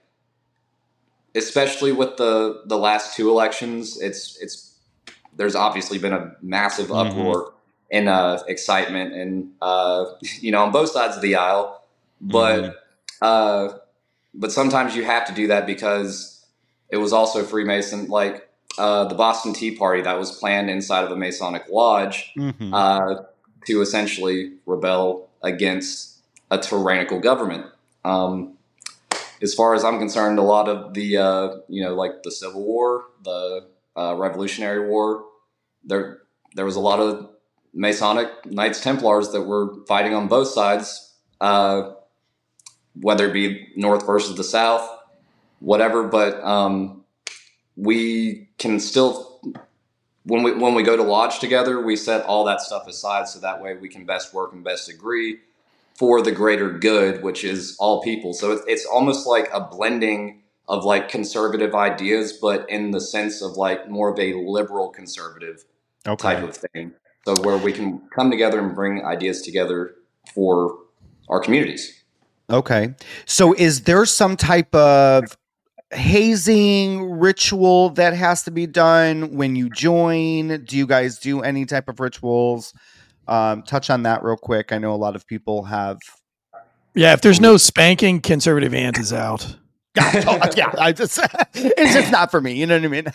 especially 1.36 1.91
with 1.91 2.17
the 2.17 2.63
the 2.65 2.78
last 2.78 3.15
two 3.15 3.30
elections 3.30 4.00
it's 4.02 4.38
it's 4.41 4.66
there's 5.38 5.56
obviously 5.56 5.97
been 5.97 6.13
a 6.13 6.36
massive 6.41 6.88
mm-hmm. 6.88 7.10
uproar 7.10 7.54
and 7.91 8.10
uh, 8.10 8.43
excitement, 8.47 9.13
and 9.13 9.52
uh, 9.62 10.06
you 10.41 10.52
know, 10.52 10.63
on 10.63 10.71
both 10.71 10.89
sides 10.89 11.15
of 11.15 11.21
the 11.21 11.36
aisle. 11.36 11.82
But 12.19 12.62
mm-hmm. 12.62 12.71
uh, 13.21 13.78
but 14.34 14.52
sometimes 14.52 14.95
you 14.95 15.04
have 15.04 15.26
to 15.28 15.34
do 15.34 15.47
that 15.47 15.65
because 15.65 16.45
it 16.89 16.97
was 16.97 17.13
also 17.13 17.43
Freemason, 17.43 18.08
like 18.08 18.50
uh, 18.78 19.06
the 19.06 19.15
Boston 19.15 19.54
Tea 19.54 19.76
Party 19.76 20.02
that 20.02 20.17
was 20.17 20.38
planned 20.38 20.69
inside 20.69 21.04
of 21.04 21.12
a 21.12 21.15
Masonic 21.15 21.65
lodge 21.69 22.34
mm-hmm. 22.38 22.73
Uh, 22.73 23.23
to 23.65 23.82
essentially 23.82 24.54
rebel 24.65 25.30
against 25.43 26.19
a 26.50 26.58
tyrannical 26.58 27.19
government. 27.19 27.65
Um, 28.06 28.54
as 29.41 29.54
far 29.54 29.76
as 29.76 29.84
I'm 29.84 30.00
concerned, 30.00 30.39
a 30.39 30.43
lot 30.43 30.67
of 30.67 30.93
the 30.93 31.17
uh, 31.17 31.56
you 31.67 31.84
know 31.84 31.93
like 31.95 32.23
the 32.23 32.32
Civil 32.32 32.63
War, 32.63 33.06
the 33.23 33.67
uh, 33.97 34.15
Revolutionary 34.15 34.88
War, 34.88 35.25
there 35.83 36.19
there 36.55 36.65
was 36.65 36.75
a 36.75 36.79
lot 36.79 36.99
of 36.99 37.29
Masonic 37.73 38.29
Knights 38.45 38.81
Templars 38.81 39.31
that 39.31 39.43
were 39.43 39.86
fighting 39.88 40.13
on 40.13 40.27
both 40.27 40.47
sides, 40.47 41.15
uh, 41.41 41.91
whether 42.99 43.27
it 43.27 43.33
be 43.33 43.67
North 43.75 44.05
versus 44.05 44.36
the 44.36 44.43
South, 44.43 44.88
whatever. 45.60 46.03
But 46.03 46.43
um, 46.43 47.03
we 47.75 48.49
can 48.57 48.79
still 48.79 49.41
when 50.23 50.43
we 50.43 50.53
when 50.53 50.75
we 50.75 50.83
go 50.83 50.97
to 50.97 51.03
lodge 51.03 51.39
together, 51.39 51.81
we 51.81 51.95
set 51.95 52.23
all 52.25 52.43
that 52.45 52.62
stuff 52.62 52.88
aside 52.88 53.27
so 53.27 53.39
that 53.39 53.62
way 53.62 53.75
we 53.75 53.89
can 53.89 54.05
best 54.05 54.33
work 54.33 54.53
and 54.53 54.63
best 54.63 54.89
agree 54.89 55.39
for 55.95 56.21
the 56.21 56.31
greater 56.31 56.69
good, 56.71 57.23
which 57.23 57.43
is 57.43 57.75
all 57.79 58.03
people. 58.03 58.33
So 58.33 58.51
it's, 58.51 58.63
it's 58.67 58.86
almost 58.86 59.25
like 59.25 59.49
a 59.51 59.62
blending 59.62 60.43
of 60.67 60.84
like 60.84 61.10
conservative 61.10 61.73
ideas, 61.73 62.34
but 62.41 62.69
in 62.69 62.91
the 62.91 62.99
sense 63.01 63.41
of 63.41 63.53
like 63.53 63.89
more 63.89 64.10
of 64.10 64.19
a 64.19 64.34
liberal 64.34 64.89
conservative 64.89 65.63
Okay. 66.06 66.36
type 66.36 66.43
of 66.43 66.56
thing. 66.56 66.91
So 67.25 67.36
where 67.43 67.58
we 67.58 67.73
can 67.73 68.01
come 68.15 68.32
together 68.32 68.60
and 68.60 68.73
bring 68.73 69.03
ideas 69.06 69.41
together 69.41 69.95
for 70.34 70.77
our 71.30 71.39
communities. 71.39 72.03
Okay. 72.49 72.93
So 73.25 73.53
is 73.53 73.84
there 73.84 74.06
some 74.06 74.38
type 74.38 74.73
of 74.73 75.38
hazing 75.91 77.12
ritual 77.12 77.89
that 77.91 78.13
has 78.13 78.43
to 78.43 78.51
be 78.51 78.67
done 78.67 79.36
when 79.36 79.56
you 79.56 79.69
join? 79.69 80.63
Do 80.63 80.77
you 80.77 80.88
guys 80.88 81.19
do 81.19 81.41
any 81.41 81.65
type 81.65 81.89
of 81.89 81.99
rituals? 81.99 82.73
Um, 83.27 83.63
touch 83.63 83.89
on 83.89 84.03
that 84.03 84.23
real 84.23 84.38
quick. 84.38 84.71
I 84.71 84.77
know 84.77 84.93
a 84.93 84.95
lot 84.95 85.15
of 85.15 85.27
people 85.27 85.63
have. 85.63 85.97
Yeah, 86.93 87.13
if 87.13 87.21
there's 87.21 87.41
no 87.41 87.58
spanking, 87.58 88.21
conservative 88.21 88.73
ant 88.73 88.97
is 88.97 89.12
out. 89.12 89.58
yeah, 90.55 90.71
I 90.77 90.91
just 90.91 91.19
it's 91.53 91.93
just 91.93 92.12
not 92.12 92.31
for 92.31 92.41
me. 92.41 92.53
You 92.53 92.65
know 92.65 92.75
what 92.75 92.86
I 92.86 92.88
mean? 92.88 93.05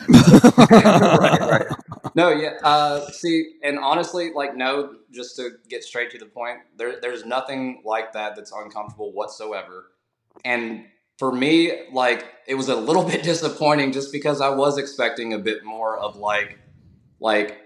right, 0.71 1.41
right. 1.51 1.67
No, 2.15 2.31
yeah. 2.31 2.59
Uh, 2.63 3.07
see, 3.11 3.55
and 3.63 3.79
honestly, 3.79 4.33
like, 4.35 4.57
no, 4.57 4.97
just 5.11 5.37
to 5.37 5.51
get 5.69 5.85
straight 5.85 6.11
to 6.11 6.19
the 6.19 6.27
point, 6.27 6.59
there, 6.77 7.01
there's 7.01 7.25
nothing 7.25 7.83
like 7.85 8.13
that 8.13 8.37
that's 8.37 8.53
uncomfortable 8.53 9.13
whatsoever. 9.13 9.93
And 10.45 10.87
for 11.19 11.33
me, 11.33 11.87
like, 11.93 12.27
it 12.47 12.55
was 12.55 12.69
a 12.69 12.77
little 12.77 13.05
bit 13.05 13.23
disappointing 13.23 13.93
just 13.93 14.13
because 14.13 14.41
I 14.41 14.51
was 14.51 14.77
expecting 14.79 15.33
a 15.33 15.39
bit 15.39 15.65
more 15.65 15.97
of 15.97 16.17
like, 16.17 16.59
like, 17.21 17.59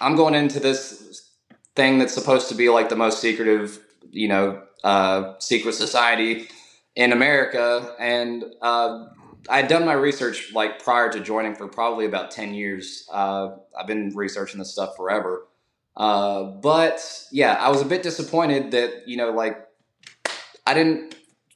I'm 0.00 0.14
going 0.14 0.34
into 0.34 0.60
this 0.60 1.30
thing 1.74 1.98
that's 1.98 2.14
supposed 2.14 2.48
to 2.50 2.54
be 2.54 2.68
like 2.68 2.88
the 2.88 2.96
most 2.96 3.20
secretive, 3.20 3.78
you 4.10 4.28
know, 4.28 4.62
uh, 4.84 5.34
secret 5.38 5.74
society 5.74 6.48
in 6.96 7.12
America, 7.12 7.94
and 8.00 8.44
uh, 8.62 9.06
I'd 9.48 9.68
done 9.68 9.84
my 9.84 9.92
research 9.92 10.52
like 10.52 10.82
prior 10.82 11.12
to 11.12 11.20
joining 11.20 11.54
for 11.54 11.68
probably 11.68 12.06
about 12.06 12.30
10 12.30 12.54
years. 12.54 13.06
Uh, 13.12 13.50
I've 13.78 13.86
been 13.86 14.12
researching 14.14 14.58
this 14.58 14.72
stuff 14.72 14.96
forever. 14.96 15.46
Uh, 15.96 16.42
but 16.44 17.00
yeah, 17.30 17.54
I 17.54 17.68
was 17.68 17.82
a 17.82 17.84
bit 17.84 18.02
disappointed 18.02 18.70
that, 18.72 19.06
you 19.06 19.16
know, 19.16 19.30
like 19.30 19.66
I 20.66 20.74
didn't, 20.74 21.14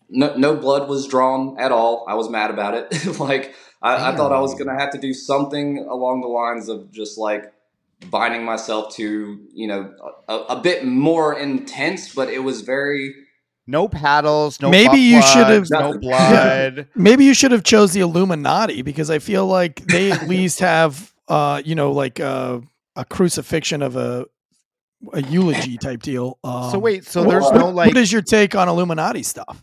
no, 0.08 0.36
no 0.36 0.56
blood 0.56 0.88
was 0.88 1.06
drawn 1.06 1.58
at 1.58 1.72
all. 1.72 2.04
I 2.08 2.14
was 2.14 2.28
mad 2.28 2.50
about 2.50 2.74
it. 2.74 3.18
like 3.18 3.54
I, 3.82 4.12
I 4.12 4.16
thought 4.16 4.32
I 4.32 4.40
was 4.40 4.54
to 4.54 4.64
have 4.78 4.92
to 4.92 4.98
do 4.98 5.14
something 5.14 5.78
along 5.78 6.20
the 6.20 6.28
lines 6.28 6.68
of 6.68 6.90
just 6.90 7.18
like 7.18 7.52
binding 8.10 8.44
myself 8.44 8.94
to, 8.96 9.40
you 9.52 9.66
know, 9.66 9.92
a, 10.28 10.34
a 10.34 10.60
bit 10.60 10.84
more 10.84 11.38
intense, 11.38 12.14
but 12.14 12.28
it 12.28 12.40
was 12.40 12.62
very, 12.62 13.14
No 13.70 13.88
paddles. 13.88 14.60
No. 14.60 14.68
Maybe 14.70 14.88
butt 14.88 14.98
you 14.98 15.22
should 15.22 15.46
have- 15.46 15.66
plugs, 15.66 15.70
no 15.70 15.96
blood. 16.00 16.88
Maybe 16.94 17.24
you 17.24 17.34
should 17.34 17.52
have 17.52 17.62
chose 17.62 17.92
the 17.92 18.00
Illuminati 18.00 18.82
because 18.82 19.10
I 19.10 19.18
feel 19.20 19.46
like 19.46 19.76
they 19.86 20.10
at 20.10 20.28
least 20.34 20.58
have, 20.60 21.12
uh, 21.28 21.62
you 21.64 21.74
know, 21.74 21.92
like 21.92 22.18
a, 22.18 22.60
a 22.96 23.04
crucifixion 23.04 23.80
of 23.82 23.96
a 23.96 24.26
a 25.14 25.22
eulogy 25.22 25.78
type 25.78 26.02
deal. 26.02 26.38
Um, 26.44 26.70
so 26.70 26.78
wait. 26.78 27.06
So 27.06 27.24
there's 27.24 27.44
uh, 27.46 27.56
no 27.56 27.70
like. 27.70 27.86
what 27.88 27.96
is 27.96 28.12
your 28.12 28.20
take 28.22 28.54
on 28.54 28.68
Illuminati 28.68 29.22
stuff? 29.22 29.62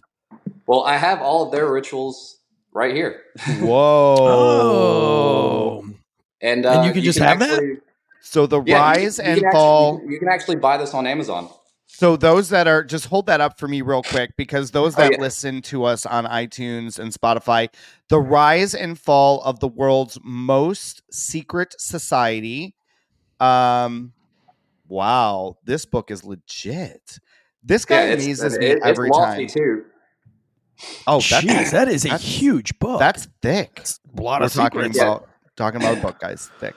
well, 0.66 0.84
I 0.84 0.98
have 0.98 1.22
all 1.22 1.46
of 1.46 1.52
their 1.52 1.72
rituals 1.72 2.38
right 2.74 2.94
here. 2.96 3.22
Whoa. 4.58 5.84
And 6.42 6.66
And, 6.66 6.66
uh, 6.66 6.84
you 6.86 6.92
can 6.94 7.04
just 7.04 7.20
have 7.20 7.40
that? 7.40 7.82
So 8.22 8.48
the 8.48 8.62
Yeah, 8.64 8.80
rise 8.80 9.18
you 9.20 9.24
and 9.26 9.42
fall. 9.52 9.96
Actually, 9.98 10.14
you 10.14 10.20
can 10.20 10.28
actually 10.28 10.56
buy 10.58 10.78
this 10.78 10.94
on 10.94 11.06
Amazon. 11.08 11.50
So 11.98 12.16
those 12.16 12.50
that 12.50 12.68
are 12.68 12.84
just 12.84 13.08
hold 13.08 13.26
that 13.26 13.42
up 13.42 13.58
for 13.60 13.68
me 13.68 13.82
real 13.82 14.04
quick 14.04 14.36
because 14.38 14.70
those 14.70 14.94
Oh, 14.96 15.02
that 15.02 15.14
yeah. 15.14 15.18
listen 15.20 15.64
to 15.64 15.84
us 15.86 16.06
on 16.06 16.26
iTunes 16.26 17.00
and 17.00 17.12
Spotify, 17.12 17.70
the 18.10 18.20
rise 18.20 18.76
and 18.76 19.00
fall 19.00 19.42
of 19.42 19.60
the 19.62 19.68
world's 19.68 20.20
most 20.24 21.02
secret 21.12 21.74
society. 21.80 22.76
Um 23.40 24.14
wow, 24.88 25.58
this 25.64 25.86
book 25.86 26.12
is 26.12 26.24
legit. 26.24 27.18
This 27.64 27.84
guy 27.84 28.04
it's, 28.10 28.24
amazes 28.24 28.60
me 28.60 28.66
it- 28.68 28.80
every 28.84 29.08
it's 29.10 29.18
time. 29.18 29.48
too. 29.48 29.86
Oh, 31.08 31.18
Jeez, 31.18 31.72
that's, 31.72 32.06
a 32.06 32.10
that's- 32.10 32.22
huge 32.22 32.78
book. 32.78 33.00
that's 33.00 33.28
thick. 33.42 33.84
a 34.16 34.22
lot 34.22 34.42
We're 34.42 34.46
of 34.46 34.54
talking 34.54 34.82
secrets. 34.82 35.00
about 35.02 35.28
talking 35.56 35.82
about 35.82 35.98
a 35.98 36.02
book, 36.02 36.20
guys. 36.20 36.52
Thick. 36.60 36.76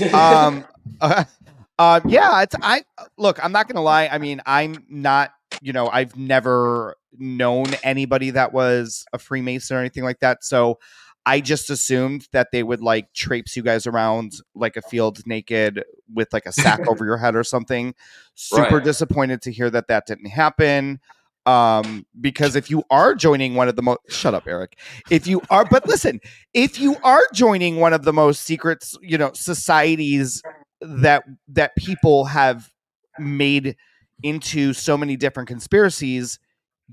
um 0.14 0.64
uh, 1.00 1.24
uh, 1.78 2.00
yeah 2.06 2.42
it's 2.42 2.54
i 2.62 2.82
look 3.18 3.42
i'm 3.44 3.52
not 3.52 3.68
gonna 3.68 3.82
lie 3.82 4.08
i 4.08 4.18
mean 4.18 4.40
i'm 4.46 4.76
not 4.88 5.32
you 5.60 5.72
know 5.72 5.88
i've 5.88 6.16
never 6.16 6.96
known 7.18 7.66
anybody 7.82 8.30
that 8.30 8.52
was 8.52 9.04
a 9.12 9.18
freemason 9.18 9.76
or 9.76 9.80
anything 9.80 10.04
like 10.04 10.20
that 10.20 10.42
so 10.44 10.78
i 11.26 11.40
just 11.40 11.70
assumed 11.70 12.26
that 12.32 12.48
they 12.52 12.62
would 12.62 12.80
like 12.80 13.12
traipse 13.12 13.56
you 13.56 13.62
guys 13.62 13.86
around 13.86 14.32
like 14.54 14.76
a 14.76 14.82
field 14.82 15.26
naked 15.26 15.84
with 16.12 16.32
like 16.32 16.46
a 16.46 16.52
sack 16.52 16.80
over 16.88 17.04
your 17.04 17.16
head 17.16 17.34
or 17.36 17.44
something 17.44 17.94
super 18.34 18.76
Right. 18.76 18.84
disappointed 18.84 19.42
to 19.42 19.52
hear 19.52 19.70
that 19.70 19.88
that 19.88 20.06
didn't 20.06 20.26
happen 20.30 21.00
um 21.44 22.06
because 22.20 22.54
if 22.54 22.70
you 22.70 22.84
are 22.88 23.14
joining 23.14 23.54
one 23.54 23.68
of 23.68 23.74
the 23.76 23.82
most 23.82 23.98
shut 24.08 24.32
up 24.32 24.44
eric 24.46 24.78
if 25.10 25.26
you 25.26 25.42
are 25.50 25.64
but 25.64 25.86
listen 25.88 26.20
if 26.54 26.78
you 26.78 26.96
are 27.02 27.22
joining 27.34 27.76
one 27.76 27.92
of 27.92 28.04
the 28.04 28.12
most 28.12 28.42
secret 28.42 28.84
you 29.02 29.18
know 29.18 29.32
societies 29.34 30.40
that 30.82 31.24
that 31.48 31.74
people 31.76 32.24
have 32.26 32.70
made 33.18 33.76
into 34.22 34.72
so 34.72 34.96
many 34.96 35.16
different 35.16 35.48
conspiracies 35.48 36.38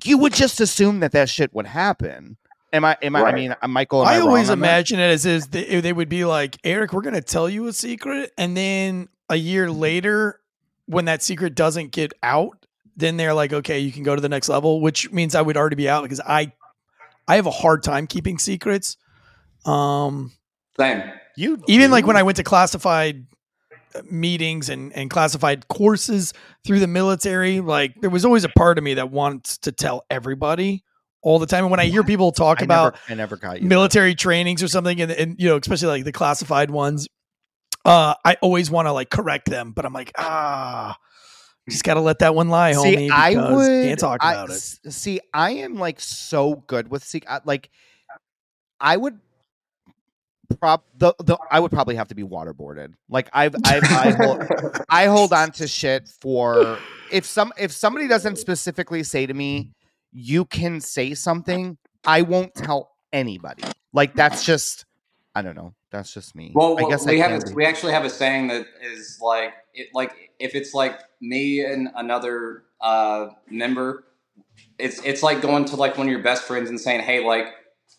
you 0.04 0.18
would 0.18 0.34
just 0.34 0.62
assume 0.62 1.00
that 1.02 1.12
that 1.12 1.30
shit 1.30 1.54
would 1.54 1.66
happen 1.66 2.38
am 2.74 2.86
i 2.86 2.98
am 3.02 3.16
i 3.16 3.24
i 3.24 3.32
mean 3.34 3.56
uh, 3.62 3.68
michael 3.68 4.02
am 4.02 4.08
I, 4.08 4.14
I 4.14 4.20
wrong 4.20 4.28
always 4.28 4.48
that? 4.48 4.54
imagine 4.54 5.00
it 5.00 5.10
as 5.12 5.26
is 5.26 5.48
they, 5.48 5.82
they 5.82 5.94
would 5.94 6.10
be 6.10 6.26
like, 6.26 6.58
Eric, 6.64 6.94
we're 6.94 7.02
going 7.02 7.16
to 7.16 7.22
tell 7.22 7.50
you 7.50 7.68
a 7.68 7.74
secret, 7.74 8.32
and 8.38 8.56
then 8.56 9.08
a 9.30 9.36
year 9.36 9.72
later, 9.72 10.40
when 10.86 11.06
that 11.06 11.22
secret 11.24 11.56
doesn't 11.56 11.92
get 11.92 12.14
out, 12.24 12.66
then 12.98 13.18
they're 13.18 13.34
like, 13.34 13.54
okay, 13.54 13.80
you 13.80 13.92
can 13.92 14.04
go 14.04 14.16
to 14.16 14.22
the 14.22 14.30
next 14.30 14.50
level, 14.50 14.82
which 14.82 15.12
means 15.12 15.36
I 15.36 15.42
would 15.42 15.56
already 15.56 15.76
be 15.76 15.88
out 15.88 16.04
because 16.04 16.20
I, 16.20 16.52
I 17.28 17.36
have 17.36 17.46
a 17.46 17.52
hard 17.52 17.84
time 17.84 18.08
keeping 18.08 18.40
secrets. 18.40 18.98
Um, 19.66 20.32
Same. 20.78 21.04
you 21.36 21.64
even 21.68 21.92
like 21.92 22.08
when? 22.08 22.18
I 22.18 22.24
went 22.24 22.38
to 22.38 22.44
classified 22.44 23.26
meetings 24.10 24.70
and 24.70 24.92
and 24.94 25.10
classified 25.10 25.68
courses 25.68 26.34
through 26.66 26.80
the 26.80 26.88
military, 26.88 27.60
like 27.60 28.00
there 28.02 28.10
was 28.10 28.26
always 28.26 28.44
a 28.44 28.50
part 28.50 28.78
of 28.78 28.84
me 28.84 28.96
that 28.96 29.12
wants 29.12 29.58
to 29.60 29.72
tell 29.72 30.06
everybody 30.10 30.84
all 31.22 31.40
the 31.40 31.46
time. 31.46 31.66
And 31.66 31.72
when 31.72 31.80
I 31.80 31.86
hear 31.86 32.04
people 32.04 32.32
talk 32.32 32.62
I 32.62 32.66
about 32.66 32.94
never, 32.94 33.04
I 33.10 33.14
never 33.16 33.36
got 33.38 33.62
you 33.62 33.68
military 33.68 34.16
trainings 34.16 34.64
or 34.64 34.68
something 34.68 35.02
and, 35.02 35.12
and 35.12 35.36
you 35.40 35.50
know 35.50 35.58
especially 35.58 35.88
like 35.90 36.04
the 36.06 36.12
classified 36.12 36.72
ones 36.72 37.08
uh 37.86 38.14
i 38.26 38.36
always 38.42 38.70
want 38.70 38.88
to 38.88 38.92
like 38.92 39.10
correct 39.10 39.50
them 39.50 39.72
but 39.72 39.86
i'm 39.86 39.94
like 39.94 40.12
ah 40.18 40.98
just 41.70 41.84
gotta 41.86 42.02
let 42.02 42.20
that 42.20 42.36
one 42.36 42.50
lie 42.50 42.74
homie 42.74 42.96
See, 42.96 43.10
I 43.10 43.30
would 43.54 43.84
can't 43.84 44.00
talk 44.00 44.20
I- 44.22 44.34
about 44.34 44.50
it 44.50 44.54
See, 44.92 45.20
I 45.34 45.52
am 45.52 45.76
like 45.76 46.00
so 46.00 46.56
good 46.68 46.90
with 46.90 47.04
secret. 47.04 47.46
Like, 47.46 47.70
I 48.80 48.98
would 48.98 49.20
prop 50.56 50.86
the 50.98 51.14
the 51.20 51.38
I 51.52 51.60
would 51.60 51.72
probably 51.72 51.96
have 51.96 52.08
to 52.10 52.16
be 52.16 52.24
waterboarded. 52.24 52.94
Like, 53.10 53.30
I've 53.34 53.56
I've 53.66 53.84
I 53.84 54.12
hold, 54.12 54.44
I 54.90 55.06
hold 55.06 55.34
on 55.34 55.52
to 55.54 55.68
shit 55.68 56.08
for 56.22 56.78
if 57.12 57.26
some 57.26 57.54
if 57.58 57.72
somebody 57.72 58.08
doesn't 58.08 58.38
specifically 58.38 59.04
say 59.04 59.26
to 59.26 59.34
me, 59.34 59.72
you 60.12 60.46
can 60.46 60.82
say 60.82 61.14
something, 61.14 61.78
I 62.06 62.22
won't 62.22 62.54
tell 62.56 62.92
anybody. 63.14 63.64
Like, 63.94 64.14
that's 64.14 64.46
just 64.46 64.86
I 65.36 65.42
don't 65.42 65.56
know. 65.56 65.74
That's 65.92 66.14
just 66.14 66.36
me. 66.36 66.52
Well, 66.54 66.78
I 66.78 66.90
guess 66.90 67.06
we 67.06 67.22
I 67.22 67.28
have 67.28 67.44
a, 67.44 67.54
we 67.54 67.66
actually 67.66 67.94
have 67.94 68.06
a 68.06 68.10
saying 68.10 68.48
that 68.48 68.66
is 68.82 69.20
like 69.22 69.54
it 69.74 69.88
like 69.94 70.32
if 70.40 70.56
it's 70.56 70.74
like 70.74 71.00
me 71.22 71.64
and 71.64 71.90
another 71.96 72.64
uh, 72.82 73.30
member, 73.50 74.06
it's 74.78 75.02
it's 75.04 75.24
like 75.24 75.42
going 75.42 75.66
to 75.66 75.76
like 75.76 75.98
one 75.98 76.08
of 76.08 76.12
your 76.12 76.22
best 76.22 76.44
friends 76.44 76.70
and 76.70 76.80
saying, 76.80 77.02
"Hey, 77.02 77.26
like 77.26 77.48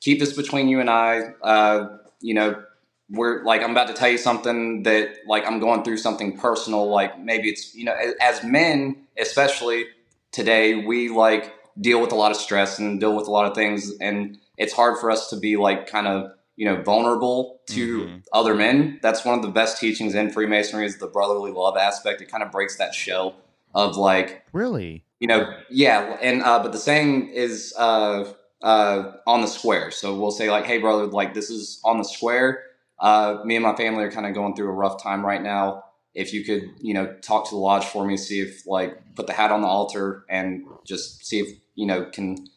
keep 0.01 0.21
this 0.21 0.35
between 0.35 0.69
you 0.69 0.81
and 0.81 0.89
I." 0.89 1.21
Uh, 1.43 1.97
you 2.21 2.35
know, 2.35 2.63
we're 3.11 3.43
like 3.45 3.63
I'm 3.63 3.73
about 3.73 3.89
to 3.89 3.95
tell 3.95 4.09
you 4.09 4.19
something 4.19 4.85
that 4.85 5.17
like 5.27 5.47
I'm 5.47 5.59
going 5.61 5.83
through 5.83 5.97
something 5.99 6.37
personal. 6.39 6.89
Like 6.89 7.19
maybe 7.19 7.49
it's 7.49 7.75
you 7.75 7.85
know 7.85 7.95
as 8.21 8.43
men, 8.45 8.97
especially 9.19 9.87
today, 10.33 10.75
we 10.87 11.09
like 11.09 11.53
deal 11.81 12.01
with 12.01 12.13
a 12.13 12.15
lot 12.17 12.31
of 12.31 12.37
stress 12.37 12.79
and 12.79 13.01
deal 13.01 13.17
with 13.17 13.27
a 13.27 13.31
lot 13.31 13.47
of 13.47 13.55
things, 13.55 13.93
and 14.01 14.39
it's 14.57 14.73
hard 14.73 14.99
for 14.99 15.11
us 15.11 15.29
to 15.31 15.37
be 15.37 15.57
like 15.57 15.87
kind 15.87 16.07
of 16.07 16.31
you 16.57 16.67
know 16.67 16.83
vulnerable 16.83 17.61
to 17.69 18.01
Mhm. 18.07 18.23
other 18.33 18.55
men. 18.55 18.99
That's 19.03 19.25
one 19.25 19.35
of 19.37 19.43
the 19.43 19.51
best 19.51 19.81
teachings 19.81 20.15
in 20.15 20.31
Freemasonry 20.31 20.85
is 20.87 20.99
the 20.99 21.07
brotherly 21.07 21.53
love 21.53 21.77
aspect. 21.77 22.21
It 22.21 22.31
kind 22.31 22.43
of 22.43 22.51
breaks 22.53 22.77
that 22.77 22.95
shell 22.95 23.35
of 23.75 23.97
like 23.97 24.45
really. 24.53 25.05
you 25.21 25.29
know 25.29 25.49
yeah 25.71 26.17
and 26.21 26.43
uh, 26.43 26.59
but 26.63 26.73
the 26.73 26.79
saying 26.79 27.29
is 27.29 27.73
uh, 27.79 28.25
uh, 28.63 29.13
on 29.27 29.41
the 29.41 29.47
square. 29.47 29.91
So 29.91 30.19
we'll 30.19 30.31
say 30.31 30.51
like, 30.51 30.67
hey 30.67 30.79
brother, 30.79 31.07
like 31.07 31.35
this 31.35 31.51
is 31.51 31.81
on 31.85 31.99
the 31.99 32.05
square. 32.05 32.65
Uh, 32.99 33.39
me 33.45 33.57
and 33.57 33.63
my 33.65 33.75
family 33.75 34.05
are 34.05 34.11
kind 34.11 34.27
of 34.27 34.35
going 34.35 34.55
through 34.55 34.69
a 34.69 34.73
rough 34.73 35.03
time 35.03 35.25
right 35.25 35.43
now. 35.43 35.85
If 36.15 36.35
you 36.35 36.45
could, 36.45 36.71
you 36.81 36.93
know, 36.93 37.15
talk 37.23 37.49
to 37.49 37.55
the 37.55 37.61
lodge 37.61 37.85
for 37.85 38.05
me, 38.05 38.17
see 38.17 38.41
if 38.41 38.67
like 38.67 39.15
put 39.15 39.27
the 39.27 39.33
hat 39.33 39.51
on 39.53 39.63
the 39.63 39.69
altar 39.69 40.25
and 40.29 40.65
just 40.85 41.25
see 41.25 41.39
if 41.39 41.49
you 41.77 41.87
know 41.87 42.05
can 42.07 42.49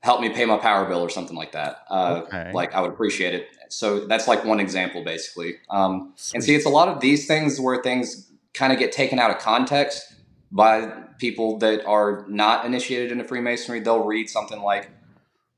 help 0.00 0.20
me 0.20 0.30
pay 0.30 0.44
my 0.44 0.56
power 0.56 0.84
bill 0.86 1.00
or 1.00 1.08
something 1.10 1.36
like 1.36 1.52
that. 1.52 1.84
Uh, 1.88 2.22
Okay. 2.26 2.52
Like 2.52 2.74
I 2.74 2.80
would 2.80 2.90
appreciate 2.90 3.34
it. 3.34 3.46
So 3.68 4.06
that's 4.06 4.26
like 4.26 4.44
one 4.44 4.60
example, 4.60 5.04
basically. 5.04 5.56
Um, 5.70 6.14
and 6.34 6.42
see, 6.42 6.54
it's 6.54 6.66
a 6.66 6.70
lot 6.70 6.88
of 6.88 7.00
these 7.00 7.26
things 7.26 7.60
where 7.60 7.80
things 7.82 8.30
kind 8.52 8.72
of 8.72 8.78
get 8.78 8.92
taken 8.92 9.18
out 9.18 9.30
of 9.30 9.38
context 9.38 10.12
by 10.50 10.86
people 11.18 11.58
that 11.58 11.86
are 11.86 12.26
not 12.28 12.66
initiated 12.66 13.12
into 13.12 13.24
Freemasonry. 13.24 13.80
They'll 13.80 14.04
read 14.04 14.28
something 14.28 14.60
like, 14.60 14.90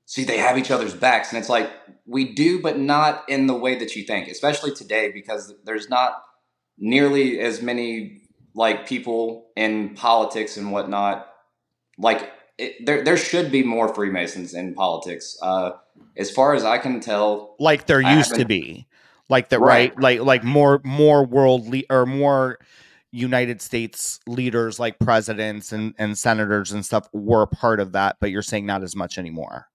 see, 0.06 0.24
they 0.24 0.38
have 0.38 0.58
each 0.58 0.70
other's 0.70 0.94
backs. 0.94 1.30
And 1.30 1.38
it's 1.38 1.48
like, 1.48 1.70
we 2.06 2.32
do, 2.32 2.60
but 2.60 2.78
not 2.78 3.28
in 3.28 3.46
the 3.46 3.54
way 3.54 3.76
that 3.78 3.96
you 3.96 4.04
think, 4.04 4.28
especially 4.28 4.74
today, 4.74 5.10
because 5.10 5.54
there's 5.64 5.88
not 5.88 6.22
nearly 6.78 7.40
as 7.40 7.62
many 7.62 8.22
like 8.54 8.86
people 8.86 9.46
in 9.56 9.94
politics 9.94 10.56
and 10.56 10.70
whatnot. 10.72 11.28
Like, 11.98 12.32
it, 12.58 12.86
there, 12.86 13.02
there 13.02 13.16
should 13.16 13.50
be 13.50 13.62
more 13.62 13.92
Freemasons 13.92 14.54
in 14.54 14.74
politics. 14.74 15.36
Uh, 15.42 15.72
as 16.16 16.30
far 16.30 16.54
as 16.54 16.64
I 16.64 16.78
can 16.78 17.00
tell, 17.00 17.56
like 17.58 17.86
there 17.86 18.00
used 18.00 18.34
to 18.34 18.44
be 18.44 18.86
like 19.28 19.48
the 19.48 19.58
right. 19.58 19.94
Right. 19.96 20.20
like 20.20 20.20
like 20.20 20.44
more 20.44 20.80
more 20.84 21.24
world 21.24 21.66
le- 21.68 21.82
or 21.90 22.06
more 22.06 22.58
united 23.10 23.62
states 23.62 24.18
leaders 24.26 24.80
like 24.80 24.98
presidents 24.98 25.72
and 25.72 25.94
and 25.98 26.18
senators 26.18 26.72
and 26.72 26.84
stuff 26.84 27.08
were 27.12 27.46
part 27.46 27.78
of 27.78 27.92
that 27.92 28.16
but 28.20 28.32
you're 28.32 28.42
saying 28.42 28.66
not 28.66 28.82
as 28.82 28.96
much 28.96 29.18
anymore 29.18 29.68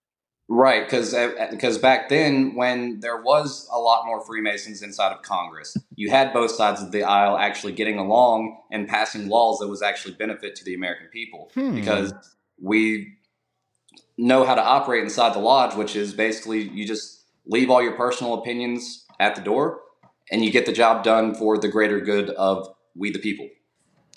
Right, 0.52 0.84
because 0.84 1.16
because 1.52 1.78
back 1.78 2.10
then, 2.10 2.56
when 2.56 3.02
there 3.02 3.22
was 3.22 3.70
a 3.72 3.78
lot 3.78 4.08
more 4.08 4.20
Freemasons 4.26 4.82
inside 4.82 5.12
of 5.12 5.22
Congress, 5.22 5.78
you 5.94 6.10
had 6.10 6.34
both 6.34 6.50
sides 6.50 6.82
of 6.82 6.92
the 6.92 7.04
aisle 7.04 7.38
actually 7.38 7.74
getting 7.74 8.00
along 8.00 8.60
and 8.72 8.88
passing 8.88 9.30
laws 9.30 9.60
that 9.60 9.68
was 9.68 9.84
actually 9.84 10.16
benefit 10.16 10.56
to 10.56 10.64
the 10.64 10.74
American 10.74 11.06
people. 11.14 11.52
Hmm. 11.54 11.76
Because 11.76 12.12
we 12.60 13.14
know 14.18 14.44
how 14.44 14.56
to 14.56 14.64
operate 14.64 15.04
inside 15.04 15.36
the 15.36 15.40
lodge, 15.40 15.76
which 15.76 15.96
is 15.96 16.16
basically 16.16 16.62
you 16.62 16.88
just 16.88 17.26
leave 17.46 17.70
all 17.70 17.84
your 17.84 17.96
personal 17.96 18.34
opinions 18.34 19.06
at 19.20 19.36
the 19.36 19.42
door, 19.42 19.82
and 20.32 20.44
you 20.44 20.52
get 20.52 20.66
the 20.66 20.74
job 20.74 21.04
done 21.04 21.36
for 21.36 21.60
the 21.60 21.68
greater 21.68 22.00
good 22.00 22.32
of 22.32 22.68
we 22.96 23.12
the 23.12 23.20
people. 23.20 23.48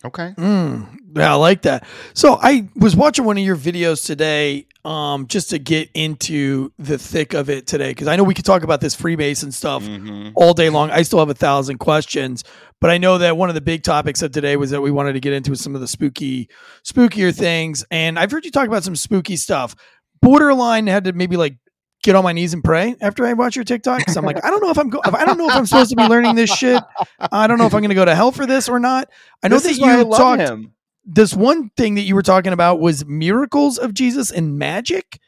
Okay 0.05 0.35
Mm, 0.37 0.99
yeah, 1.17 1.33
I 1.33 1.37
like 1.37 1.63
that. 1.63 1.87
So 2.15 2.39
I 2.43 2.69
was 2.77 2.97
watching 2.97 3.25
one 3.25 3.37
of 3.39 3.45
your 3.45 3.57
videos 3.57 4.05
today, 4.07 4.67
um, 4.85 5.27
just 5.29 5.51
to 5.51 5.59
get 5.59 5.91
into 5.95 6.73
the 6.79 6.99
thick 6.99 7.35
of 7.35 7.49
it 7.51 7.67
today, 7.67 7.91
because 7.91 8.09
I 8.09 8.17
know 8.17 8.25
we 8.25 8.35
could 8.35 8.45
talk 8.45 8.63
about 8.65 8.81
this 8.81 8.95
Freemason 8.95 9.53
stuff 9.53 9.83
Mhm. 9.85 10.33
all 10.35 10.55
day 10.55 10.71
long. 10.71 10.91
I 10.91 11.03
still 11.03 11.19
have 11.21 11.29
a 11.31 11.35
thousand 11.35 11.79
questions, 11.79 12.43
but 12.81 12.91
I 12.91 12.99
know 12.99 13.19
that 13.19 13.37
one 13.37 13.49
of 13.49 13.55
the 13.55 13.61
big 13.61 13.83
topics 13.85 14.23
of 14.23 14.33
today 14.33 14.57
was 14.57 14.71
that 14.71 14.81
we 14.81 14.91
wanted 14.91 15.13
to 15.13 15.21
get 15.21 15.33
into 15.35 15.55
some 15.55 15.75
of 15.75 15.81
the 15.81 15.87
spooky, 15.89 16.49
spookier 16.85 17.33
things. 17.35 17.85
And 17.91 18.19
I've 18.19 18.31
heard 18.31 18.45
you 18.45 18.51
talk 18.51 18.67
about 18.67 18.83
some 18.85 18.97
spooky 18.97 19.37
stuff. 19.37 19.77
Borderline 20.21 20.87
had 20.87 21.05
to 21.05 21.13
maybe 21.13 21.37
like 21.37 21.57
get 22.03 22.15
on 22.17 22.25
my 22.25 22.33
knees 22.33 22.53
and 22.55 22.63
pray 22.65 22.97
after 23.01 23.25
I 23.27 23.33
watch 23.33 23.57
your 23.57 23.65
TikTok 23.65 23.99
because 23.99 24.17
I'm 24.17 24.25
like, 24.25 24.45
I 24.45 24.51
don't 24.51 24.63
know 24.63 24.71
if 24.71 24.79
I'm 24.79 24.91
go- 24.91 25.03
I 25.05 25.25
don't 25.25 25.39
know 25.39 25.47
if 25.47 25.55
I'm 25.57 25.67
supposed 25.67 25.91
to 25.91 25.97
be 25.97 26.07
learning 26.07 26.35
this 26.35 26.51
shit. 26.51 26.83
I 27.31 27.47
don't 27.47 27.59
know 27.59 27.67
if 27.67 27.75
I'm 27.75 27.81
going 27.81 27.91
to 27.91 27.95
go 27.95 28.05
to 28.05 28.15
hell 28.15 28.33
for 28.33 28.47
this 28.47 28.69
or 28.69 28.79
not. 28.79 29.09
I 29.43 29.49
know 29.49 29.57
This 29.57 29.65
that 29.65 29.71
is 29.73 29.81
why 29.81 29.95
I 29.99 30.03
you 30.03 30.11
talked 30.11 30.41
him. 30.41 30.75
this 31.05 31.35
one 31.35 31.71
thing 31.77 31.95
that 31.95 32.03
you 32.03 32.15
were 32.15 32.23
talking 32.23 32.53
about 32.53 32.81
was 32.81 33.05
miracles 33.07 33.79
of 33.79 33.95
Jesus 33.95 34.31
and 34.31 34.59
magic. 34.59 35.19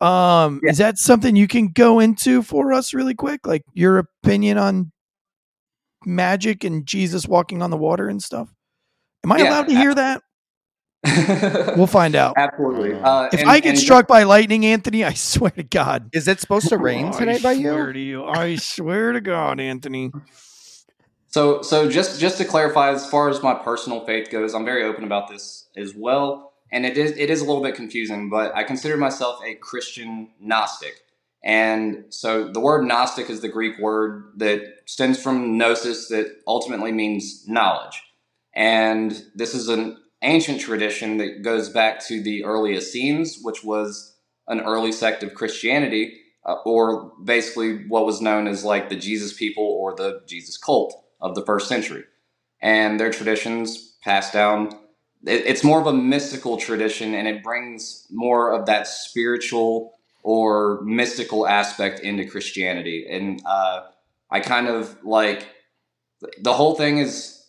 Um, 0.00 0.60
Yeah. 0.62 0.70
is 0.72 0.78
that 0.78 0.98
something 0.98 1.36
you 1.36 1.48
can 1.48 1.68
go 1.68 2.00
into 2.00 2.42
for 2.42 2.72
us 2.72 2.92
really 2.92 3.14
quick? 3.14 3.46
Like 3.46 3.62
your 3.72 3.98
opinion 3.98 4.58
on 4.58 4.92
magic 6.04 6.64
and 6.64 6.86
Jesus 6.86 7.26
walking 7.26 7.62
on 7.62 7.70
the 7.70 7.76
water 7.76 8.08
and 8.08 8.22
stuff? 8.22 8.48
Am 9.24 9.32
I 9.32 9.38
Yeah, 9.38 9.48
allowed 9.50 9.68
to 9.68 9.74
hear 9.74 9.94
that? 9.94 10.22
We'll 11.76 11.86
find 11.86 12.14
out. 12.14 12.34
Absolutely. 12.36 12.94
Uh, 12.94 12.98
Uh, 13.08 13.28
If 13.32 13.40
and- 13.40 13.50
I 13.50 13.60
get 13.60 13.78
struck 13.78 14.06
by 14.08 14.22
lightning, 14.24 14.64
Anthony, 14.66 15.04
I 15.04 15.12
swear 15.14 15.50
to 15.52 15.62
God. 15.62 16.08
is 16.12 16.26
it 16.28 16.40
supposed 16.40 16.68
to 16.68 16.78
rain 16.78 17.10
Oh, 17.14 17.18
today 17.18 17.38
by 17.38 17.50
I 17.52 17.60
swear 17.60 17.86
you 17.88 17.92
to 17.92 18.00
you. 18.00 18.24
I 18.24 18.56
swear 18.56 19.12
to 19.12 19.20
God, 19.20 19.60
Anthony. 19.60 20.10
So, 21.28 21.60
so 21.62 21.88
just 21.90 22.18
just 22.18 22.38
to 22.38 22.44
clarify, 22.44 22.90
as 22.92 23.08
far 23.10 23.28
as 23.28 23.42
my 23.42 23.54
personal 23.54 24.04
faith 24.06 24.30
goes, 24.30 24.54
I'm 24.54 24.64
very 24.64 24.84
open 24.84 25.04
about 25.04 25.28
this 25.28 25.66
as 25.76 25.94
well, 25.94 26.54
and 26.72 26.86
it 26.86 26.96
is 26.96 27.10
it 27.18 27.28
is 27.30 27.42
a 27.42 27.44
little 27.44 27.62
bit 27.62 27.74
confusing, 27.74 28.30
but 28.30 28.54
I 28.56 28.64
consider 28.64 28.96
myself 28.96 29.38
a 29.46 29.54
Christian 29.56 30.30
Gnostic, 30.40 30.94
and 31.44 32.04
so 32.08 32.48
the 32.50 32.60
word 32.60 32.86
Gnostic 32.86 33.28
is 33.28 33.40
the 33.42 33.48
Greek 33.50 33.78
word 33.78 34.32
that 34.36 34.62
stems 34.86 35.22
from 35.22 35.58
gnosis, 35.58 36.08
that 36.08 36.38
ultimately 36.46 36.90
means 36.92 37.46
knowledge, 37.46 38.02
and 38.54 39.22
this 39.34 39.54
is 39.54 39.68
an 39.68 39.98
ancient 40.26 40.60
tradition 40.60 41.16
that 41.18 41.42
goes 41.42 41.68
back 41.68 42.04
to 42.06 42.22
the 42.22 42.44
early 42.44 42.76
Essenes, 42.76 43.38
which 43.42 43.64
was 43.64 44.16
an 44.48 44.60
early 44.60 44.92
sect 44.92 45.22
of 45.22 45.34
Christianity, 45.34 46.20
uh, 46.44 46.56
or 46.64 47.12
basically 47.24 47.86
what 47.88 48.06
was 48.06 48.20
known 48.20 48.46
as 48.46 48.64
like 48.64 48.88
the 48.88 48.96
Jesus 48.96 49.32
people 49.32 49.64
or 49.64 49.94
the 49.94 50.22
Jesus 50.26 50.56
cult 50.56 50.94
of 51.20 51.34
the 51.34 51.44
first 51.44 51.68
century. 51.68 52.04
And 52.60 53.00
their 53.00 53.10
traditions 53.10 53.96
passed 54.02 54.32
down. 54.32 54.72
It, 55.26 55.46
it's 55.46 55.64
more 55.64 55.80
of 55.80 55.86
a 55.86 55.92
mystical 55.92 56.56
tradition 56.56 57.14
and 57.14 57.26
it 57.26 57.42
brings 57.42 58.06
more 58.10 58.52
of 58.52 58.66
that 58.66 58.86
spiritual 58.86 59.94
or 60.22 60.80
mystical 60.82 61.46
aspect 61.46 62.00
into 62.00 62.26
Christianity. 62.26 63.06
And 63.08 63.40
uh, 63.46 63.84
I 64.30 64.40
kind 64.40 64.68
of 64.68 65.04
like 65.04 65.46
the 66.40 66.52
whole 66.52 66.74
thing 66.74 66.98
is, 66.98 67.44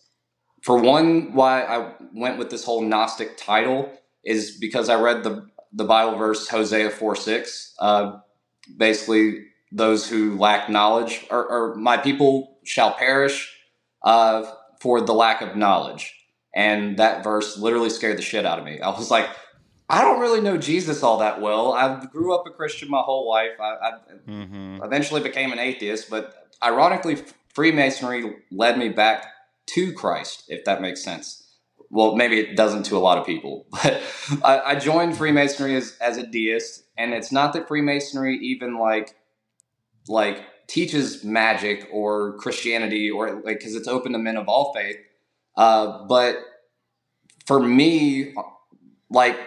for 0.62 0.78
one, 0.78 1.32
why 1.34 1.62
I 1.62 1.92
went 2.14 2.38
with 2.38 2.50
this 2.50 2.64
whole 2.64 2.82
Gnostic 2.82 3.36
title 3.36 3.90
is 4.24 4.56
because 4.58 4.88
I 4.88 5.00
read 5.00 5.22
the, 5.24 5.46
the 5.72 5.84
Bible 5.84 6.16
verse 6.18 6.48
Hosea 6.48 6.90
4 6.90 7.16
6. 7.16 7.74
Uh, 7.78 8.18
basically, 8.76 9.44
those 9.72 10.08
who 10.08 10.36
lack 10.38 10.68
knowledge, 10.70 11.26
or, 11.30 11.46
or 11.46 11.74
my 11.74 11.96
people 11.96 12.58
shall 12.64 12.92
perish 12.92 13.54
uh, 14.02 14.44
for 14.80 15.00
the 15.00 15.14
lack 15.14 15.40
of 15.42 15.56
knowledge. 15.56 16.14
And 16.54 16.96
that 16.98 17.22
verse 17.22 17.58
literally 17.58 17.90
scared 17.90 18.18
the 18.18 18.22
shit 18.22 18.46
out 18.46 18.58
of 18.58 18.64
me. 18.64 18.80
I 18.80 18.88
was 18.88 19.10
like, 19.10 19.28
I 19.90 20.02
don't 20.02 20.20
really 20.20 20.40
know 20.40 20.58
Jesus 20.58 21.02
all 21.02 21.18
that 21.18 21.40
well. 21.40 21.72
I 21.72 22.04
grew 22.06 22.34
up 22.34 22.44
a 22.46 22.50
Christian 22.50 22.90
my 22.90 23.00
whole 23.00 23.28
life. 23.28 23.52
I, 23.60 23.64
I 23.64 23.92
Mhm. 24.28 24.84
eventually 24.84 25.22
became 25.22 25.52
an 25.52 25.58
atheist, 25.58 26.10
but 26.10 26.34
ironically, 26.62 27.16
Freemasonry 27.54 28.36
led 28.50 28.78
me 28.78 28.88
back 28.90 29.26
to 29.66 29.92
Christ, 29.92 30.44
if 30.48 30.64
that 30.64 30.80
makes 30.82 31.02
sense. 31.02 31.47
Well, 31.90 32.16
maybe 32.16 32.38
it 32.38 32.56
doesn't 32.56 32.84
to 32.84 32.96
a 32.96 33.00
lot 33.00 33.18
of 33.18 33.26
people, 33.26 33.66
but 33.70 34.02
I, 34.44 34.60
I 34.60 34.74
joined 34.74 35.16
Freemasonry 35.16 35.74
as, 35.74 35.96
as 36.00 36.18
a 36.18 36.26
deist, 36.26 36.84
and 36.96 37.14
it's 37.14 37.32
not 37.32 37.54
that 37.54 37.68
Freemasonry 37.68 38.36
even 38.38 38.78
like 38.78 39.14
like 40.06 40.44
teaches 40.66 41.24
magic 41.24 41.88
or 41.92 42.36
Christianity 42.38 43.10
or 43.10 43.40
like 43.42 43.58
because 43.58 43.74
it's 43.74 43.88
open 43.88 44.12
to 44.12 44.18
men 44.18 44.36
of 44.36 44.48
all 44.48 44.72
faith. 44.74 44.96
Uh, 45.56 46.06
but 46.06 46.36
for 47.46 47.58
me, 47.58 48.34
like 49.10 49.38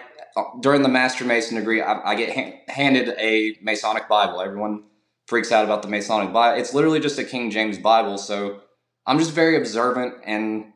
during 0.60 0.82
the 0.82 0.88
Master 0.88 1.24
Mason 1.24 1.56
degree, 1.56 1.80
I, 1.80 2.10
I 2.12 2.14
get 2.14 2.34
ha- 2.34 2.60
handed 2.68 3.14
a 3.18 3.56
Masonic 3.62 4.08
Bible. 4.08 4.40
Everyone 4.40 4.84
freaks 5.26 5.52
out 5.52 5.64
about 5.64 5.82
the 5.82 5.88
Masonic 5.88 6.32
Bible. 6.32 6.58
It's 6.60 6.74
literally 6.74 7.00
just 7.00 7.18
a 7.18 7.24
King 7.24 7.50
James 7.50 7.78
Bible. 7.78 8.18
So 8.18 8.60
I'm 9.06 9.18
just 9.18 9.32
very 9.32 9.56
observant 9.56 10.14
and 10.24 10.71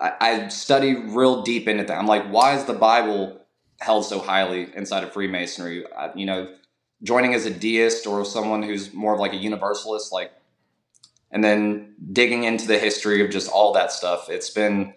I, 0.00 0.12
I 0.20 0.48
study 0.48 0.94
real 0.94 1.42
deep 1.42 1.68
into 1.68 1.84
that. 1.84 1.98
I'm 1.98 2.06
like, 2.06 2.26
why 2.28 2.54
is 2.54 2.64
the 2.64 2.74
Bible 2.74 3.40
held 3.80 4.04
so 4.04 4.18
highly 4.18 4.68
inside 4.74 5.04
of 5.04 5.12
Freemasonry? 5.12 5.84
I, 5.92 6.10
you 6.14 6.26
know, 6.26 6.48
joining 7.02 7.34
as 7.34 7.46
a 7.46 7.50
deist 7.50 8.06
or 8.06 8.24
someone 8.24 8.62
who's 8.62 8.92
more 8.94 9.14
of 9.14 9.20
like 9.20 9.32
a 9.32 9.36
universalist, 9.36 10.12
like, 10.12 10.32
and 11.30 11.42
then 11.42 11.94
digging 12.12 12.44
into 12.44 12.66
the 12.66 12.78
history 12.78 13.24
of 13.24 13.30
just 13.30 13.50
all 13.50 13.72
that 13.72 13.92
stuff. 13.92 14.30
It's 14.30 14.50
been 14.50 14.94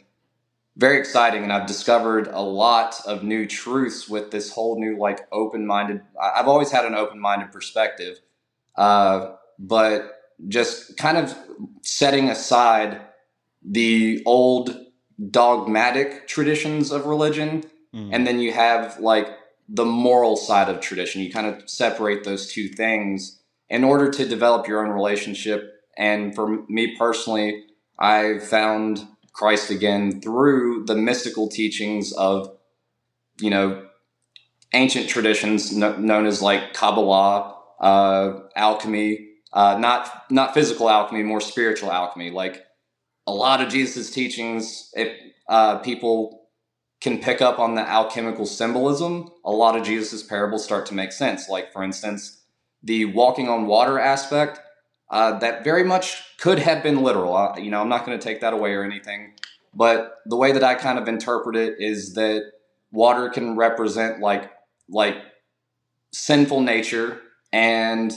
very 0.77 0.97
exciting, 0.97 1.43
and 1.43 1.51
I've 1.51 1.67
discovered 1.67 2.27
a 2.27 2.41
lot 2.41 3.01
of 3.05 3.23
new 3.23 3.45
truths 3.45 4.07
with 4.07 4.31
this 4.31 4.51
whole 4.51 4.79
new 4.79 4.97
like 4.97 5.27
open-minded. 5.31 6.01
I've 6.21 6.47
always 6.47 6.71
had 6.71 6.85
an 6.85 6.95
open-minded 6.95 7.51
perspective, 7.51 8.19
uh, 8.77 9.33
but 9.57 10.15
just 10.47 10.95
kind 10.95 11.17
of 11.17 11.35
setting 11.81 12.29
aside 12.29 13.01
the 13.61 14.23
old 14.25 14.85
dogmatic 15.31 16.27
traditions 16.27 16.91
of 16.91 17.05
religion 17.05 17.63
Mhm. 17.93 18.09
and 18.13 18.27
then 18.27 18.39
you 18.39 18.51
have 18.53 18.99
like 18.99 19.27
the 19.67 19.85
moral 19.85 20.35
side 20.35 20.69
of 20.69 20.79
tradition. 20.79 21.21
You 21.21 21.31
kind 21.31 21.47
of 21.47 21.69
separate 21.69 22.23
those 22.23 22.51
two 22.51 22.67
things. 22.69 23.39
In 23.69 23.83
order 23.83 24.09
to 24.11 24.25
develop 24.27 24.67
your 24.67 24.83
own 24.85 24.91
relationship 24.91 25.75
and 25.97 26.33
for 26.33 26.63
me 26.69 26.95
personally 26.97 27.65
i 27.99 28.39
found 28.39 29.05
christ 29.33 29.69
again 29.69 30.21
through 30.21 30.85
the 30.85 30.95
mystical 30.95 31.47
teachings 31.49 32.13
of 32.13 32.55
you 33.41 33.49
know 33.49 33.85
ancient 34.73 35.09
traditions 35.09 35.75
kno- 35.75 35.97
known 35.97 36.25
as 36.25 36.41
like 36.41 36.73
kabbalah 36.73 37.55
uh, 37.81 38.39
alchemy 38.55 39.27
uh, 39.53 39.77
not 39.79 40.23
not 40.31 40.53
physical 40.53 40.89
alchemy 40.89 41.23
more 41.23 41.41
spiritual 41.41 41.91
alchemy. 41.91 42.29
Like 42.29 42.63
a 43.29 43.35
lot 43.45 43.61
of 43.61 43.69
jesus' 43.69 44.09
teachings 44.09 44.91
if 44.95 45.09
uh, 45.47 45.77
people 45.79 46.39
can 47.01 47.19
pick 47.19 47.41
up 47.41 47.59
on 47.59 47.75
the 47.75 47.81
alchemical 47.81 48.45
symbolism, 48.45 49.29
a 49.45 49.51
lot 49.51 49.77
of 49.77 49.83
Jesus' 49.83 50.21
parables 50.21 50.63
start 50.63 50.85
to 50.87 50.93
make 50.93 51.11
sense. 51.11 51.47
Like, 51.47 51.71
for 51.71 51.83
instance, 51.83 52.41
the 52.83 53.05
walking 53.05 53.47
on 53.47 53.67
water 53.67 53.99
aspect, 53.99 54.59
uh, 55.09 55.39
that 55.39 55.63
very 55.63 55.83
much 55.83 56.37
could 56.37 56.59
have 56.59 56.83
been 56.83 57.01
literal. 57.01 57.35
Uh, 57.35 57.57
you 57.57 57.71
know, 57.71 57.81
I'm 57.81 57.89
not 57.89 58.05
going 58.05 58.17
to 58.17 58.23
take 58.23 58.41
that 58.41 58.53
away 58.53 58.73
or 58.73 58.83
anything. 58.83 59.33
But 59.73 60.17
the 60.25 60.35
way 60.35 60.51
that 60.51 60.63
I 60.63 60.75
kind 60.75 60.99
of 60.99 61.07
interpret 61.07 61.55
it 61.55 61.75
is 61.79 62.15
that 62.15 62.51
water 62.91 63.29
can 63.29 63.55
represent 63.55 64.19
like 64.19 64.51
like 64.89 65.17
sinful 66.11 66.61
nature 66.61 67.21
and 67.53 68.11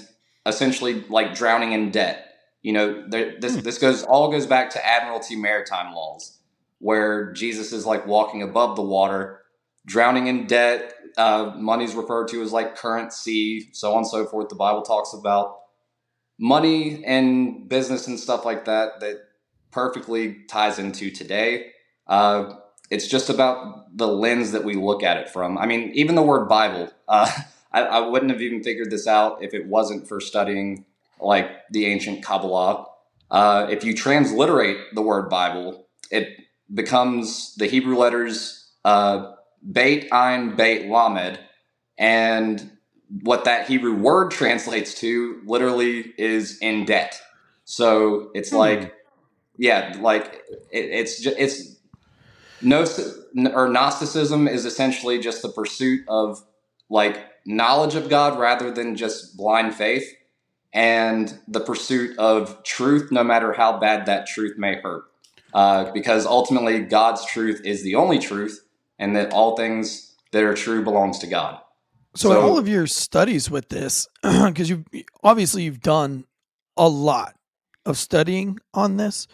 essentially 0.46 1.04
like 1.08 1.34
drowning 1.34 1.72
in 1.72 1.90
debt. 1.90 2.31
You 2.62 2.72
know, 2.72 3.04
there, 3.08 3.34
this 3.40 3.56
hmm. 3.56 3.60
this 3.60 3.78
goes 3.78 4.02
all 4.04 4.30
goes 4.30 4.46
back 4.46 4.70
to 4.70 4.86
Admiralty 4.86 5.36
maritime 5.36 5.94
laws 5.94 6.38
where 6.78 7.32
Jesus 7.32 7.72
is 7.72 7.86
like 7.86 8.06
walking 8.08 8.42
above 8.42 8.74
the 8.74 8.82
water, 8.82 9.40
drowning 9.86 10.26
in 10.26 10.46
debt. 10.46 10.92
Uh, 11.16 11.52
money's 11.56 11.94
referred 11.94 12.26
to 12.28 12.42
as 12.42 12.52
like 12.52 12.76
currency, 12.76 13.68
so 13.72 13.92
on 13.92 13.98
and 13.98 14.06
so 14.06 14.26
forth. 14.26 14.48
The 14.48 14.56
Bible 14.56 14.82
talks 14.82 15.12
about 15.12 15.58
money 16.38 17.04
and 17.04 17.68
business 17.68 18.08
and 18.08 18.18
stuff 18.18 18.44
like 18.44 18.64
that 18.64 18.98
that 19.00 19.16
perfectly 19.70 20.38
ties 20.48 20.78
into 20.78 21.10
today. 21.10 21.70
Uh, 22.08 22.54
it's 22.90 23.06
just 23.06 23.30
about 23.30 23.96
the 23.96 24.08
lens 24.08 24.52
that 24.52 24.64
we 24.64 24.74
look 24.74 25.04
at 25.04 25.16
it 25.16 25.28
from. 25.28 25.56
I 25.56 25.66
mean, 25.66 25.92
even 25.94 26.14
the 26.14 26.22
word 26.22 26.48
Bible, 26.48 26.92
uh, 27.08 27.30
I, 27.72 27.82
I, 27.82 28.00
wouldn't 28.00 28.30
have 28.30 28.42
even 28.42 28.62
figured 28.62 28.90
this 28.90 29.06
out 29.06 29.42
if 29.42 29.54
it 29.54 29.66
wasn't 29.66 30.06
for 30.06 30.20
studying 30.20 30.84
like 31.22 31.50
the 31.70 31.86
ancient 31.86 32.24
Kabbalah. 32.24 32.86
Uh, 33.30 33.66
if 33.70 33.84
you 33.84 33.94
transliterate 33.94 34.94
the 34.94 35.02
word 35.02 35.28
Bible, 35.30 35.86
it 36.10 36.28
becomes 36.72 37.54
the 37.56 37.66
Hebrew 37.66 37.96
letters 37.96 38.70
uh, 38.84 39.32
Beit 39.70 40.12
Ein 40.12 40.56
Beit 40.56 40.88
Lamed, 40.88 41.38
and 41.96 42.70
what 43.22 43.44
that 43.44 43.68
Hebrew 43.68 43.94
word 43.94 44.30
translates 44.30 44.94
to 45.00 45.40
literally 45.44 46.12
is 46.18 46.58
in 46.58 46.84
debt. 46.84 47.20
So 47.64 48.30
it's 48.34 48.50
hmm. 48.50 48.56
like, 48.56 48.94
yeah, 49.56 49.96
like 50.00 50.42
it, 50.70 50.84
it's 50.90 51.20
just, 51.20 51.36
it's 51.38 51.76
no 52.60 52.84
or 53.54 53.68
Gnosticism 53.68 54.48
is 54.48 54.64
essentially 54.64 55.18
just 55.18 55.42
the 55.42 55.48
pursuit 55.48 56.04
of 56.08 56.42
like 56.88 57.24
knowledge 57.44 57.94
of 57.94 58.08
God 58.08 58.38
rather 58.38 58.70
than 58.70 58.96
just 58.96 59.36
blind 59.36 59.74
faith 59.74 60.04
and 60.72 61.38
the 61.48 61.60
pursuit 61.60 62.18
of 62.18 62.62
truth, 62.62 63.12
no 63.12 63.22
matter 63.22 63.52
how 63.52 63.78
bad 63.78 64.06
that 64.06 64.26
truth 64.26 64.56
may 64.58 64.80
hurt 64.80 65.04
uh, 65.54 65.90
because 65.92 66.26
ultimately 66.26 66.80
God's 66.80 67.24
truth 67.26 67.60
is 67.64 67.82
the 67.82 67.94
only 67.94 68.18
truth, 68.18 68.64
and 68.98 69.16
that 69.16 69.32
all 69.32 69.56
things 69.56 70.14
that 70.32 70.42
are 70.44 70.54
true 70.54 70.82
belongs 70.82 71.18
to 71.20 71.26
God. 71.26 71.60
So, 72.14 72.30
so 72.30 72.38
in 72.38 72.44
all 72.44 72.58
of 72.58 72.68
your 72.68 72.86
studies 72.86 73.50
with 73.50 73.68
this, 73.68 74.08
because 74.22 74.70
you 74.70 74.84
obviously 75.22 75.64
you've 75.64 75.80
done 75.80 76.24
a 76.76 76.88
lot 76.88 77.34
of 77.84 77.98
studying 77.98 78.58
on 78.72 78.96
this. 78.96 79.26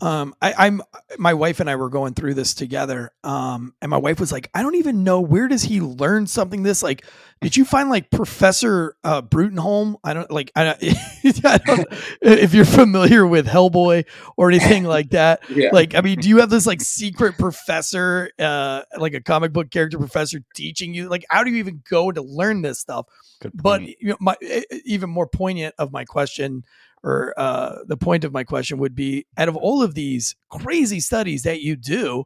Um, 0.00 0.34
I, 0.42 0.66
am 0.66 0.82
my 1.18 1.34
wife 1.34 1.60
and 1.60 1.70
I 1.70 1.76
were 1.76 1.88
going 1.88 2.14
through 2.14 2.34
this 2.34 2.52
together. 2.52 3.12
Um, 3.22 3.74
and 3.80 3.90
my 3.90 3.96
wife 3.96 4.18
was 4.18 4.32
like, 4.32 4.50
I 4.52 4.62
don't 4.62 4.74
even 4.74 5.04
know 5.04 5.20
where 5.20 5.46
does 5.46 5.62
he 5.62 5.80
learn 5.80 6.26
something 6.26 6.64
this 6.64 6.82
like, 6.82 7.04
did 7.40 7.56
you 7.56 7.64
find 7.64 7.88
like 7.88 8.10
Professor 8.10 8.96
uh, 9.04 9.22
Bruttenholm? 9.22 9.96
I 10.02 10.12
don't 10.12 10.30
like, 10.30 10.50
I 10.56 10.64
don't, 10.64 10.82
I 11.44 11.58
don't 11.58 11.86
if 12.22 12.54
you're 12.54 12.64
familiar 12.64 13.24
with 13.26 13.46
Hellboy 13.46 14.04
or 14.36 14.50
anything 14.50 14.84
like 14.84 15.10
that. 15.10 15.48
Yeah. 15.48 15.70
Like, 15.72 15.94
I 15.94 16.00
mean, 16.00 16.18
do 16.18 16.28
you 16.28 16.38
have 16.40 16.50
this 16.50 16.66
like 16.66 16.80
secret 16.80 17.38
professor, 17.38 18.30
uh, 18.38 18.82
like 18.98 19.14
a 19.14 19.20
comic 19.20 19.52
book 19.52 19.70
character 19.70 19.98
professor 19.98 20.40
teaching 20.54 20.92
you? 20.92 21.08
Like, 21.08 21.24
how 21.30 21.44
do 21.44 21.50
you 21.50 21.56
even 21.58 21.82
go 21.88 22.10
to 22.10 22.20
learn 22.20 22.62
this 22.62 22.80
stuff? 22.80 23.06
But 23.52 23.82
you 23.82 23.96
know, 24.00 24.16
my 24.20 24.36
even 24.84 25.10
more 25.10 25.26
poignant 25.26 25.74
of 25.78 25.92
my 25.92 26.04
question 26.04 26.64
or 27.04 27.34
uh, 27.36 27.80
the 27.86 27.98
point 27.98 28.24
of 28.24 28.32
my 28.32 28.42
question 28.42 28.78
would 28.78 28.94
be 28.94 29.26
out 29.36 29.48
of 29.48 29.56
all 29.56 29.82
of 29.82 29.94
these 29.94 30.34
crazy 30.48 31.00
studies 31.00 31.42
that 31.42 31.60
you 31.60 31.76
do, 31.76 32.24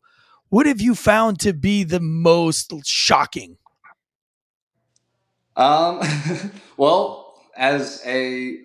what 0.50 0.66
have 0.66 0.80
you 0.80 0.94
found 0.94 1.40
to 1.40 1.52
be 1.52 1.82
the 1.82 2.00
most 2.00 2.72
shocking? 2.86 3.58
Um, 5.56 6.00
well, 6.76 7.34
as 7.56 8.00
a, 8.06 8.58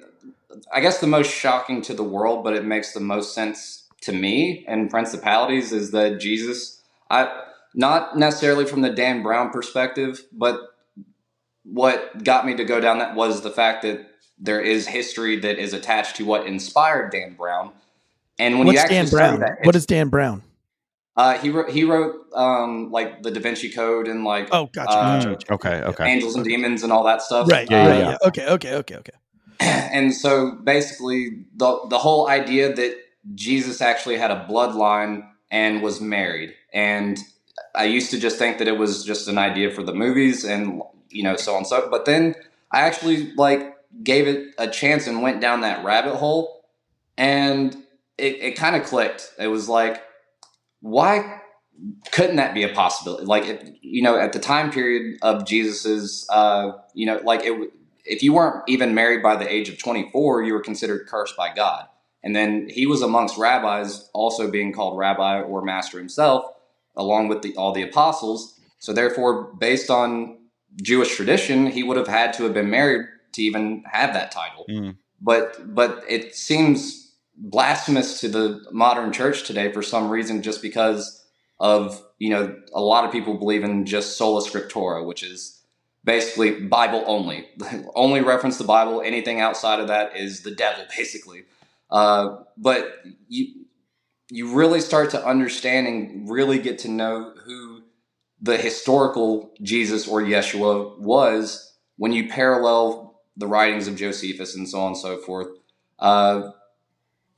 I 0.71 0.81
guess 0.81 0.99
the 0.99 1.07
most 1.07 1.33
shocking 1.33 1.81
to 1.81 1.95
the 1.95 2.03
world, 2.03 2.43
but 2.43 2.53
it 2.53 2.63
makes 2.63 2.93
the 2.93 2.99
most 2.99 3.33
sense 3.33 3.87
to 4.01 4.11
me 4.11 4.63
and 4.67 4.91
principalities 4.91 5.71
is 5.71 5.91
that 5.91 6.19
Jesus, 6.19 6.79
I, 7.09 7.41
not 7.73 8.17
necessarily 8.17 8.65
from 8.65 8.81
the 8.81 8.91
Dan 8.91 9.23
Brown 9.23 9.49
perspective, 9.49 10.23
but 10.31 10.59
what 11.63 12.23
got 12.23 12.45
me 12.45 12.55
to 12.55 12.65
go 12.65 12.79
down 12.79 12.99
that 12.99 13.15
was 13.15 13.41
the 13.41 13.49
fact 13.49 13.81
that 13.81 14.12
there 14.39 14.61
is 14.61 14.87
history 14.87 15.39
that 15.39 15.57
is 15.57 15.73
attached 15.73 16.17
to 16.17 16.25
what 16.25 16.45
inspired 16.47 17.11
Dan 17.11 17.35
Brown. 17.35 17.71
And 18.39 18.57
when 18.57 18.67
What's 18.67 18.77
you 18.77 18.81
actually 18.81 18.95
Dan 18.95 19.09
Brown? 19.09 19.39
That, 19.39 19.57
what 19.63 19.75
is 19.75 19.85
Dan 19.85 20.09
Brown? 20.09 20.43
Uh, 21.15 21.37
he 21.37 21.49
wrote 21.49 21.69
he 21.69 21.83
wrote 21.83 22.25
um, 22.33 22.91
like 22.91 23.21
the 23.21 23.29
Da 23.29 23.39
Vinci 23.39 23.69
Code 23.69 24.07
and 24.07 24.23
like 24.23 24.49
oh 24.51 24.65
gotcha, 24.73 24.91
uh, 24.91 25.23
gotcha, 25.23 25.53
okay 25.53 25.81
okay 25.83 26.05
angels 26.11 26.35
and 26.35 26.43
demons 26.43 26.81
and 26.81 26.91
all 26.91 27.03
that 27.03 27.21
stuff 27.21 27.47
right 27.51 27.69
yeah, 27.69 27.83
uh, 27.83 27.87
yeah, 27.87 27.99
yeah. 27.99 28.17
okay 28.25 28.47
okay 28.47 28.73
okay 28.73 28.95
okay 28.95 29.11
and 29.59 30.11
so 30.11 30.53
basically 30.63 31.45
the 31.55 31.79
the 31.89 31.99
whole 31.99 32.27
idea 32.27 32.73
that 32.73 32.97
Jesus 33.35 33.79
actually 33.79 34.17
had 34.17 34.31
a 34.31 34.47
bloodline 34.49 35.29
and 35.51 35.83
was 35.83 36.01
married 36.01 36.55
and 36.73 37.19
I 37.75 37.85
used 37.85 38.09
to 38.09 38.19
just 38.19 38.39
think 38.39 38.57
that 38.57 38.67
it 38.67 38.79
was 38.79 39.05
just 39.05 39.27
an 39.27 39.37
idea 39.37 39.69
for 39.69 39.83
the 39.83 39.93
movies 39.93 40.43
and 40.43 40.81
you 41.09 41.21
know 41.21 41.35
so 41.35 41.55
on 41.55 41.63
so 41.63 41.87
but 41.91 42.05
then 42.05 42.33
I 42.71 42.79
actually 42.81 43.31
like 43.33 43.72
gave 44.01 44.27
it 44.27 44.53
a 44.57 44.67
chance 44.67 45.07
and 45.07 45.21
went 45.21 45.41
down 45.41 45.61
that 45.61 45.83
rabbit 45.83 46.15
hole 46.15 46.65
and 47.17 47.75
it, 48.17 48.41
it 48.41 48.55
kind 48.55 48.75
of 48.75 48.83
clicked. 48.83 49.31
It 49.37 49.47
was 49.47 49.69
like 49.69 50.01
why 50.83 51.39
couldn't 52.11 52.35
that 52.35 52.53
be 52.53 52.63
a 52.63 52.69
possibility? 52.69 53.25
Like 53.25 53.45
it, 53.45 53.77
you 53.81 54.01
know 54.01 54.17
at 54.17 54.33
the 54.33 54.39
time 54.39 54.71
period 54.71 55.17
of 55.21 55.45
jesus's 55.45 56.27
uh 56.29 56.73
you 56.93 57.05
know 57.05 57.21
like 57.23 57.41
it 57.43 57.71
if 58.05 58.21
you 58.21 58.33
weren't 58.33 58.63
even 58.67 58.93
married 58.93 59.23
by 59.23 59.35
the 59.35 59.51
age 59.51 59.69
of 59.69 59.77
24 59.77 60.43
you 60.43 60.53
were 60.53 60.61
considered 60.61 61.07
cursed 61.07 61.37
by 61.37 61.53
god. 61.53 61.87
And 62.25 62.35
then 62.35 62.69
he 62.69 62.85
was 62.85 63.01
amongst 63.01 63.37
rabbis 63.37 64.09
also 64.13 64.49
being 64.49 64.71
called 64.71 64.97
rabbi 64.97 65.41
or 65.41 65.61
master 65.61 65.97
himself 65.97 66.45
along 66.95 67.27
with 67.27 67.41
the, 67.41 67.55
all 67.55 67.73
the 67.73 67.81
apostles. 67.81 68.59
So 68.79 68.93
therefore 68.93 69.53
based 69.53 69.89
on 69.89 70.37
jewish 70.81 71.15
tradition 71.15 71.67
he 71.67 71.83
would 71.83 71.97
have 71.97 72.07
had 72.07 72.33
to 72.33 72.43
have 72.43 72.53
been 72.53 72.69
married 72.69 73.05
to 73.33 73.41
even 73.43 73.83
have 73.91 74.13
that 74.13 74.31
title. 74.31 74.65
Mm. 74.69 74.97
But 75.21 75.73
but 75.73 76.03
it 76.07 76.35
seems 76.35 77.13
blasphemous 77.35 78.19
to 78.21 78.27
the 78.27 78.65
modern 78.71 79.11
church 79.11 79.43
today 79.43 79.71
for 79.71 79.81
some 79.81 80.09
reason, 80.09 80.41
just 80.41 80.61
because 80.61 81.23
of 81.59 82.03
you 82.19 82.29
know 82.29 82.55
a 82.73 82.81
lot 82.81 83.05
of 83.05 83.11
people 83.11 83.37
believe 83.37 83.63
in 83.63 83.85
just 83.85 84.17
sola 84.17 84.41
scriptura, 84.41 85.05
which 85.05 85.23
is 85.23 85.61
basically 86.03 86.51
Bible 86.51 87.03
only, 87.07 87.47
only 87.95 88.21
reference 88.21 88.57
the 88.57 88.63
Bible. 88.63 89.01
Anything 89.01 89.39
outside 89.39 89.79
of 89.79 89.87
that 89.87 90.17
is 90.17 90.41
the 90.41 90.51
devil, 90.51 90.85
basically. 90.97 91.43
Uh, 91.89 92.37
but 92.57 93.03
you 93.27 93.65
you 94.29 94.55
really 94.55 94.79
start 94.79 95.11
to 95.11 95.25
understand 95.25 95.85
and 95.85 96.29
really 96.29 96.57
get 96.57 96.79
to 96.79 96.89
know 96.89 97.33
who 97.45 97.83
the 98.41 98.57
historical 98.57 99.53
Jesus 99.61 100.07
or 100.07 100.21
Yeshua 100.21 100.97
was 100.99 101.73
when 101.97 102.11
you 102.11 102.27
parallel 102.27 103.02
the 103.37 103.47
writings 103.47 103.87
of 103.87 103.95
Josephus 103.95 104.55
and 104.55 104.67
so 104.67 104.79
on 104.79 104.87
and 104.87 104.97
so 104.97 105.17
forth. 105.17 105.47
Uh, 105.99 106.51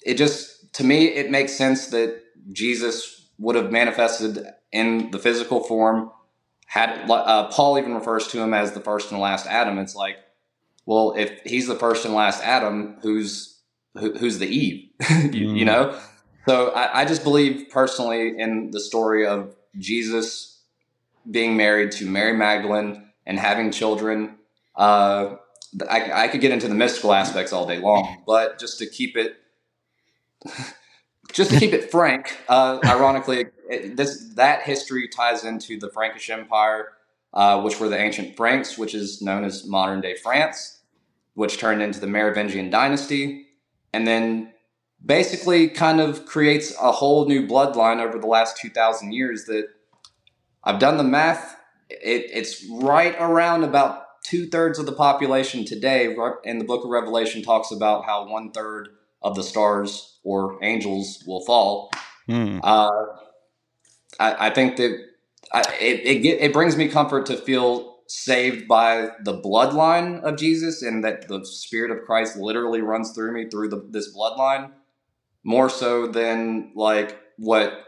it 0.05 0.15
just, 0.15 0.73
to 0.73 0.83
me, 0.83 1.05
it 1.07 1.31
makes 1.31 1.53
sense 1.53 1.87
that 1.87 2.21
Jesus 2.51 3.29
would 3.37 3.55
have 3.55 3.71
manifested 3.71 4.45
in 4.71 5.11
the 5.11 5.19
physical 5.19 5.63
form. 5.63 6.11
Had 6.67 7.09
uh, 7.09 7.47
Paul 7.47 7.77
even 7.77 7.93
refers 7.93 8.27
to 8.29 8.41
him 8.41 8.53
as 8.53 8.73
the 8.73 8.81
first 8.81 9.11
and 9.11 9.19
last 9.19 9.45
Adam. 9.47 9.77
It's 9.77 9.95
like, 9.95 10.17
well, 10.85 11.13
if 11.17 11.41
he's 11.45 11.67
the 11.67 11.75
first 11.75 12.05
and 12.05 12.13
last 12.13 12.43
Adam, 12.43 12.97
who's 13.01 13.59
who, 13.97 14.13
who's 14.13 14.39
the 14.39 14.47
Eve? 14.47 14.89
you, 15.31 15.53
you, 15.53 15.65
know. 15.65 15.97
So 16.47 16.69
I, 16.71 17.01
I 17.01 17.05
just 17.05 17.23
believe 17.23 17.69
personally 17.71 18.37
in 18.37 18.71
the 18.71 18.79
story 18.79 19.25
of 19.25 19.55
Jesus 19.77 20.61
being 21.29 21.57
married 21.57 21.91
to 21.93 22.05
Mary 22.05 22.33
Magdalene 22.33 23.09
and 23.25 23.39
having 23.39 23.71
children. 23.71 24.35
Uh, 24.75 25.35
I, 25.89 26.25
I 26.25 26.27
could 26.27 26.41
get 26.41 26.51
into 26.51 26.67
the 26.67 26.75
mystical 26.75 27.13
aspects 27.13 27.51
all 27.51 27.65
day 27.65 27.79
long, 27.79 28.23
but 28.25 28.59
just 28.59 28.79
to 28.79 28.85
keep 28.85 29.17
it, 29.17 29.37
just 31.33 31.51
to 31.51 31.59
keep 31.59 31.73
it 31.73 31.91
frank, 31.91 32.37
uh, 32.47 32.79
ironically, 32.85 33.47
it, 33.69 33.97
this 33.97 34.33
that 34.35 34.61
history 34.63 35.07
ties 35.07 35.43
into 35.43 35.79
the 35.79 35.89
Frankish 35.89 36.29
Empire, 36.29 36.93
uh, 37.33 37.61
which 37.61 37.79
were 37.79 37.89
the 37.89 37.97
ancient 37.97 38.37
Franks, 38.37 38.77
which 38.77 38.93
is 38.93 39.21
known 39.21 39.43
as 39.43 39.67
modern 39.67 40.01
day 40.01 40.15
France, 40.15 40.79
which 41.33 41.57
turned 41.57 41.81
into 41.81 41.99
the 41.99 42.07
Merovingian 42.07 42.69
dynasty, 42.69 43.47
and 43.93 44.07
then 44.07 44.53
basically 45.05 45.67
kind 45.67 45.99
of 45.99 46.25
creates 46.25 46.73
a 46.81 46.91
whole 46.91 47.27
new 47.27 47.45
bloodline 47.45 47.99
over 48.01 48.17
the 48.17 48.27
last 48.27 48.57
two 48.57 48.69
thousand 48.69 49.11
years 49.11 49.45
that 49.45 49.67
I've 50.63 50.79
done 50.79 50.97
the 50.97 51.03
math. 51.03 51.57
It, 51.89 52.29
it's 52.33 52.65
right 52.69 53.15
around 53.19 53.63
about 53.63 54.04
two 54.25 54.47
thirds 54.47 54.79
of 54.79 54.85
the 54.85 54.91
population 54.91 55.65
today. 55.65 56.15
In 56.43 56.57
the 56.57 56.65
Book 56.65 56.83
of 56.83 56.89
Revelation, 56.89 57.43
talks 57.43 57.71
about 57.71 58.05
how 58.05 58.27
one 58.27 58.51
third 58.51 58.89
of 59.21 59.35
the 59.35 59.43
stars 59.43 60.17
or 60.23 60.57
angels 60.63 61.23
will 61.27 61.45
fall. 61.45 61.91
Hmm. 62.27 62.59
Uh, 62.63 62.89
I, 64.19 64.47
I 64.47 64.49
think 64.49 64.77
that 64.77 64.97
I, 65.53 65.61
it 65.79 65.99
it, 66.05 66.19
get, 66.23 66.41
it 66.41 66.53
brings 66.53 66.75
me 66.75 66.87
comfort 66.87 67.27
to 67.27 67.37
feel 67.37 67.97
saved 68.07 68.67
by 68.67 69.09
the 69.23 69.39
bloodline 69.39 70.21
of 70.21 70.37
Jesus 70.37 70.81
and 70.81 71.03
that 71.03 71.27
the 71.27 71.45
Spirit 71.45 71.91
of 71.91 72.05
Christ 72.05 72.35
literally 72.37 72.81
runs 72.81 73.11
through 73.13 73.31
me 73.33 73.49
through 73.49 73.69
the, 73.69 73.83
this 73.89 74.15
bloodline 74.15 74.71
more 75.43 75.69
so 75.69 76.07
than 76.07 76.71
like 76.75 77.19
what 77.37 77.85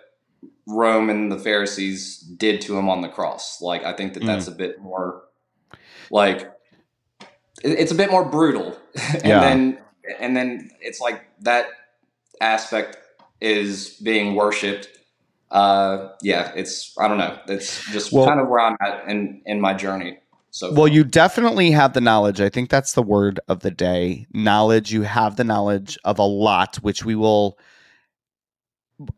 Rome 0.68 1.10
and 1.10 1.32
the 1.32 1.40
Pharisees 1.40 2.20
did 2.20 2.62
to 2.62 2.78
him 2.78 2.90
on 2.90 3.02
the 3.02 3.10
cross. 3.10 3.62
Like 3.62 3.84
I 3.84 3.94
think 3.94 4.14
that 4.14 4.24
Mm. 4.24 4.28
that's 4.28 4.48
a 4.48 4.52
bit 4.52 4.80
more 4.82 5.24
like 6.12 6.52
it's 7.64 7.92
a 7.92 7.96
bit 7.96 8.12
more 8.12 8.24
brutal, 8.26 8.78
and 9.14 9.26
Yeah. 9.26 9.40
then 9.42 9.80
and 10.20 10.36
then 10.38 10.70
it's 10.80 11.00
like 11.00 11.26
that 11.42 11.68
aspect 12.42 12.98
is 13.42 13.90
being 14.04 14.36
worshipped. 14.36 14.90
Uh, 15.52 16.10
yeah, 16.22 16.52
it's 16.56 16.94
I 17.00 17.08
don't 17.08 17.18
know. 17.18 17.38
It's 17.48 17.86
just 17.92 18.12
Well- 18.12 18.26
kind 18.26 18.40
of 18.40 18.48
where 18.48 18.60
I'm 18.60 18.78
at 18.82 19.08
in 19.08 19.42
in 19.46 19.62
my 19.62 19.74
journey. 19.74 20.20
So 20.52 20.74
Well, 20.74 20.88
you 20.88 21.04
definitely 21.04 21.72
have 21.72 21.94
the 21.94 22.02
knowledge. 22.02 22.42
I 22.42 22.50
think 22.50 22.70
that's 22.70 22.94
the 22.94 23.04
word 23.04 23.40
of 23.48 23.60
the 23.60 23.70
day. 23.70 24.26
Knowledge. 24.34 24.92
You 24.92 25.04
have 25.04 25.36
the 25.36 25.44
knowledge 25.44 26.00
of 26.04 26.18
a 26.18 26.24
lot, 26.24 26.78
which 26.78 27.06
we 27.06 27.14
will, 27.16 27.60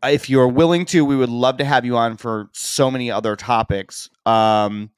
if 0.04 0.28
you're 0.28 0.48
willing 0.48 0.84
to, 0.86 1.02
we 1.04 1.16
would 1.16 1.30
love 1.30 1.56
to 1.58 1.64
have 1.64 1.84
you 1.86 1.96
on 1.96 2.16
for 2.18 2.50
so 2.52 2.90
many 2.90 3.10
other 3.10 3.36
topics. 3.36 4.10
Um, 4.26 4.90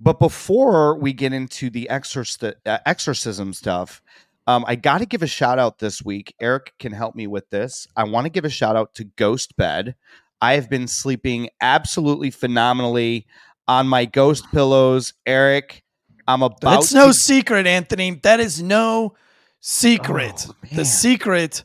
but 0.00 0.18
before 0.18 0.98
we 0.98 1.12
get 1.12 1.32
into 1.32 1.70
the 1.70 1.86
exorc- 1.90 2.54
uh, 2.66 2.78
exorcism 2.86 3.52
stuff, 3.52 4.02
um, 4.46 4.64
I 4.66 4.74
got 4.74 4.98
to 4.98 5.06
give 5.06 5.22
a 5.22 5.26
shout 5.26 5.58
out 5.58 5.78
this 5.78 6.02
week. 6.02 6.34
Eric 6.40 6.72
can 6.78 6.92
help 6.92 7.14
me 7.14 7.26
with 7.26 7.50
this. 7.50 7.86
I 7.96 8.04
want 8.04 8.24
to 8.24 8.30
give 8.30 8.44
a 8.44 8.50
shout 8.50 8.74
out 8.76 8.94
to 8.94 9.04
Ghost 9.04 9.56
Bed. 9.56 9.94
I 10.40 10.54
have 10.54 10.70
been 10.70 10.88
sleeping 10.88 11.50
absolutely 11.60 12.30
phenomenally 12.30 13.26
on 13.68 13.86
my 13.86 14.06
ghost 14.06 14.50
pillows. 14.50 15.12
Eric, 15.26 15.84
I'm 16.26 16.42
about 16.42 16.60
That's 16.62 16.92
no 16.94 17.08
to- 17.08 17.14
secret, 17.14 17.66
Anthony. 17.66 18.12
That 18.22 18.40
is 18.40 18.62
no 18.62 19.14
secret. 19.60 20.46
Oh, 20.48 20.54
the 20.72 20.84
secret 20.84 21.64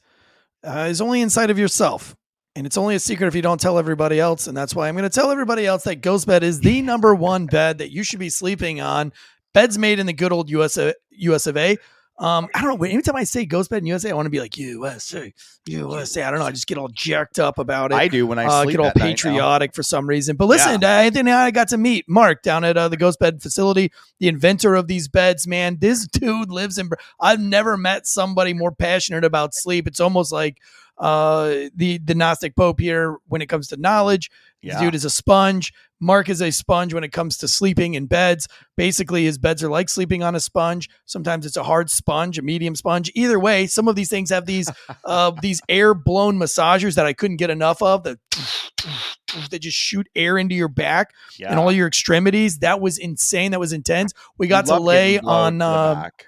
uh, 0.63 0.87
is 0.89 0.99
only 1.01 1.21
inside 1.21 1.49
of 1.49 1.57
yourself. 1.57 2.15
And 2.55 2.65
it's 2.65 2.77
only 2.77 2.95
a 2.95 2.99
secret 2.99 3.27
if 3.27 3.35
you 3.35 3.41
don't 3.41 3.59
tell 3.59 3.77
everybody 3.77 4.19
else. 4.19 4.47
And 4.47 4.55
that's 4.55 4.73
why 4.73 4.87
I'm 4.87 4.95
going 4.95 5.03
to 5.03 5.09
tell 5.09 5.29
everybody 5.29 5.65
else 5.65 5.83
that 5.83 5.97
Ghost 5.97 6.25
Bed 6.25 6.41
is 6.41 6.61
the 6.61 6.81
number 6.81 7.13
one 7.13 7.47
bed 7.47 7.79
that 7.79 7.91
you 7.91 8.03
should 8.03 8.19
be 8.19 8.29
sleeping 8.29 8.79
on. 8.79 9.11
Beds 9.53 9.77
made 9.77 9.99
in 9.99 10.05
the 10.05 10.13
good 10.13 10.31
old 10.31 10.49
US, 10.49 10.77
US 11.11 11.47
of 11.47 11.57
A. 11.57 11.77
Um, 12.17 12.47
I 12.55 12.61
don't 12.61 12.79
know. 12.79 12.85
Anytime 12.85 13.17
I 13.17 13.25
say 13.25 13.45
Ghost 13.45 13.69
Bed 13.69 13.79
in 13.79 13.87
USA, 13.87 14.11
I 14.11 14.13
want 14.13 14.25
to 14.25 14.29
be 14.29 14.39
like 14.39 14.57
USA, 14.57 15.33
USA. 15.65 16.23
I 16.23 16.31
don't 16.31 16.39
know. 16.39 16.45
I 16.45 16.51
just 16.51 16.65
get 16.65 16.77
all 16.77 16.87
jacked 16.87 17.39
up 17.39 17.59
about 17.59 17.91
it 17.91 17.95
I 17.95 18.07
do 18.07 18.25
when 18.25 18.39
I 18.39 18.45
uh, 18.45 18.63
get 18.63 18.79
all 18.79 18.85
at 18.85 18.95
night 18.95 19.03
patriotic 19.03 19.75
for 19.75 19.83
some 19.83 20.07
reason. 20.07 20.37
But 20.37 20.45
listen, 20.45 20.81
uh, 20.81 20.87
Anthony, 20.87 21.31
and 21.31 21.37
I 21.37 21.51
got 21.51 21.67
to 21.69 21.77
meet 21.77 22.05
Mark 22.07 22.41
down 22.41 22.63
at 22.63 22.77
uh, 22.77 22.87
the 22.87 22.95
Ghost 22.95 23.19
Bed 23.19 23.41
facility, 23.41 23.91
the 24.19 24.29
inventor 24.29 24.75
of 24.75 24.87
these 24.87 25.09
beds. 25.09 25.45
Man, 25.45 25.77
this 25.79 26.07
dude 26.11 26.51
lives 26.51 26.77
in. 26.77 26.89
I've 27.19 27.41
never 27.41 27.75
met 27.75 28.07
somebody 28.07 28.53
more 28.53 28.71
passionate 28.71 29.25
about 29.25 29.53
sleep. 29.53 29.85
It's 29.85 29.99
almost 29.99 30.31
like 30.31 30.61
uh, 30.97 31.53
the 31.75 31.99
the 32.03 32.15
Gnostic 32.15 32.55
Pope 32.55 32.79
here 32.79 33.17
when 33.27 33.41
it 33.41 33.47
comes 33.47 33.67
to 33.69 33.77
knowledge. 33.77 34.29
Yeah. 34.61 34.79
dude 34.79 34.95
is 34.95 35.05
a 35.05 35.11
sponge. 35.11 35.71
Mark 35.99 36.27
is 36.27 36.41
a 36.41 36.49
sponge 36.51 36.91
when 36.91 37.03
it 37.03 37.11
comes 37.11 37.37
to 37.37 37.47
sleeping 37.47 37.93
in 37.93 38.07
beds. 38.07 38.47
Basically, 38.75 39.23
his 39.23 39.37
beds 39.37 39.63
are 39.63 39.69
like 39.69 39.89
sleeping 39.89 40.23
on 40.23 40.33
a 40.33 40.39
sponge. 40.39 40.89
Sometimes 41.05 41.45
it's 41.45 41.55
a 41.55 41.63
hard 41.63 41.91
sponge, 41.91 42.39
a 42.39 42.41
medium 42.41 42.75
sponge. 42.75 43.11
Either 43.13 43.39
way, 43.39 43.67
some 43.67 43.87
of 43.87 43.95
these 43.95 44.09
things 44.09 44.31
have 44.31 44.47
these 44.47 44.71
uh, 45.05 45.31
these 45.41 45.61
air 45.69 45.93
blown 45.93 46.37
massagers 46.39 46.95
that 46.95 47.05
I 47.05 47.13
couldn't 47.13 47.37
get 47.37 47.51
enough 47.51 47.81
of. 47.83 48.03
That 48.03 48.17
that 49.51 49.59
just 49.59 49.77
shoot 49.77 50.07
air 50.15 50.37
into 50.37 50.55
your 50.55 50.67
back 50.67 51.11
Yeah. 51.37 51.51
and 51.51 51.59
all 51.59 51.71
your 51.71 51.87
extremities. 51.87 52.59
That 52.59 52.81
was 52.81 52.97
insane. 52.97 53.51
That 53.51 53.59
was 53.59 53.73
intense. 53.73 54.13
We 54.37 54.47
got 54.47 54.65
to 54.67 54.79
lay 54.79 55.19
on. 55.19 55.61
Uh, 55.61 55.93
back. 55.95 56.25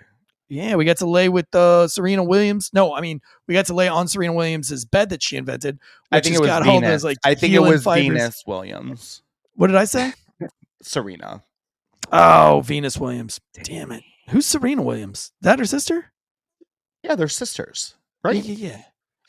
Yeah, 0.49 0.75
we 0.75 0.85
got 0.85 0.97
to 0.97 1.05
lay 1.05 1.29
with 1.29 1.53
uh, 1.53 1.87
Serena 1.87 2.23
Williams. 2.23 2.69
No, 2.73 2.93
I 2.93 3.01
mean 3.01 3.21
we 3.47 3.53
got 3.53 3.65
to 3.67 3.73
lay 3.73 3.87
on 3.87 4.07
Serena 4.07 4.33
Williams's 4.33 4.85
bed 4.85 5.09
that 5.09 5.21
she 5.23 5.37
invented. 5.37 5.79
I 6.11 6.19
think 6.19 6.35
it 6.35 6.39
was 6.39 6.47
got 6.47 6.63
Venus. 6.63 7.03
like, 7.03 7.17
I 7.23 7.35
think 7.35 7.53
it 7.53 7.59
was 7.59 7.83
fibers. 7.83 8.07
Venus 8.07 8.43
Williams. 8.45 9.21
What 9.55 9.67
did 9.67 9.75
I 9.75 9.85
say? 9.85 10.13
Serena. 10.81 11.43
Oh, 12.11 12.61
Venus 12.63 12.97
Williams. 12.97 13.41
Damn 13.63 13.91
it. 13.91 14.03
Who's 14.29 14.45
Serena 14.45 14.81
Williams? 14.81 15.31
That 15.41 15.59
her 15.59 15.65
sister? 15.65 16.11
Yeah, 17.03 17.15
they're 17.15 17.27
sisters, 17.27 17.95
right? 18.23 18.35
Yeah, 18.35 18.53
yeah, 18.53 18.69
yeah. 18.69 18.81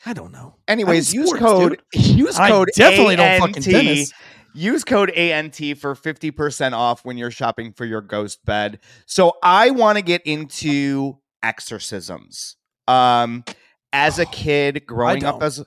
I 0.05 0.13
don't 0.13 0.31
know. 0.31 0.55
Anyways, 0.67 1.13
use 1.13 1.27
sports, 1.27 1.43
code 1.43 1.81
use 1.93 2.37
I 2.37 2.49
code 2.49 2.69
definitely 2.75 3.17
don't 3.17 3.39
fucking 3.39 3.75
ANT. 3.75 4.13
Use 4.59 4.83
code 4.83 5.09
ANT 5.11 5.55
for 5.55 5.95
50% 5.95 6.73
off 6.73 7.05
when 7.05 7.17
you're 7.17 7.31
shopping 7.31 7.71
for 7.71 7.85
your 7.85 8.01
ghost 8.01 8.43
bed. 8.43 8.79
So 9.05 9.37
I 9.41 9.69
want 9.69 9.97
to 9.97 10.01
get 10.01 10.21
into 10.25 11.17
exorcisms. 11.41 12.57
Um 12.85 13.45
as 13.93 14.19
a 14.19 14.25
kid 14.33 14.85
growing 14.85 15.23
up 15.23 15.41
as 15.41 15.63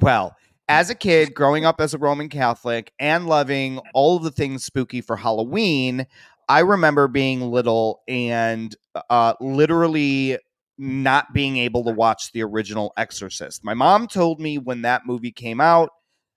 well, 0.00 0.34
as 0.66 0.88
a 0.88 0.94
kid 0.94 1.34
growing 1.34 1.66
up 1.66 1.78
as 1.78 1.92
a 1.92 1.98
Roman 1.98 2.30
Catholic 2.30 2.90
and 2.98 3.26
loving 3.26 3.80
all 3.92 4.16
of 4.16 4.22
the 4.22 4.30
things 4.30 4.64
spooky 4.64 5.02
for 5.02 5.16
Halloween, 5.16 6.06
I 6.48 6.60
remember 6.60 7.08
being 7.08 7.42
little 7.42 8.00
and 8.08 8.74
uh 9.10 9.34
literally 9.42 10.38
not 10.78 11.34
being 11.34 11.58
able 11.58 11.84
to 11.84 11.92
watch 11.92 12.32
the 12.32 12.42
original 12.42 12.94
Exorcist. 12.96 13.62
My 13.62 13.74
mom 13.74 14.06
told 14.08 14.40
me 14.40 14.56
when 14.56 14.80
that 14.82 15.02
movie 15.04 15.32
came 15.32 15.60
out 15.60 15.90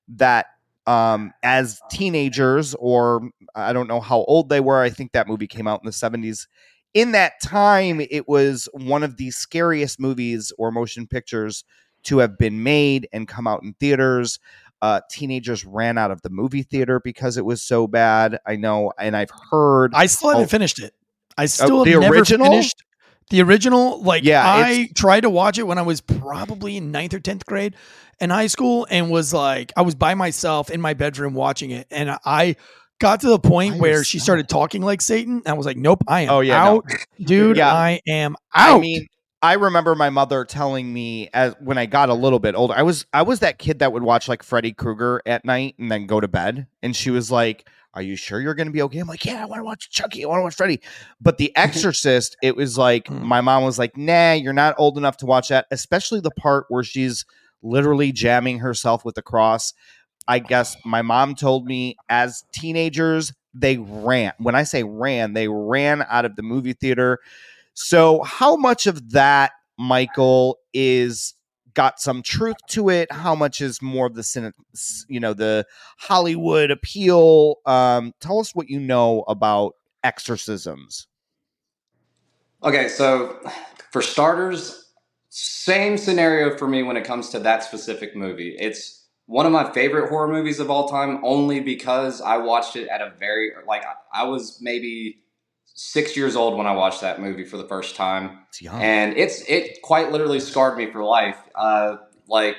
that 0.10 0.48
um 0.88 1.34
as 1.44 1.82
teenagers 1.90 2.76
or 2.80 3.30
I 3.56 3.74
don't 3.74 3.88
know 3.88 4.00
how 4.02 4.24
old 4.26 4.50
they 4.50 4.60
were, 4.60 4.82
I 4.82 4.90
think 4.90 5.12
that 5.14 5.28
movie 5.28 5.48
came 5.48 5.68
out 5.68 5.82
in 5.82 5.86
the 5.86 5.92
70s. 5.92 6.48
In 6.94 7.12
that 7.14 7.34
time, 7.44 8.00
it 8.02 8.28
was 8.28 8.70
one 8.74 9.04
of 9.04 9.18
the 9.18 9.32
scariest 9.32 10.00
movies 10.00 10.54
or 10.58 10.72
motion 10.72 11.08
pictures 11.08 11.64
to 12.04 12.20
have 12.20 12.38
been 12.38 12.64
made 12.64 13.08
and 13.12 13.28
come 13.28 13.48
out 13.48 13.64
in 13.64 13.74
theaters. 13.80 14.40
Uh, 14.82 15.02
teenagers 15.10 15.66
ran 15.66 15.98
out 15.98 16.12
of 16.12 16.22
the 16.22 16.30
movie 16.30 16.62
theater 16.64 17.00
because 17.04 17.38
it 17.38 17.46
was 17.46 17.62
so 17.62 17.88
bad. 17.88 18.38
I 18.46 18.56
know, 18.56 18.94
and 19.00 19.18
I've 19.18 19.32
heard. 19.52 19.94
I 19.96 20.06
still 20.06 20.30
haven't 20.30 20.46
Oh. 20.46 20.48
finished 20.48 20.80
it. 20.80 20.94
I 21.38 21.48
still 21.48 21.84
the 21.84 21.92
have 21.92 22.02
never 22.02 22.16
original? 22.20 22.48
finished 22.52 22.84
the 23.30 23.42
original. 23.42 24.02
Like, 24.02 24.24
Yeah, 24.24 24.44
I 24.46 24.90
tried 24.96 25.22
to 25.22 25.30
watch 25.30 25.58
it 25.58 25.64
when 25.68 25.78
I 25.78 25.82
was 25.84 26.02
probably 26.02 26.78
in 26.78 26.92
ninth 26.92 27.14
or 27.14 27.20
tenth 27.20 27.46
grade 27.46 27.76
in 28.20 28.30
high 28.30 28.48
school, 28.48 28.88
and 28.90 29.10
was 29.10 29.34
like, 29.34 29.74
I 29.76 29.82
was 29.82 29.96
by 29.96 30.14
myself 30.16 30.70
in 30.70 30.82
my 30.82 30.94
bedroom 30.94 31.34
watching 31.34 31.72
it, 31.72 31.88
and 31.92 32.18
I 32.26 32.56
got 33.00 33.22
to 33.22 33.28
the 33.28 33.40
point 33.40 33.74
By 33.74 33.80
where 33.80 34.04
she 34.04 34.20
started 34.20 34.48
talking 34.48 34.82
like 34.82 35.02
Satan. 35.02 35.38
And 35.46 35.48
I 35.48 35.54
was 35.54 35.66
like, 35.66 35.78
Nope, 35.78 36.04
I 36.08 36.22
am 36.22 36.30
Oh, 36.30 36.40
yeah, 36.40 36.64
no. 36.64 36.78
out, 36.78 36.86
dude. 37.20 37.58
Yeah. 37.58 37.74
I 37.74 38.00
am 38.08 38.36
out. 38.54 38.78
I 38.78 38.80
mean, 38.80 39.08
I 39.42 39.54
remember 39.54 39.96
my 39.96 40.10
mother 40.10 40.46
telling 40.46 40.92
me 40.92 41.30
as 41.34 41.54
when 41.60 41.78
I 41.78 41.86
got 41.88 42.10
a 42.10 42.14
little 42.14 42.40
bit 42.40 42.56
older. 42.56 42.74
I 42.74 42.84
was 42.84 43.06
I 43.14 43.22
was 43.24 43.42
that 43.42 43.60
kid 43.60 43.80
that 43.80 43.92
would 43.92 44.02
watch 44.02 44.28
like 44.28 44.44
Freddy 44.44 44.72
Krueger 44.72 45.22
at 45.26 45.46
night 45.46 45.76
and 45.78 45.92
then 45.92 46.08
go 46.08 46.20
to 46.20 46.28
bed. 46.28 46.68
And 46.82 46.96
she 46.96 47.12
was 47.12 47.30
like, 47.30 47.68
"Are 47.96 48.02
you 48.02 48.16
sure 48.16 48.40
you're 48.42 48.54
going 48.56 48.68
to 48.68 48.74
be 48.74 48.82
okay?" 48.84 49.00
I'm 49.00 49.08
like, 49.08 49.26
"Yeah, 49.26 49.42
I 49.42 49.46
want 49.46 49.60
to 49.60 49.64
watch 49.64 49.90
Chucky. 49.90 50.24
I 50.24 50.28
want 50.28 50.40
to 50.40 50.44
watch 50.44 50.56
Freddy." 50.56 50.82
But 51.22 51.38
The 51.38 51.56
Exorcist, 51.58 52.36
it 52.44 52.56
was 52.56 52.78
like 52.78 53.08
Hmm. 53.08 53.24
my 53.26 53.42
mom 53.42 53.64
was 53.64 53.80
like, 53.80 53.96
"Nah, 53.98 54.34
you're 54.34 54.54
not 54.54 54.76
old 54.78 54.98
enough 54.98 55.18
to 55.18 55.26
watch 55.26 55.50
that." 55.50 55.66
Especially 55.72 56.20
the 56.20 56.32
part 56.32 56.66
where 56.70 56.84
she's 56.84 57.26
literally 57.64 58.12
jamming 58.12 58.60
herself 58.60 59.06
with 59.06 59.16
the 59.16 59.22
cross. 59.22 59.74
I 60.28 60.40
guess 60.40 60.76
my 60.86 61.02
mom 61.02 61.36
told 61.36 61.66
me 61.66 61.96
as 62.10 62.44
teenagers 62.52 63.34
they 63.54 63.78
ran. 63.78 64.34
When 64.40 64.56
I 64.56 64.64
say 64.64 64.84
ran, 64.84 65.34
they 65.34 65.48
ran 65.48 66.06
out 66.10 66.26
of 66.26 66.36
the 66.36 66.44
movie 66.44 66.74
theater. 66.74 67.20
So, 67.74 68.24
how 68.24 68.58
much 68.58 68.88
of 68.88 69.12
that, 69.12 69.52
Michael, 69.78 70.58
is 70.74 71.35
got 71.76 72.00
some 72.00 72.24
truth 72.24 72.58
to 72.70 72.90
it? 72.90 73.12
How 73.12 73.36
much 73.36 73.62
is 73.62 73.82
more 73.82 74.08
of 74.08 74.16
the 74.16 74.54
you 75.08 75.20
know, 75.20 75.34
the 75.34 75.66
Hollywood 76.00 76.72
appeal? 76.72 77.58
Um, 77.66 78.14
tell 78.20 78.40
us 78.40 78.56
what 78.56 78.70
you 78.70 78.80
know 78.80 79.24
about 79.28 79.74
exorcisms. 80.04 81.08
Okay, 82.64 82.88
so 82.88 83.38
for 83.92 84.02
starters, 84.02 84.92
same 85.30 85.98
scenario 85.98 86.58
for 86.58 86.68
me 86.68 86.82
when 86.82 86.98
it 86.98 87.04
comes 87.04 87.30
to 87.30 87.40
that 87.40 87.64
specific 87.64 88.16
movie. 88.16 88.56
It's 88.60 89.06
one 89.28 89.46
of 89.46 89.52
my 89.52 89.72
favorite 89.72 90.10
horror 90.10 90.28
movies 90.28 90.60
of 90.60 90.70
all 90.70 90.88
time, 90.88 91.20
only 91.24 91.60
because 91.60 92.22
I 92.22 92.38
watched 92.38 92.76
it 92.76 92.88
at 92.88 93.02
a 93.02 93.14
very 93.20 93.52
like 93.68 93.84
I 94.14 94.24
was 94.24 94.60
maybe 94.62 95.20
six 95.76 96.18
years 96.18 96.36
old 96.36 96.58
when 96.58 96.68
I 96.68 96.72
watched 96.74 97.02
that 97.02 97.22
movie 97.22 97.46
for 97.46 97.58
the 97.58 97.68
first 97.68 97.96
time 97.96 98.40
It's 98.50 98.62
and 98.82 99.18
it's 99.18 99.42
it 99.48 99.82
quite 99.84 100.12
literally 100.12 100.40
scarred 100.40 100.78
me 100.78 100.92
for 100.92 101.04
life. 101.04 101.38
Uh, 101.54 101.98
like 102.28 102.58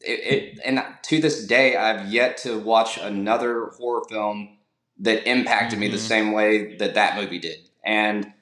it, 0.00 0.20
it, 0.56 0.60
and 0.64 0.84
to 1.04 1.20
this 1.20 1.46
day, 1.46 1.76
I've 1.76 2.12
yet 2.12 2.36
to 2.38 2.58
watch 2.58 2.98
another 2.98 3.72
horror 3.78 4.04
film 4.08 4.58
that 5.00 5.28
impacted 5.28 5.78
me 5.78 5.88
the 5.88 5.96
Mhm. 5.96 6.00
same 6.00 6.32
way 6.32 6.76
that 6.76 6.94
that 6.94 7.16
movie 7.16 7.38
did. 7.38 7.58
And 7.84 8.32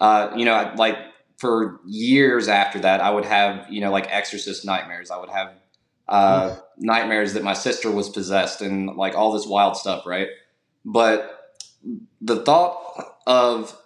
uh, 0.00 0.30
you 0.36 0.44
know, 0.44 0.72
like 0.76 0.96
for 1.38 1.80
years 1.86 2.48
after 2.48 2.80
that, 2.80 3.00
I 3.00 3.10
would 3.10 3.24
have 3.26 3.70
you 3.70 3.80
know 3.82 3.90
like 3.92 4.08
exorcist 4.10 4.64
nightmares. 4.64 5.10
I 5.10 5.18
would 5.18 5.30
have 5.30 5.52
uh, 6.08 6.56
nightmares 6.78 7.34
that 7.34 7.44
my 7.44 7.54
sister 7.54 7.90
was 7.90 8.08
possessed 8.08 8.60
and 8.62 8.96
like 8.96 9.14
all 9.14 9.32
this 9.32 9.46
wild 9.46 9.76
stuff, 9.76 10.06
right? 10.06 10.28
But 10.84 11.38
the 12.20 12.42
thought 12.44 13.11
of 13.26 13.76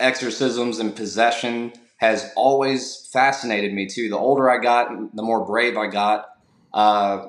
exorcisms 0.00 0.78
and 0.78 0.94
possession 0.94 1.72
has 1.98 2.30
always 2.36 3.08
fascinated 3.12 3.72
me 3.72 3.86
too. 3.86 4.08
The 4.08 4.18
older 4.18 4.50
I 4.50 4.58
got, 4.58 4.88
the 5.14 5.22
more 5.22 5.44
brave 5.46 5.76
I 5.76 5.86
got. 5.86 6.26
Uh, 6.72 7.28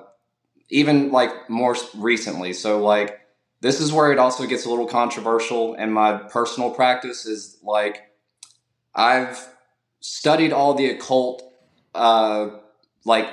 even 0.69 1.11
like 1.11 1.49
more 1.49 1.75
recently. 1.95 2.53
So 2.53 2.83
like 2.83 3.19
this 3.61 3.79
is 3.79 3.91
where 3.93 4.11
it 4.11 4.19
also 4.19 4.45
gets 4.45 4.65
a 4.65 4.69
little 4.69 4.87
controversial 4.87 5.75
in 5.75 5.91
my 5.91 6.17
personal 6.17 6.71
practice 6.71 7.25
is 7.25 7.57
like 7.63 8.01
I've 8.93 9.47
studied 9.99 10.53
all 10.53 10.73
the 10.73 10.89
occult 10.89 11.43
uh 11.93 12.49
like 13.05 13.27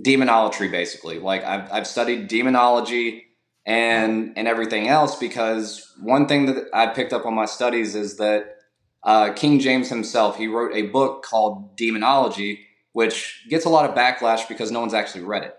demonology 0.00 0.68
basically. 0.68 1.18
Like 1.18 1.44
I've 1.44 1.72
I've 1.72 1.86
studied 1.86 2.28
demonology 2.28 3.23
and 3.66 4.32
and 4.36 4.46
everything 4.46 4.88
else 4.88 5.16
because 5.16 5.92
one 6.00 6.26
thing 6.26 6.46
that 6.46 6.68
I 6.72 6.88
picked 6.88 7.12
up 7.12 7.24
on 7.24 7.34
my 7.34 7.46
studies 7.46 7.94
is 7.94 8.16
that 8.16 8.56
uh, 9.02 9.32
King 9.32 9.58
James 9.58 9.88
himself 9.88 10.36
he 10.36 10.46
wrote 10.46 10.74
a 10.74 10.82
book 10.82 11.22
called 11.22 11.76
Demonology, 11.76 12.66
which 12.92 13.44
gets 13.48 13.64
a 13.64 13.70
lot 13.70 13.88
of 13.88 13.96
backlash 13.96 14.48
because 14.48 14.70
no 14.70 14.80
one's 14.80 14.94
actually 14.94 15.24
read 15.24 15.44
it. 15.44 15.56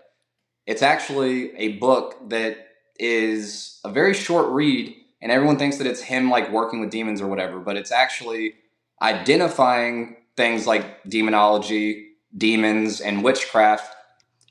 It's 0.66 0.82
actually 0.82 1.54
a 1.56 1.78
book 1.78 2.30
that 2.30 2.58
is 2.98 3.80
a 3.84 3.90
very 3.90 4.14
short 4.14 4.50
read, 4.50 4.96
and 5.20 5.30
everyone 5.30 5.58
thinks 5.58 5.76
that 5.78 5.86
it's 5.86 6.00
him 6.00 6.30
like 6.30 6.50
working 6.50 6.80
with 6.80 6.90
demons 6.90 7.20
or 7.20 7.28
whatever, 7.28 7.60
but 7.60 7.76
it's 7.76 7.92
actually 7.92 8.54
identifying 9.02 10.16
things 10.36 10.66
like 10.66 11.02
demonology, 11.04 12.08
demons, 12.36 13.00
and 13.00 13.22
witchcraft, 13.22 13.94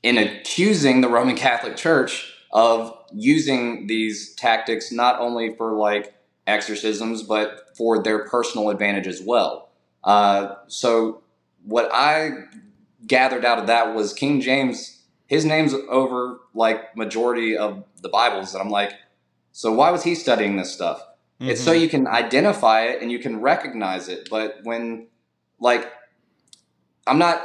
and 0.04 0.18
accusing 0.18 1.00
the 1.00 1.08
Roman 1.08 1.36
Catholic 1.36 1.76
Church 1.76 2.32
of 2.56 2.96
using 3.12 3.86
these 3.86 4.34
tactics 4.34 4.90
not 4.90 5.20
only 5.20 5.54
for 5.54 5.74
like 5.74 6.14
exorcisms, 6.46 7.22
but 7.22 7.68
for 7.76 8.02
their 8.02 8.26
personal 8.26 8.70
advantage 8.70 9.06
as 9.06 9.20
well. 9.20 9.68
Uh, 10.02 10.54
so, 10.66 11.22
what 11.66 11.90
I 11.92 12.30
gathered 13.06 13.44
out 13.44 13.58
of 13.58 13.66
that 13.66 13.94
was 13.94 14.14
King 14.14 14.40
James, 14.40 15.02
his 15.26 15.44
name's 15.44 15.74
over 15.90 16.38
like 16.54 16.96
majority 16.96 17.58
of 17.58 17.84
the 18.00 18.08
Bibles, 18.08 18.54
and 18.54 18.62
I'm 18.62 18.70
like, 18.70 18.94
so 19.52 19.70
why 19.72 19.90
was 19.90 20.04
he 20.04 20.14
studying 20.14 20.56
this 20.56 20.72
stuff? 20.72 21.02
It's 21.38 21.60
so 21.62 21.74
Mhm. 21.74 21.80
you 21.82 21.88
can 21.90 22.06
identify 22.06 22.84
it 22.84 23.02
and 23.02 23.12
you 23.12 23.18
can 23.18 23.42
recognize 23.42 24.08
it. 24.08 24.28
But 24.30 24.60
when, 24.62 25.08
like, 25.60 25.92
I'm 27.06 27.18
not 27.18 27.42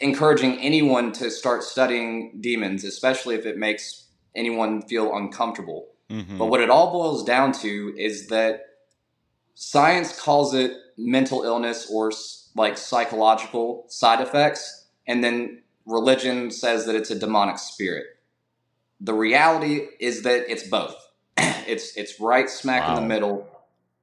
encouraging 0.00 0.58
anyone 0.60 1.12
to 1.12 1.30
start 1.30 1.62
studying 1.62 2.38
demons, 2.40 2.82
especially 2.84 3.34
if 3.34 3.44
it 3.44 3.58
makes 3.58 4.03
anyone 4.34 4.82
feel 4.82 5.14
uncomfortable. 5.14 5.88
Mhm. 6.10 6.38
But 6.38 6.46
what 6.46 6.60
it 6.60 6.70
all 6.70 6.92
boils 6.92 7.24
down 7.24 7.52
to 7.52 7.94
is 7.96 8.28
that 8.28 8.60
science 9.54 10.18
calls 10.18 10.54
it 10.54 10.72
mental 10.96 11.42
illness 11.42 11.90
or 11.90 12.12
like 12.56 12.78
psychological 12.78 13.84
side 13.88 14.20
effects, 14.20 14.86
and 15.06 15.24
then 15.24 15.62
religion 15.86 16.50
says 16.50 16.86
that 16.86 16.94
it's 16.94 17.10
a 17.10 17.18
demonic 17.18 17.58
spirit. 17.58 18.06
The 19.00 19.14
reality 19.14 19.88
is 19.98 20.22
that 20.22 20.50
it's 20.50 20.66
both. 20.68 20.96
it's 21.36 21.96
it's 21.96 22.20
right 22.20 22.48
smack 22.48 22.88
in 22.88 22.94
the 22.94 23.00
middle. 23.02 23.48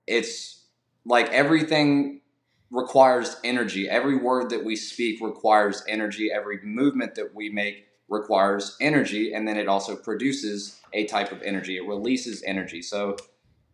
It's 0.06 0.66
like 1.06 1.30
everything 1.32 2.22
requires 2.70 3.38
energy. 3.44 3.90
Every 3.90 4.18
word 4.18 4.50
that 4.50 4.64
we 4.64 4.76
speak 4.76 5.22
requires 5.22 5.84
energy. 5.88 6.32
Every 6.34 6.60
movement 6.64 7.16
that 7.16 7.34
we 7.36 7.50
make 7.50 7.88
requires 8.12 8.78
energy, 8.82 9.34
and 9.34 9.48
then 9.48 9.58
it 9.58 9.70
also 9.70 9.96
produces 9.96 10.80
a 10.94 11.08
type 11.08 11.32
of 11.34 11.42
energy. 11.44 11.78
It 11.78 11.88
releases 11.88 12.44
energy. 12.44 12.84
So 12.84 13.18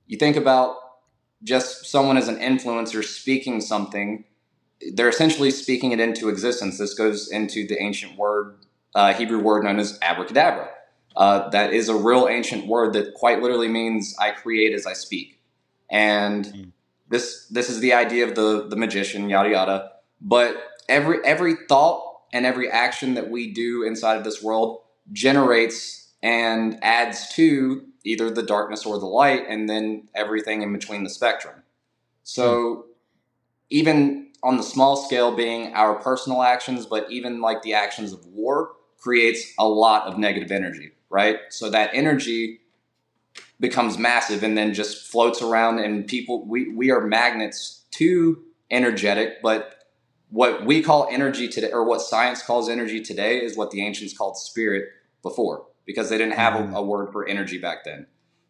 you 0.08 0.18
think 0.18 0.38
about 0.38 0.78
just 1.44 1.88
someone 1.88 2.18
as 2.18 2.28
an 2.30 2.38
influencer 2.38 3.04
speaking 3.04 3.62
something, 3.62 4.26
they're 4.94 5.10
essentially 5.10 5.52
speaking 5.52 5.92
it 5.92 6.00
into 6.00 6.30
existence. 6.30 6.78
This 6.78 6.94
goes 6.94 7.30
into 7.32 7.68
the 7.68 7.82
ancient 7.82 8.18
word, 8.18 8.58
uh, 8.96 9.14
Hebrew 9.14 9.40
word 9.42 9.64
known 9.64 9.80
as 9.80 10.00
abracadabra. 10.02 10.70
Uh, 11.16 11.50
that 11.50 11.74
is 11.74 11.90
a 11.90 11.96
real 11.96 12.28
ancient 12.30 12.68
word 12.68 12.94
that 12.94 13.16
quite 13.16 13.42
literally 13.42 13.68
means 13.70 14.16
I 14.20 14.32
create 14.32 14.74
as 14.74 14.86
I 14.88 14.94
speak. 14.94 15.40
And 15.92 16.46
Mm. 16.46 16.72
this 17.10 17.48
this 17.48 17.70
is 17.70 17.80
the 17.82 17.94
idea 17.94 18.26
of 18.28 18.36
the 18.36 18.68
the 18.70 18.76
magician, 18.76 19.30
yada 19.30 19.50
yada. 19.50 19.92
But 20.22 20.56
every 20.90 21.20
every 21.26 21.56
thought 21.68 22.07
and 22.34 22.46
every 22.46 22.70
action 22.70 23.14
that 23.16 23.30
we 23.30 23.52
do 23.52 23.84
inside 23.84 24.18
of 24.18 24.24
this 24.24 24.42
world 24.42 24.82
generates 25.12 26.12
and 26.22 26.78
adds 26.82 27.30
to 27.36 27.86
either 28.04 28.30
the 28.30 28.44
darkness 28.44 28.86
or 28.86 29.00
the 29.00 29.06
light, 29.06 29.44
and 29.48 29.70
then 29.70 30.08
everything 30.16 30.62
in 30.62 30.72
between 30.72 31.04
the 31.04 31.10
spectrum. 31.10 31.64
So 32.24 32.86
even 33.70 34.30
on 34.44 34.58
the 34.58 34.64
small 34.64 34.96
scale 34.96 35.36
being 35.36 35.74
our 35.74 35.96
personal 35.96 36.42
actions, 36.42 36.86
but 36.86 37.10
even 37.12 37.42
like 37.42 37.62
the 37.62 37.74
actions 37.74 38.14
of 38.14 38.26
war 38.28 38.72
creates 38.98 39.54
a 39.60 39.68
lot 39.68 40.08
of 40.08 40.18
negative 40.18 40.52
energy, 40.52 40.92
right? 41.10 41.40
So 41.50 41.70
that 41.70 41.92
energy 41.94 42.62
becomes 43.60 43.98
massive 43.98 44.44
and 44.44 44.58
then 44.58 44.74
just 44.74 45.08
floats 45.08 45.42
around 45.42 45.80
and 45.80 46.08
people 46.08 46.46
we, 46.46 46.70
we 46.70 46.92
are 46.92 47.02
magnets 47.02 47.84
to 47.92 48.44
energetic, 48.70 49.42
but 49.42 49.77
what 50.30 50.66
we 50.66 50.82
call 50.82 51.08
energy 51.10 51.48
today 51.48 51.72
or 51.72 51.84
what 51.84 52.02
science 52.02 52.42
calls 52.42 52.70
energy 52.70 53.02
today 53.02 53.38
is 53.38 53.56
what 53.58 53.72
the 53.72 53.86
ancients 53.86 54.18
called 54.18 54.38
spirit 54.38 54.90
before 55.22 55.66
because 55.86 56.10
they 56.10 56.18
didn't 56.18 56.34
have 56.34 56.56
a, 56.56 56.76
a 56.76 56.84
word 56.84 57.12
for 57.12 57.28
energy 57.28 57.58
back 57.58 57.84
then. 57.86 58.08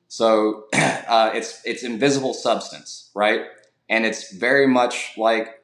So 0.07 0.65
uh, 0.73 1.31
it's 1.33 1.61
it's 1.65 1.83
invisible 1.83 2.33
substance, 2.33 3.11
right? 3.13 3.41
And 3.89 4.05
it's 4.05 4.33
very 4.33 4.67
much 4.67 5.13
like 5.17 5.61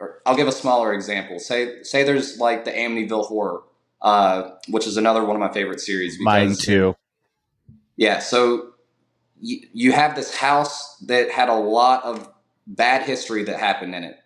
or 0.00 0.20
I'll 0.26 0.36
give 0.36 0.48
a 0.48 0.52
smaller 0.52 0.92
example. 0.92 1.38
Say 1.38 1.82
say 1.82 2.02
there's 2.02 2.38
like 2.38 2.64
the 2.64 2.72
Amityville 2.72 3.26
Horror, 3.26 3.62
uh, 4.02 4.50
which 4.68 4.86
is 4.86 4.96
another 4.96 5.24
one 5.24 5.36
of 5.36 5.40
my 5.40 5.52
favorite 5.52 5.80
series. 5.80 6.18
Mine 6.20 6.54
too. 6.54 6.96
Yeah, 7.96 8.18
so 8.18 8.72
you, 9.40 9.66
you 9.72 9.92
have 9.92 10.16
this 10.16 10.34
house 10.34 10.96
that 11.06 11.30
had 11.30 11.48
a 11.48 11.54
lot 11.54 12.02
of 12.04 12.28
bad 12.66 13.02
history 13.02 13.44
that 13.44 13.60
happened 13.60 13.94
in 13.94 14.02
it. 14.02 14.18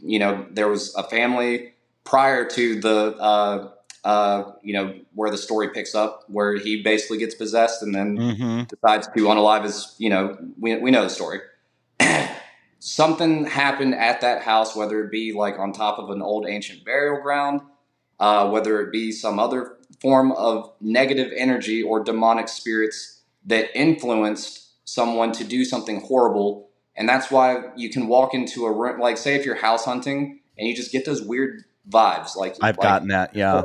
You 0.00 0.18
know, 0.18 0.46
there 0.50 0.68
was 0.68 0.94
a 0.94 1.02
family 1.02 1.74
prior 2.04 2.44
to 2.48 2.80
the, 2.80 3.16
uh, 3.18 3.70
uh, 4.04 4.52
you 4.62 4.72
know, 4.72 4.94
where 5.14 5.30
the 5.30 5.38
story 5.38 5.70
picks 5.70 5.94
up, 5.94 6.24
where 6.28 6.56
he 6.56 6.82
basically 6.82 7.18
gets 7.18 7.34
possessed 7.34 7.82
and 7.82 7.94
then 7.94 8.16
hmm 8.16 8.62
decides 8.68 9.08
to 9.08 9.24
unalive 9.24 9.64
his, 9.64 9.94
you 9.98 10.08
know, 10.08 10.38
we, 10.58 10.76
we 10.76 10.90
know 10.90 11.02
the 11.02 11.10
story. 11.10 11.40
Something 12.78 13.46
happened 13.46 13.94
at 13.94 14.20
that 14.22 14.42
house, 14.42 14.74
whether 14.74 15.04
it 15.04 15.10
be 15.10 15.32
like 15.32 15.58
on 15.58 15.72
top 15.72 15.98
of 15.98 16.10
an 16.10 16.22
old 16.22 16.46
ancient 16.48 16.84
burial 16.84 17.20
ground, 17.20 17.60
uh, 18.18 18.48
whether 18.48 18.80
it 18.80 18.92
be 18.92 19.12
some 19.12 19.38
other 19.38 19.76
form 20.00 20.32
of 20.32 20.72
negative 20.80 21.32
energy 21.36 21.82
or 21.82 22.02
demonic 22.02 22.48
spirits 22.48 23.20
that 23.46 23.76
influenced 23.78 24.88
someone 24.88 25.32
to 25.32 25.44
do 25.44 25.64
something 25.64 26.00
horrible. 26.00 26.69
And 26.96 27.08
that's 27.08 27.30
why 27.30 27.70
you 27.76 27.90
can 27.90 28.08
walk 28.08 28.34
into 28.34 28.66
a 28.66 28.72
room, 28.72 29.00
like, 29.00 29.16
say, 29.16 29.34
if 29.34 29.46
you're 29.46 29.54
house 29.54 29.84
hunting 29.84 30.40
and 30.58 30.68
you 30.68 30.74
just 30.74 30.92
get 30.92 31.04
those 31.04 31.22
weird 31.22 31.64
vibes. 31.88 32.36
Like, 32.36 32.56
I've 32.60 32.76
like, 32.76 32.82
gotten 32.82 33.08
that. 33.08 33.34
Yeah. 33.34 33.62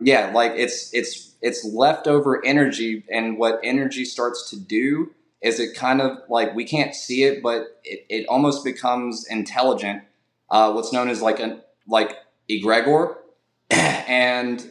yeah 0.00 0.32
like 0.34 0.52
it's 0.56 0.92
it's 0.92 1.34
it's 1.40 1.64
leftover 1.64 2.44
energy 2.44 3.04
and 3.10 3.38
what 3.38 3.60
energy 3.62 4.04
starts 4.04 4.50
to 4.50 4.58
do 4.58 5.12
is 5.40 5.58
it 5.60 5.74
kind 5.74 6.00
of 6.00 6.18
like 6.28 6.54
we 6.54 6.64
can't 6.64 6.94
see 6.94 7.24
it 7.24 7.42
but 7.42 7.80
it, 7.84 8.04
it 8.08 8.26
almost 8.28 8.64
becomes 8.64 9.26
intelligent 9.28 10.02
uh, 10.50 10.72
what's 10.72 10.92
known 10.92 11.08
as 11.08 11.22
like 11.22 11.40
an 11.40 11.60
like 11.86 12.16
egregore 12.50 13.16
and 13.70 14.70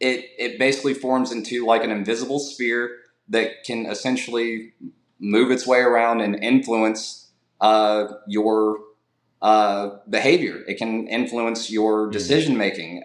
it 0.00 0.26
it 0.38 0.58
basically 0.58 0.94
forms 0.94 1.32
into 1.32 1.64
like 1.64 1.84
an 1.84 1.90
invisible 1.90 2.38
sphere 2.38 2.98
that 3.28 3.64
can 3.64 3.86
essentially 3.86 4.72
move 5.18 5.50
its 5.50 5.66
way 5.66 5.78
around 5.78 6.20
and 6.20 6.42
influence 6.42 7.21
uh, 7.62 8.14
your 8.28 8.80
uh, 9.42 9.98
behavior. 10.10 10.62
It 10.68 10.76
can 10.78 11.08
influence 11.08 11.70
your 11.70 12.08
Mm. 12.08 12.12
decision 12.12 12.56
making, 12.58 13.02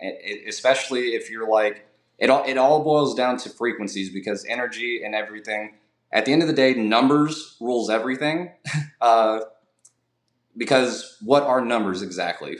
especially 0.47 1.15
if 1.15 1.31
you're 1.31 1.49
like 1.49 1.85
it. 2.19 2.29
All 2.29 2.43
it 2.45 2.57
all 2.57 2.83
boils 2.83 3.15
down 3.15 3.37
to 3.37 3.49
frequencies 3.49 4.09
because 4.11 4.45
energy 4.45 5.01
and 5.03 5.15
everything. 5.15 5.75
At 6.11 6.25
the 6.25 6.33
end 6.33 6.41
of 6.43 6.47
the 6.47 6.53
day, 6.53 6.73
numbers 6.75 7.57
rules 7.61 7.89
everything. 7.89 8.51
uh, 9.01 9.41
because 10.55 11.17
what 11.23 11.43
are 11.43 11.61
numbers 11.63 12.01
exactly? 12.01 12.57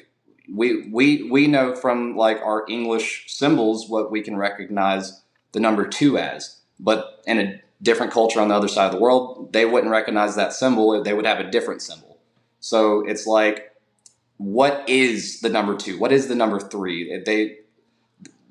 We 0.53 0.89
we 0.91 1.29
we 1.29 1.47
know 1.47 1.75
from 1.75 2.15
like 2.15 2.39
our 2.41 2.65
English 2.69 3.25
symbols 3.27 3.89
what 3.89 4.11
we 4.11 4.21
can 4.21 4.37
recognize 4.37 5.21
the 5.51 5.59
number 5.59 5.87
two 5.87 6.17
as, 6.17 6.61
but 6.79 7.21
in 7.27 7.39
a 7.39 7.61
different 7.82 8.11
culture 8.11 8.41
on 8.41 8.47
the 8.47 8.55
other 8.55 8.67
side 8.67 8.88
of 8.88 8.91
the 8.91 8.99
world, 8.99 9.53
they 9.53 9.65
wouldn't 9.65 9.91
recognize 9.91 10.36
that 10.36 10.53
symbol. 10.53 11.03
They 11.03 11.13
would 11.13 11.25
have 11.25 11.39
a 11.39 11.49
different 11.49 11.82
symbol. 11.82 12.19
So 12.59 13.07
it's 13.07 13.28
like, 13.28 13.71
what 14.38 14.88
is 14.88 15.41
the 15.41 15.49
number 15.49 15.75
two? 15.75 15.97
What 15.97 16.11
is 16.11 16.28
the 16.28 16.36
number 16.36 16.59
three? 16.59 17.21
They, 17.25 17.57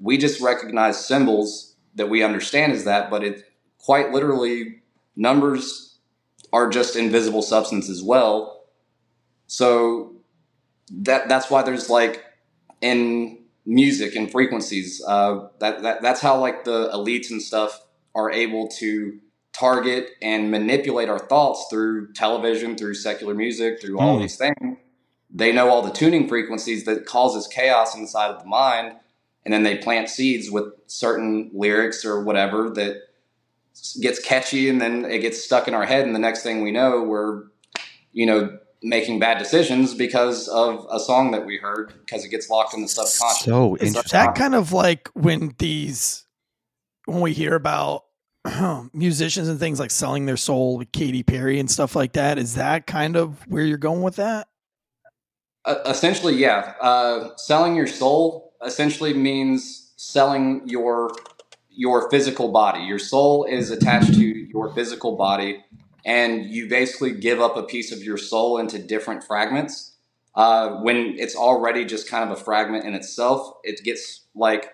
we 0.01 0.18
just 0.18 0.41
recognize 0.41 1.05
symbols 1.05 1.74
that 1.95 2.09
we 2.09 2.22
understand 2.22 2.72
as 2.72 2.85
that, 2.85 3.11
but 3.11 3.24
it 3.24 3.45
quite 3.79 4.12
literally 4.12 4.83
numbers 5.16 5.99
are 6.53 6.68
just 6.68 6.97
invisible 6.97 7.43
substance 7.43 7.89
as 7.89 8.03
well. 8.03 8.64
So 9.47 10.14
that 10.91 11.29
that's 11.29 11.51
why 11.51 11.62
there's 11.62 11.89
like 11.89 12.24
in 12.81 13.39
music 13.64 14.14
and 14.14 14.31
frequencies. 14.31 15.03
Uh, 15.07 15.49
that, 15.59 15.83
that 15.83 16.03
that's 16.03 16.20
how 16.20 16.39
like 16.41 16.64
the 16.64 16.91
elites 16.93 17.31
and 17.31 17.41
stuff 17.41 17.86
are 18.17 18.31
able 18.31 18.67
to 18.67 19.21
target 19.53 20.11
and 20.21 20.51
manipulate 20.51 21.09
our 21.09 21.19
thoughts 21.19 21.67
through 21.71 22.12
television, 22.14 22.77
through 22.77 22.95
secular 22.95 23.35
music, 23.35 23.81
through 23.81 23.99
all 24.01 24.17
mm. 24.17 24.23
these 24.23 24.37
things. 24.37 24.79
They 25.31 25.53
know 25.53 25.69
all 25.69 25.83
the 25.83 25.93
tuning 25.93 26.29
frequencies 26.29 26.85
that 26.85 27.05
causes 27.07 27.47
chaos 27.47 27.95
inside 27.95 28.31
of 28.31 28.43
the 28.43 28.49
mind, 28.49 28.95
and 29.45 29.53
then 29.53 29.62
they 29.62 29.77
plant 29.77 30.09
seeds 30.09 30.51
with 30.51 30.73
certain 30.87 31.51
lyrics 31.53 32.05
or 32.05 32.23
whatever 32.23 32.71
that 32.71 33.03
gets 34.01 34.19
catchy, 34.19 34.69
and 34.69 34.81
then 34.81 35.05
it 35.05 35.19
gets 35.19 35.43
stuck 35.43 35.69
in 35.69 35.75
our 35.75 35.85
head, 35.85 36.07
and 36.07 36.14
the 36.14 36.21
next 36.21 36.43
thing 36.43 36.62
we 36.62 36.73
know, 36.73 37.03
we're 37.03 37.45
you 38.12 38.25
know 38.25 38.59
making 38.83 39.19
bad 39.19 39.39
decisions 39.39 39.95
because 39.95 40.49
of 40.49 40.87
a 40.91 41.01
song 41.01 41.33
that 41.33 41.45
we 41.45 41.57
heard 41.57 41.93
because 42.05 42.25
it 42.25 42.29
gets 42.29 42.49
locked 42.49 42.73
in 42.73 42.83
the 42.83 42.89
subconscious. 42.89 43.45
So 43.45 43.75
Is 43.77 43.95
that 43.95 44.35
kind 44.35 44.55
of 44.55 44.73
like 44.73 45.09
when 45.14 45.55
these 45.59 46.25
when 47.07 47.21
we 47.21 47.33
hear 47.33 47.55
about 47.55 48.06
musicians 48.92 49.49
and 49.49 49.59
things 49.59 49.80
like 49.80 49.90
selling 49.90 50.26
their 50.26 50.36
soul 50.36 50.78
with 50.78 50.92
Katy 50.92 51.22
Perry 51.22 51.59
and 51.59 51.70
stuff 51.70 51.97
like 51.97 52.12
that. 52.12 52.38
Is 52.38 52.55
that 52.55 52.86
kind 52.86 53.16
of 53.16 53.47
where 53.49 53.64
you're 53.64 53.78
going 53.78 54.03
with 54.03 54.16
that? 54.16 54.49
Uh, 55.64 55.76
essentially, 55.86 56.36
yeah. 56.36 56.74
Uh, 56.80 57.36
selling 57.36 57.74
your 57.74 57.86
soul 57.86 58.55
essentially 58.64 59.12
means 59.12 59.92
selling 59.97 60.62
your 60.66 61.11
your 61.70 62.09
physical 62.11 62.51
body. 62.53 62.84
Your 62.84 62.99
soul 62.99 63.44
is 63.44 63.70
attached 63.70 64.14
to 64.14 64.24
your 64.24 64.72
physical 64.74 65.16
body, 65.16 65.62
and 66.05 66.47
you 66.47 66.68
basically 66.68 67.12
give 67.12 67.40
up 67.40 67.57
a 67.57 67.62
piece 67.62 67.92
of 67.92 68.03
your 68.03 68.16
soul 68.16 68.59
into 68.59 68.78
different 68.78 69.24
fragments. 69.24 69.92
Uh, 70.34 70.80
when 70.82 71.16
it's 71.18 71.34
already 71.34 71.84
just 71.84 72.09
kind 72.09 72.30
of 72.30 72.38
a 72.38 72.40
fragment 72.40 72.84
in 72.84 72.94
itself, 72.94 73.55
it 73.64 73.82
gets 73.82 74.22
like 74.34 74.72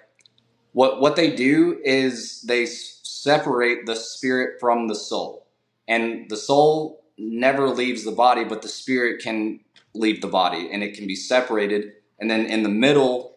what 0.73 1.01
what 1.01 1.17
they 1.17 1.35
do 1.35 1.81
is 1.85 2.43
they 2.43 2.67
separate 3.23 3.87
the 3.87 3.97
spirit 3.97 4.59
from 4.61 4.89
the 4.89 4.95
soul, 4.95 5.47
and 5.87 6.29
the 6.29 6.37
soul 6.37 7.05
never 7.19 7.69
leaves 7.69 8.05
the 8.05 8.13
body, 8.13 8.45
but 8.45 8.63
the 8.63 8.69
spirit 8.69 9.23
can 9.23 9.61
leave 9.95 10.21
the 10.21 10.29
body, 10.29 10.71
and 10.73 10.83
it 10.83 10.95
can 10.95 11.07
be 11.07 11.15
separated. 11.15 11.93
And 12.19 12.31
then 12.31 12.47
in 12.47 12.63
the 12.63 12.69
middle, 12.69 13.37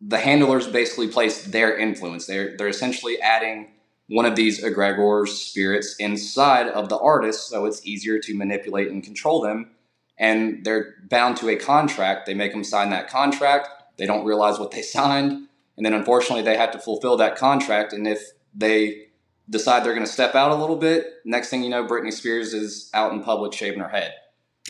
the 0.00 0.18
handlers 0.18 0.66
basically 0.66 1.08
place 1.08 1.44
their 1.44 1.76
influence. 1.76 2.26
They're 2.26 2.56
they're 2.56 2.68
essentially 2.68 3.20
adding 3.20 3.68
one 4.08 4.26
of 4.26 4.36
these 4.36 4.62
egregores, 4.62 5.28
spirits, 5.28 5.96
inside 5.96 6.68
of 6.68 6.88
the 6.88 6.98
artist, 6.98 7.48
so 7.48 7.64
it's 7.64 7.86
easier 7.86 8.18
to 8.18 8.36
manipulate 8.36 8.88
and 8.88 9.02
control 9.02 9.40
them. 9.40 9.70
And 10.18 10.64
they're 10.64 10.94
bound 11.08 11.38
to 11.38 11.48
a 11.48 11.56
contract. 11.56 12.26
They 12.26 12.34
make 12.34 12.52
them 12.52 12.64
sign 12.64 12.90
that 12.90 13.08
contract. 13.08 13.68
They 13.96 14.06
don't 14.06 14.24
realize 14.24 14.58
what 14.58 14.70
they 14.70 14.82
signed. 14.98 15.48
And 15.76 15.84
then 15.84 15.94
unfortunately, 15.94 16.42
they 16.42 16.56
have 16.56 16.70
to 16.72 16.78
fulfill 16.78 17.16
that 17.16 17.36
contract. 17.36 17.92
And 17.92 18.06
if 18.06 18.32
they 18.54 19.08
decide 19.48 19.84
they're 19.84 19.94
going 19.94 20.06
to 20.06 20.12
step 20.12 20.34
out 20.34 20.50
a 20.50 20.54
little 20.54 20.76
bit, 20.76 21.14
next 21.24 21.50
thing 21.50 21.62
you 21.62 21.70
know, 21.70 21.86
Britney 21.86 22.12
Spears 22.12 22.54
is 22.54 22.90
out 22.94 23.12
in 23.12 23.22
public 23.22 23.52
shaving 23.52 23.80
her 23.80 23.88
head. 23.88 24.12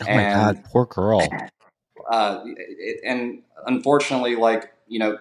Oh 0.01 0.05
and, 0.05 0.17
my 0.17 0.53
God, 0.53 0.65
poor 0.65 0.85
girl. 0.85 1.27
Uh, 2.07 2.43
it, 2.45 2.99
and 3.03 3.41
unfortunately, 3.65 4.35
like, 4.35 4.71
you 4.87 4.99
know, 4.99 5.17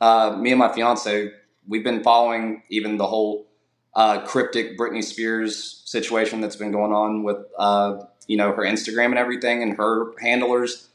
uh, 0.00 0.36
me 0.36 0.50
and 0.50 0.58
my 0.58 0.72
fiance, 0.72 1.30
we've 1.68 1.84
been 1.84 2.02
following 2.02 2.64
even 2.68 2.96
the 2.96 3.06
whole 3.06 3.46
uh, 3.94 4.20
cryptic 4.22 4.76
Britney 4.76 5.04
Spears 5.04 5.82
situation 5.84 6.40
that's 6.40 6.56
been 6.56 6.72
going 6.72 6.92
on 6.92 7.22
with, 7.22 7.36
uh, 7.56 7.98
you 8.26 8.36
know, 8.36 8.52
her 8.52 8.62
Instagram 8.62 9.06
and 9.06 9.18
everything 9.18 9.62
and 9.62 9.76
her 9.76 10.12
handlers. 10.20 10.88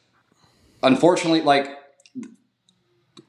Unfortunately, 0.83 1.41
like 1.41 1.77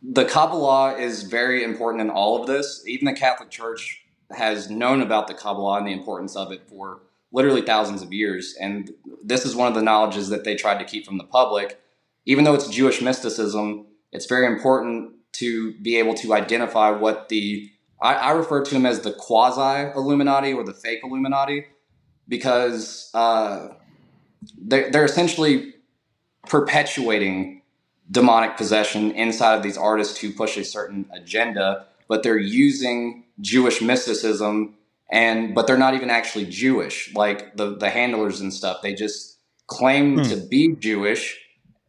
the 0.02 0.24
Kabbalah 0.24 0.96
is 0.96 1.22
very 1.22 1.62
important 1.62 2.00
in 2.00 2.10
all 2.10 2.40
of 2.40 2.48
this. 2.48 2.82
Even 2.86 3.06
the 3.06 3.12
Catholic 3.12 3.50
Church 3.50 4.01
has 4.34 4.70
known 4.70 5.00
about 5.00 5.28
the 5.28 5.34
Kabbalah 5.34 5.78
and 5.78 5.86
the 5.86 5.92
importance 5.92 6.36
of 6.36 6.52
it 6.52 6.62
for 6.68 7.00
literally 7.32 7.62
thousands 7.62 8.02
of 8.02 8.12
years. 8.12 8.54
And 8.60 8.90
this 9.22 9.44
is 9.44 9.56
one 9.56 9.68
of 9.68 9.74
the 9.74 9.82
knowledges 9.82 10.28
that 10.28 10.44
they 10.44 10.54
tried 10.54 10.78
to 10.78 10.84
keep 10.84 11.06
from 11.06 11.18
the 11.18 11.24
public. 11.24 11.80
Even 12.26 12.44
though 12.44 12.54
it's 12.54 12.68
Jewish 12.68 13.00
mysticism, 13.00 13.86
it's 14.12 14.26
very 14.26 14.46
important 14.46 15.12
to 15.32 15.72
be 15.80 15.96
able 15.96 16.14
to 16.14 16.34
identify 16.34 16.90
what 16.90 17.28
the 17.28 17.70
I, 18.00 18.14
I 18.14 18.30
refer 18.32 18.64
to 18.64 18.74
them 18.74 18.84
as 18.84 19.00
the 19.00 19.12
quasi 19.12 19.92
Illuminati 19.94 20.52
or 20.52 20.64
the 20.64 20.74
fake 20.74 21.00
Illuminati 21.04 21.66
because 22.28 23.10
uh, 23.14 23.68
they're, 24.58 24.90
they're 24.90 25.04
essentially 25.04 25.74
perpetuating 26.48 27.62
demonic 28.10 28.56
possession 28.56 29.12
inside 29.12 29.56
of 29.56 29.62
these 29.62 29.78
artists 29.78 30.18
who 30.18 30.32
push 30.32 30.56
a 30.56 30.64
certain 30.64 31.06
agenda, 31.12 31.86
but 32.08 32.22
they're 32.22 32.36
using 32.36 33.21
Jewish 33.42 33.82
mysticism 33.82 34.74
and 35.12 35.54
but 35.54 35.66
they're 35.66 35.76
not 35.76 35.94
even 35.94 36.08
actually 36.08 36.46
Jewish, 36.46 37.14
like 37.14 37.56
the 37.56 37.76
the 37.76 37.90
handlers 37.90 38.40
and 38.40 38.52
stuff. 38.52 38.80
They 38.82 38.94
just 38.94 39.38
claim 39.66 40.16
hmm. 40.16 40.22
to 40.22 40.36
be 40.36 40.74
Jewish 40.74 41.38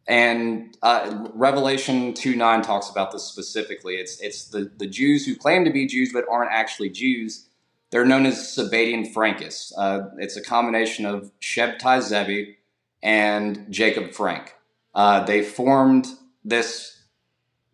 and 0.08 0.78
uh, 0.84 1.28
Revelation 1.34 2.14
two 2.14 2.36
nine 2.36 2.62
talks 2.62 2.90
about 2.90 3.12
this 3.14 3.24
specifically. 3.24 3.96
It's 3.96 4.20
it's 4.20 4.50
the 4.50 4.70
the 4.78 4.88
Jews 4.88 5.26
who 5.26 5.36
claim 5.36 5.64
to 5.64 5.72
be 5.72 5.88
Jews 5.88 6.12
but 6.14 6.26
aren't 6.30 6.52
actually 6.52 6.90
Jews. 6.90 7.48
They're 7.92 8.06
known 8.06 8.26
as 8.26 8.36
Sabbatean 8.36 9.14
Frankists. 9.14 9.72
Uh, 9.78 10.10
it's 10.18 10.36
a 10.36 10.44
combination 10.44 11.06
of 11.06 11.32
Shabtai 11.40 12.02
Zevi 12.02 12.58
and 13.02 13.68
Jacob 13.70 14.12
Frank. 14.12 14.56
Uh, 14.96 15.24
they 15.24 15.44
formed 15.44 16.08
this 16.44 17.04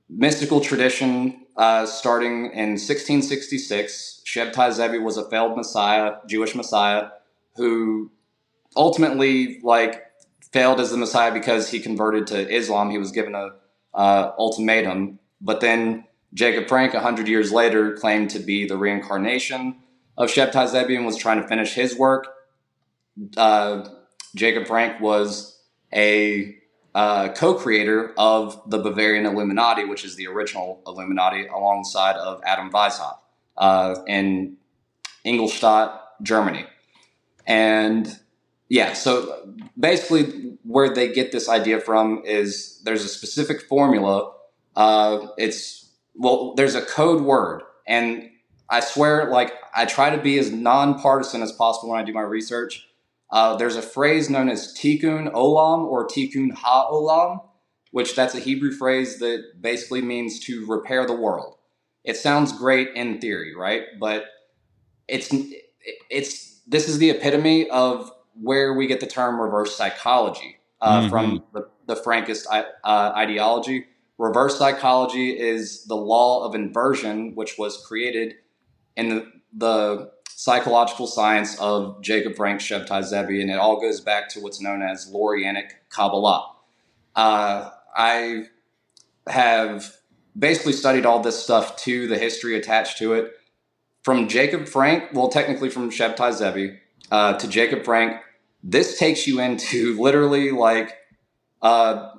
mystical 0.10 0.60
tradition 0.60 1.46
uh, 1.60 1.86
starting 1.86 2.46
in 2.54 2.78
1666. 2.80 4.22
Shabtai 4.26 4.72
Zevi 4.72 4.98
was 4.98 5.18
a 5.18 5.30
failed 5.30 5.58
Messiah, 5.58 6.16
Jewish 6.26 6.56
Messiah, 6.56 7.10
who 7.58 8.10
ultimately 8.78 9.60
like 9.62 10.06
failed 10.54 10.80
as 10.80 10.92
the 10.92 10.98
Messiah 10.98 11.34
because 11.34 11.70
he 11.70 11.82
converted 11.82 12.28
to 12.28 12.50
Islam. 12.50 12.90
He 12.92 12.98
was 12.98 13.12
given 13.12 13.36
a 13.36 13.50
uh, 13.94 14.32
ultimatum, 14.40 15.20
but 15.42 15.60
then 15.60 16.06
Jacob 16.34 16.70
Frank, 16.70 16.94
hundred 16.94 17.28
years 17.28 17.52
later, 17.52 17.92
claimed 17.98 18.30
to 18.30 18.40
be 18.40 18.66
the 18.66 18.78
reincarnation 18.78 19.76
of 20.18 20.30
Shabtai 20.30 20.70
Zevi 20.70 20.96
and 20.96 21.06
was 21.06 21.18
trying 21.18 21.42
to 21.42 21.48
finish 21.48 21.74
his 21.74 21.94
work. 21.98 22.28
Uh, 23.36 23.86
Jacob 24.34 24.66
Frank 24.66 25.02
was 25.02 25.62
a 25.94 26.56
uh, 26.96 27.30
co-creator 27.30 28.14
of 28.18 28.62
the 28.70 28.78
Bavarian 28.80 29.26
Illuminati, 29.26 29.86
which 29.86 30.04
is 30.04 30.16
the 30.16 30.28
original 30.28 30.82
Illuminati, 30.88 31.48
alongside 31.48 32.16
of 32.16 32.42
Adam 32.46 32.72
Weishaupt 32.72 33.20
uh, 33.58 33.96
in 34.08 34.58
Ingolstadt, 35.24 36.22
Germany, 36.24 36.66
and 37.46 38.20
yeah, 38.70 38.94
so 38.94 39.56
basically, 39.78 40.58
where 40.64 40.94
they 40.94 41.12
get 41.12 41.32
this 41.32 41.50
idea 41.50 41.80
from 41.80 42.22
is 42.24 42.80
there's 42.86 43.04
a 43.04 43.08
specific 43.08 43.64
formula. 43.64 44.32
Uh, 44.76 45.28
it's 45.38 45.90
well, 46.16 46.54
there's 46.54 46.76
a 46.76 46.82
code 46.82 47.24
word, 47.24 47.64
and 47.88 48.30
I 48.70 48.80
swear, 48.82 49.32
like 49.32 49.54
I 49.74 49.86
try 49.86 50.16
to 50.16 50.22
be 50.22 50.38
as 50.38 50.52
nonpartisan 50.52 51.42
as 51.42 51.52
possible 51.52 51.90
when 51.90 52.00
I 52.00 52.04
do 52.04 52.14
my 52.14 52.22
research. 52.22 52.88
Uh, 53.32 53.56
there's 53.56 53.76
a 53.76 53.82
phrase 53.82 54.30
known 54.30 54.50
as 54.50 54.74
tikkun 54.74 55.32
olam 55.34 55.86
or 55.86 56.08
tikkun 56.08 56.52
ha-olam, 56.54 57.42
which 57.92 58.16
that's 58.16 58.36
a 58.36 58.40
Hebrew 58.40 58.72
phrase 58.72 59.20
that 59.20 59.62
basically 59.62 60.02
means 60.02 60.40
to 60.42 60.66
repair 60.66 61.06
the 61.06 61.16
world. 61.16 61.56
It 62.04 62.18
sounds 62.18 62.52
great 62.52 62.90
in 62.96 63.20
theory, 63.20 63.56
right? 63.56 63.84
But 64.00 64.26
it's 65.08 65.34
it's 66.10 66.62
this 66.68 66.88
is 66.88 66.98
the 66.98 67.10
epitome 67.10 67.70
of 67.70 68.12
where 68.42 68.74
we 68.74 68.88
get 68.88 69.00
the 69.00 69.08
term 69.08 69.40
reverse 69.40 69.76
psychology 69.76 70.58
uh, 70.82 71.02
mm-hmm. 71.02 71.10
from 71.10 71.44
the, 71.54 71.68
the 71.88 71.96
Frankist 71.96 72.46
uh, 72.50 73.12
ideology. 73.16 73.86
Reverse 74.18 74.58
psychology 74.58 75.32
is 75.38 75.86
the 75.86 75.96
law 75.96 76.44
of 76.46 76.56
inversion, 76.56 77.36
which 77.36 77.58
was 77.58 77.84
created 77.86 78.36
in 78.96 79.10
the, 79.10 79.32
the 79.54 80.12
psychological 80.40 81.06
science 81.06 81.60
of 81.60 82.02
Jacob 82.02 82.34
Frank 82.34 82.62
Shabtai 82.62 83.04
Zevi, 83.04 83.42
and 83.42 83.52
it 83.52 83.58
all 83.58 83.82
goes 83.82 84.00
back 84.00 84.30
to 84.30 84.40
what's 84.40 84.62
known 84.62 84.82
as 84.82 85.12
Lurianic 85.12 85.72
Kabbalah. 85.90 86.54
Uh, 87.14 87.72
I 87.94 88.46
have 89.28 89.98
basically 90.38 90.72
studied 90.72 91.06
all 91.06 91.20
this 91.20 91.44
stuff 91.44 91.76
to 91.80 92.08
the 92.08 92.18
history 92.18 92.56
attached 92.56 92.98
to 93.00 93.12
it 93.12 93.34
from 94.02 94.30
Jacob 94.30 94.70
Frank, 94.70 95.10
well, 95.12 95.28
technically 95.28 95.70
from 95.70 95.92
Shabtai 95.92 96.32
Zevi 96.32 96.80
uh, 97.12 97.34
to 97.34 97.46
Jacob 97.46 97.84
Frank, 97.84 98.22
this 98.64 98.98
takes 98.98 99.28
you 99.28 99.42
into 99.42 100.02
literally 100.02 100.52
like 100.52 100.96
uh, 101.62 102.12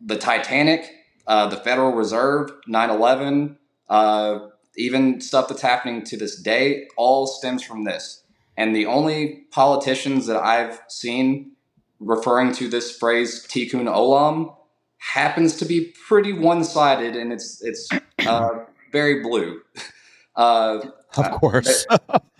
the 0.00 0.16
Titanic, 0.16 0.88
uh, 1.26 1.48
the 1.48 1.56
Federal 1.56 1.90
Reserve, 1.90 2.52
9 2.68 2.90
11, 2.90 3.58
uh, 3.88 4.38
even 4.76 5.20
stuff 5.20 5.48
that's 5.48 5.62
happening 5.62 6.02
to 6.04 6.16
this 6.16 6.40
day, 6.40 6.88
all 6.96 7.26
stems 7.26 7.62
from 7.62 7.84
this. 7.84 8.22
And 8.56 8.74
the 8.74 8.86
only 8.86 9.44
politicians 9.50 10.26
that 10.26 10.36
I've 10.36 10.80
seen 10.88 11.52
referring 12.00 12.52
to 12.52 12.68
this 12.68 12.96
phrase 12.96 13.46
tikkun 13.46 13.86
olam 13.86 14.54
happens 14.98 15.56
to 15.56 15.64
be 15.64 15.92
pretty 16.06 16.32
one-sided 16.32 17.14
and 17.16 17.32
it's 17.32 17.62
it's 17.62 17.88
uh, 18.26 18.50
very 18.92 19.22
blue. 19.22 19.60
Uh, 20.36 20.84
of 21.16 21.30
course. 21.40 21.86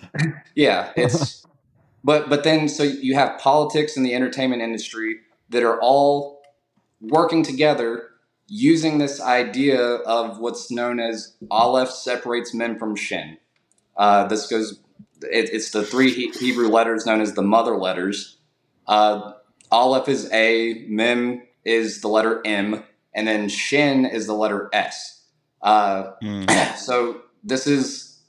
yeah, 0.57 0.91
it's 0.97 1.47
but 2.03 2.29
but 2.29 2.43
then 2.43 2.69
so 2.69 2.83
you 2.83 3.15
have 3.15 3.39
politics 3.39 3.97
and 3.97 4.05
the 4.05 4.13
entertainment 4.13 4.63
industry 4.63 5.21
that 5.51 5.63
are 5.63 5.81
all 5.81 6.43
working 7.01 7.45
together 7.45 8.11
using 8.47 8.99
this 8.99 9.21
idea 9.21 9.81
of 9.81 10.39
what's 10.39 10.71
known 10.71 11.01
as 11.01 11.35
Aleph 11.51 11.91
separates 11.91 12.55
Mem 12.55 12.79
from 12.79 12.97
Shin. 12.97 13.39
Uh, 13.97 14.27
this 14.27 14.47
goes, 14.47 14.81
it, 15.23 15.51
it's 15.53 15.71
the 15.71 15.85
three 15.85 16.11
he- 16.11 16.31
Hebrew 16.31 16.69
letters 16.69 17.07
known 17.07 17.21
as 17.21 17.35
the 17.35 17.43
mother 17.43 17.77
letters. 17.77 18.37
Uh, 18.87 19.33
Aleph 19.71 20.09
is 20.09 20.31
A, 20.33 20.85
Mem 20.89 21.43
is 21.65 22.01
the 22.01 22.09
letter 22.09 22.43
M, 22.45 22.85
and 23.15 23.27
then 23.27 23.49
Shin 23.49 24.05
is 24.05 24.27
the 24.27 24.35
letter 24.35 24.69
S. 24.73 25.23
Uh, 25.63 26.13
mm. 26.23 26.77
So 26.77 27.23
this 27.43 27.67
is 27.67 28.21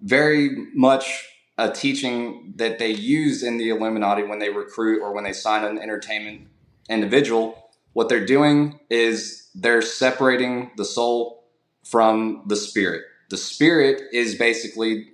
very 0.00 0.66
much 0.74 1.28
a 1.58 1.70
teaching 1.70 2.54
that 2.56 2.78
they 2.78 2.90
use 2.90 3.42
in 3.42 3.58
the 3.58 3.70
Illuminati 3.70 4.24
when 4.24 4.38
they 4.38 4.48
recruit 4.48 5.00
or 5.00 5.12
when 5.12 5.24
they 5.24 5.32
sign 5.32 5.64
an 5.64 5.78
entertainment 5.78 6.48
individual. 6.88 7.70
What 7.92 8.08
they're 8.08 8.24
doing 8.24 8.80
is 8.90 9.48
they're 9.54 9.82
separating 9.82 10.70
the 10.76 10.84
soul 10.84 11.44
from 11.84 12.42
the 12.46 12.56
spirit. 12.56 13.02
The 13.30 13.36
spirit 13.36 14.02
is 14.12 14.34
basically 14.34 15.08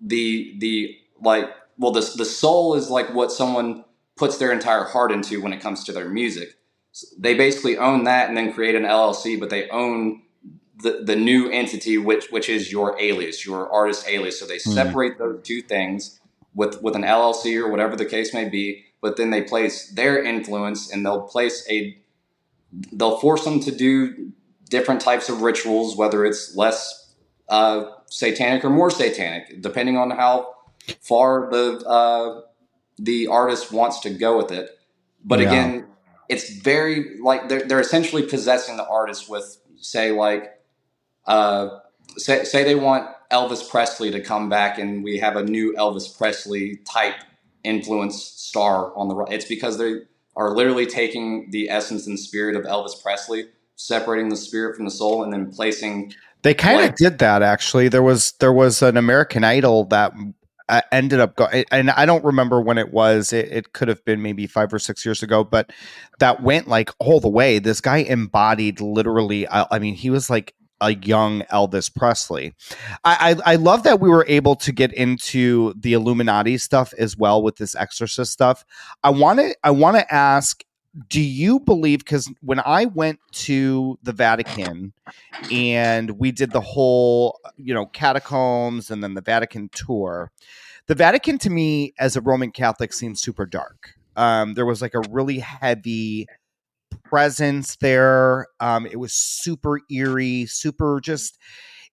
the 0.00 0.54
the 0.58 0.96
like 1.20 1.50
well 1.78 1.92
the 1.92 2.00
the 2.16 2.24
soul 2.24 2.74
is 2.74 2.90
like 2.90 3.14
what 3.14 3.32
someone 3.32 3.84
puts 4.16 4.38
their 4.38 4.52
entire 4.52 4.84
heart 4.84 5.12
into 5.12 5.40
when 5.40 5.52
it 5.52 5.60
comes 5.60 5.84
to 5.84 5.92
their 5.92 6.08
music. 6.08 6.56
So 6.92 7.06
they 7.18 7.34
basically 7.34 7.78
own 7.78 8.04
that 8.04 8.28
and 8.28 8.36
then 8.36 8.52
create 8.52 8.74
an 8.74 8.82
LLC, 8.82 9.38
but 9.38 9.50
they 9.50 9.68
own 9.70 10.22
the, 10.82 11.02
the 11.04 11.16
new 11.16 11.50
entity, 11.50 11.98
which 11.98 12.30
which 12.30 12.48
is 12.48 12.70
your 12.70 12.98
alias, 13.00 13.44
your 13.44 13.70
artist 13.70 14.06
alias. 14.08 14.38
So 14.38 14.46
they 14.46 14.56
mm. 14.56 14.74
separate 14.74 15.18
those 15.18 15.42
two 15.42 15.62
things 15.62 16.20
with 16.54 16.82
with 16.82 16.96
an 16.96 17.02
LLC 17.02 17.56
or 17.60 17.68
whatever 17.68 17.96
the 17.96 18.06
case 18.06 18.34
may 18.34 18.48
be. 18.48 18.84
But 19.00 19.16
then 19.16 19.30
they 19.30 19.42
place 19.42 19.90
their 19.90 20.22
influence 20.22 20.92
and 20.92 21.06
they'll 21.06 21.22
place 21.22 21.64
a 21.70 21.96
they'll 22.92 23.18
force 23.18 23.44
them 23.44 23.60
to 23.60 23.70
do 23.70 24.32
different 24.70 25.00
types 25.00 25.28
of 25.28 25.42
rituals, 25.42 25.96
whether 25.96 26.24
it's 26.24 26.54
less 26.56 27.14
uh, 27.48 27.84
satanic 28.06 28.64
or 28.64 28.70
more 28.70 28.90
satanic, 28.90 29.62
depending 29.62 29.96
on 29.96 30.10
how 30.10 30.54
far 31.00 31.50
the 31.50 31.78
uh, 31.86 32.42
the 32.98 33.26
artist 33.28 33.72
wants 33.72 34.00
to 34.00 34.10
go 34.10 34.36
with 34.36 34.52
it. 34.52 34.70
But 35.24 35.40
yeah. 35.40 35.46
again, 35.46 35.86
it's 36.28 36.50
very 36.50 37.18
like 37.20 37.48
they're, 37.48 37.64
they're 37.64 37.80
essentially 37.80 38.22
possessing 38.22 38.76
the 38.76 38.86
artist 38.86 39.28
with 39.28 39.58
say 39.76 40.12
like 40.12 40.60
uh, 41.26 41.80
say, 42.16 42.44
say 42.44 42.64
they 42.64 42.74
want 42.74 43.08
Elvis 43.30 43.68
Presley 43.68 44.10
to 44.10 44.20
come 44.20 44.48
back 44.48 44.78
and 44.78 45.04
we 45.04 45.18
have 45.18 45.36
a 45.36 45.44
new 45.44 45.74
Elvis 45.74 46.16
Presley 46.16 46.76
type 46.90 47.16
influence 47.64 48.22
star 48.22 48.94
on 48.96 49.08
the 49.08 49.14
right. 49.14 49.32
It's 49.32 49.44
because 49.44 49.78
they 49.78 50.02
are 50.38 50.54
literally 50.54 50.86
taking 50.86 51.50
the 51.50 51.68
essence 51.68 52.06
and 52.06 52.18
spirit 52.18 52.56
of 52.56 52.62
Elvis 52.62 53.02
Presley, 53.02 53.48
separating 53.74 54.28
the 54.28 54.36
spirit 54.36 54.76
from 54.76 54.84
the 54.84 54.90
soul, 54.90 55.24
and 55.24 55.32
then 55.32 55.50
placing. 55.50 56.14
They 56.42 56.54
kind 56.54 56.88
of 56.88 56.94
did 56.94 57.18
that 57.18 57.42
actually. 57.42 57.88
There 57.88 58.02
was 58.02 58.32
there 58.38 58.52
was 58.52 58.80
an 58.80 58.96
American 58.96 59.42
Idol 59.42 59.84
that 59.86 60.12
uh, 60.68 60.80
ended 60.92 61.18
up 61.18 61.34
going, 61.34 61.64
and 61.72 61.90
I 61.90 62.06
don't 62.06 62.24
remember 62.24 62.60
when 62.60 62.78
it 62.78 62.92
was. 62.92 63.32
It, 63.32 63.50
it, 63.50 63.72
could 63.72 63.88
have 63.88 64.04
been 64.04 64.22
maybe 64.22 64.46
five 64.46 64.72
or 64.72 64.78
six 64.78 65.04
years 65.04 65.24
ago, 65.24 65.42
but 65.42 65.72
that 66.20 66.40
went 66.40 66.68
like 66.68 66.90
all 67.00 67.18
the 67.18 67.28
way. 67.28 67.58
This 67.58 67.80
guy 67.80 67.98
embodied 67.98 68.80
literally. 68.80 69.48
I, 69.48 69.66
I 69.72 69.78
mean, 69.80 69.94
he 69.94 70.08
was 70.08 70.30
like 70.30 70.54
a 70.80 70.94
young 70.94 71.42
Elvis 71.52 71.94
Presley. 71.94 72.54
I, 73.04 73.36
I, 73.44 73.52
I 73.52 73.56
love 73.56 73.82
that 73.82 74.00
we 74.00 74.08
were 74.08 74.24
able 74.28 74.56
to 74.56 74.72
get 74.72 74.92
into 74.92 75.74
the 75.74 75.92
Illuminati 75.92 76.58
stuff 76.58 76.92
as 76.98 77.16
well 77.16 77.42
with 77.42 77.56
this 77.56 77.74
Exorcist 77.74 78.32
stuff. 78.32 78.64
I 79.02 79.10
want 79.10 79.38
to 79.40 79.56
I 79.62 79.70
want 79.70 79.96
to 79.96 80.14
ask. 80.14 80.62
Do 81.08 81.20
you 81.20 81.60
believe? 81.60 82.00
Because 82.00 82.32
when 82.40 82.60
I 82.60 82.86
went 82.86 83.20
to 83.32 83.98
the 84.02 84.12
Vatican 84.12 84.94
and 85.52 86.12
we 86.12 86.32
did 86.32 86.50
the 86.50 86.62
whole, 86.62 87.38
you 87.56 87.74
know, 87.74 87.86
catacombs 87.86 88.90
and 88.90 89.04
then 89.04 89.14
the 89.14 89.20
Vatican 89.20 89.68
tour, 89.72 90.32
the 90.86 90.96
Vatican 90.96 91.38
to 91.38 91.50
me 91.50 91.92
as 91.98 92.16
a 92.16 92.20
Roman 92.20 92.50
Catholic 92.50 92.92
seems 92.92 93.20
super 93.20 93.46
dark. 93.46 93.94
Um, 94.16 94.54
there 94.54 94.66
was 94.66 94.82
like 94.82 94.94
a 94.94 95.02
really 95.10 95.38
heavy 95.38 96.26
presence 97.04 97.76
there. 97.76 98.46
Um, 98.60 98.86
it 98.86 98.96
was 98.98 99.12
super 99.12 99.80
eerie, 99.90 100.46
super 100.46 101.00
just. 101.00 101.38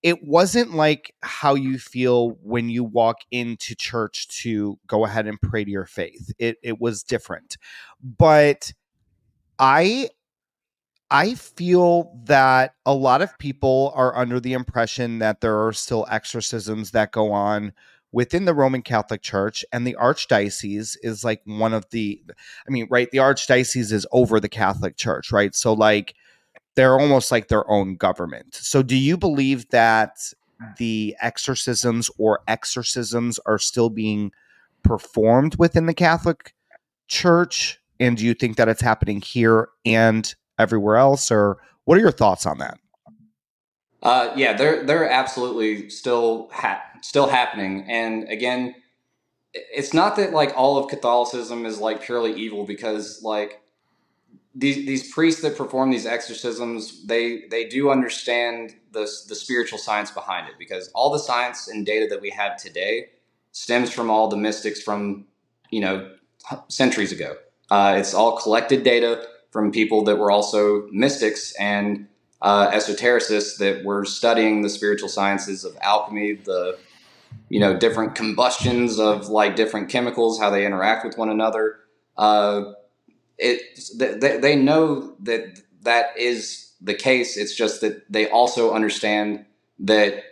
It 0.03 0.23
wasn't 0.23 0.75
like 0.75 1.15
how 1.23 1.55
you 1.55 1.79
feel 1.79 2.31
when 2.43 2.69
you 2.69 2.83
walk 2.83 3.17
into 3.31 3.75
church 3.75 4.27
to 4.43 4.77
go 4.87 5.03
ahead 5.05 5.25
and 5.25 5.41
pray 5.41 5.63
to 5.65 5.71
your 5.71 5.85
faith. 5.87 6.31
It 6.37 6.57
it 6.63 6.79
was 6.79 7.01
different, 7.03 7.57
but 8.01 8.71
I 9.59 10.09
I 11.11 11.35
feel 11.35 12.11
that 12.25 12.73
a 12.85 12.93
lot 12.93 13.21
of 13.21 13.37
people 13.37 13.93
are 13.95 14.15
under 14.17 14.39
the 14.39 14.53
impression 14.53 15.19
that 15.19 15.39
there 15.41 15.65
are 15.65 15.73
still 15.73 16.05
exorcisms 16.09 16.91
that 16.91 17.11
go 17.11 17.31
on 17.31 17.73
within 18.16 18.45
the 18.45 18.53
Roman 18.53 18.82
Catholic 18.82 19.22
Church, 19.22 19.66
and 19.74 19.86
the 19.86 19.97
Archdiocese 19.99 20.95
is 21.03 21.26
like 21.26 21.41
one 21.43 21.74
of 21.74 21.86
the, 21.89 22.24
I 22.66 22.72
mean, 22.72 22.88
right? 22.89 23.11
The 23.11 23.18
Archdiocese 23.18 23.91
is 23.91 24.07
over 24.13 24.39
the 24.39 24.47
Catholic 24.47 24.95
Church, 24.95 25.34
right? 25.34 25.53
So, 25.53 25.74
like, 25.74 26.16
they're 26.76 26.97
almost 26.97 27.30
like 27.30 27.49
their 27.49 27.70
own 27.70 27.97
government. 27.97 28.55
So, 28.55 28.82
do 28.82 28.95
you 28.95 29.18
believe 29.18 29.70
that 29.72 30.32
the 30.78 31.13
exorcisms 31.20 32.09
or 32.18 32.39
exorcisms 32.47 33.38
are 33.45 33.59
still 33.59 33.89
being 33.89 34.32
performed 34.82 35.57
within 35.57 35.86
the 35.86 35.93
Catholic 35.93 36.55
Church? 37.09 37.82
And 37.99 38.16
do 38.16 38.24
you 38.24 38.34
think 38.34 38.55
that 38.55 38.70
it's 38.70 38.82
happening 38.82 39.20
here 39.20 39.68
and 39.86 40.34
everywhere 40.57 40.95
else? 40.95 41.32
Or 41.32 41.57
what 41.84 41.97
are 41.97 42.01
your 42.01 42.11
thoughts 42.11 42.45
on 42.45 42.59
that? 42.59 42.80
Uh, 44.03 44.33
yeah, 44.35 44.53
they're 44.53 44.83
they're 44.83 45.09
absolutely 45.09 45.89
still 45.89 46.49
ha- 46.53 46.83
still 47.01 47.27
happening. 47.27 47.85
And 47.89 48.29
again, 48.29 48.75
it's 49.53 49.93
not 49.93 50.15
that 50.17 50.33
like 50.33 50.53
all 50.55 50.77
of 50.77 50.89
Catholicism 50.89 51.65
is 51.65 51.79
like 51.79 52.03
purely 52.03 52.33
evil 52.33 52.65
because 52.65 53.21
like 53.23 53.61
these 54.53 54.85
these 54.85 55.11
priests 55.11 55.41
that 55.41 55.57
perform 55.57 55.91
these 55.91 56.05
exorcisms, 56.05 57.05
they 57.05 57.43
they 57.51 57.67
do 57.67 57.89
understand 57.89 58.75
the 58.91 59.09
the 59.27 59.35
spiritual 59.35 59.77
science 59.77 60.11
behind 60.11 60.47
it 60.47 60.55
because 60.57 60.89
all 60.95 61.11
the 61.11 61.19
science 61.19 61.67
and 61.67 61.85
data 61.85 62.07
that 62.09 62.21
we 62.21 62.29
have 62.29 62.57
today 62.57 63.09
stems 63.51 63.91
from 63.91 64.09
all 64.09 64.27
the 64.29 64.37
mystics 64.37 64.81
from 64.81 65.25
you 65.71 65.81
know 65.81 66.11
centuries 66.69 67.11
ago. 67.11 67.35
Uh, 67.71 67.95
it's 67.97 68.13
all 68.13 68.37
collected 68.37 68.83
data 68.83 69.27
from 69.51 69.71
people 69.71 70.03
that 70.03 70.17
were 70.17 70.31
also 70.31 70.87
mystics 70.91 71.53
and 71.59 72.07
uh, 72.45 72.69
esotericists 72.69 73.57
that 73.57 73.83
were 73.83 74.05
studying 74.05 74.61
the 74.61 74.69
spiritual 74.69 75.09
sciences 75.09 75.65
of 75.65 75.75
alchemy, 75.81 76.33
the 76.33 76.77
you 77.49 77.59
know 77.59 77.75
different 77.75 78.13
combustions 78.13 78.99
of 78.99 79.29
like 79.29 79.55
different 79.55 79.89
chemicals, 79.89 80.39
how 80.39 80.51
they 80.51 80.63
interact 80.63 81.03
with 81.03 81.17
one 81.17 81.29
another. 81.29 81.79
Uh, 82.15 82.73
it 83.39 83.61
they, 83.97 84.37
they 84.37 84.55
know 84.55 85.15
that 85.21 85.59
that 85.81 86.15
is 86.19 86.71
the 86.79 86.93
case. 86.93 87.35
It's 87.35 87.55
just 87.55 87.81
that 87.81 88.03
they 88.11 88.29
also 88.29 88.75
understand 88.75 89.45
that 89.79 90.23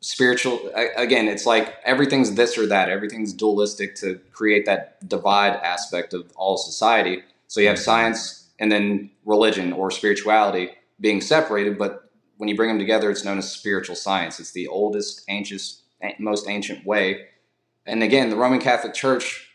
spiritual 0.00 0.58
again 0.96 1.28
it's 1.28 1.46
like 1.46 1.76
everything's 1.84 2.34
this 2.34 2.58
or 2.58 2.66
that 2.66 2.88
everything's 2.88 3.32
dualistic 3.32 3.94
to 3.94 4.18
create 4.32 4.66
that 4.66 5.08
divide 5.08 5.52
aspect 5.62 6.12
of 6.12 6.28
all 6.34 6.56
society 6.56 7.22
so 7.46 7.60
you 7.60 7.68
have 7.68 7.78
science 7.78 8.50
and 8.58 8.72
then 8.72 9.08
religion 9.24 9.72
or 9.72 9.92
spirituality 9.92 10.70
being 11.02 11.20
separated, 11.20 11.76
but 11.76 12.10
when 12.38 12.48
you 12.48 12.56
bring 12.56 12.70
them 12.70 12.78
together, 12.78 13.10
it's 13.10 13.24
known 13.24 13.36
as 13.36 13.52
spiritual 13.52 13.94
science. 13.94 14.40
It's 14.40 14.52
the 14.52 14.66
oldest, 14.68 15.22
ancient, 15.28 15.62
most 16.18 16.48
ancient 16.48 16.86
way. 16.86 17.26
And 17.84 18.02
again, 18.02 18.30
the 18.30 18.36
Roman 18.36 18.60
Catholic 18.60 18.94
Church, 18.94 19.50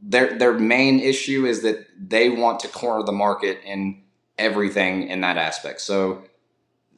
their 0.00 0.38
their 0.38 0.54
main 0.54 1.00
issue 1.00 1.44
is 1.44 1.62
that 1.62 1.86
they 1.98 2.30
want 2.30 2.60
to 2.60 2.68
corner 2.68 3.02
the 3.02 3.12
market 3.12 3.60
in 3.64 4.02
everything 4.38 5.08
in 5.08 5.20
that 5.20 5.36
aspect. 5.36 5.82
So 5.82 6.22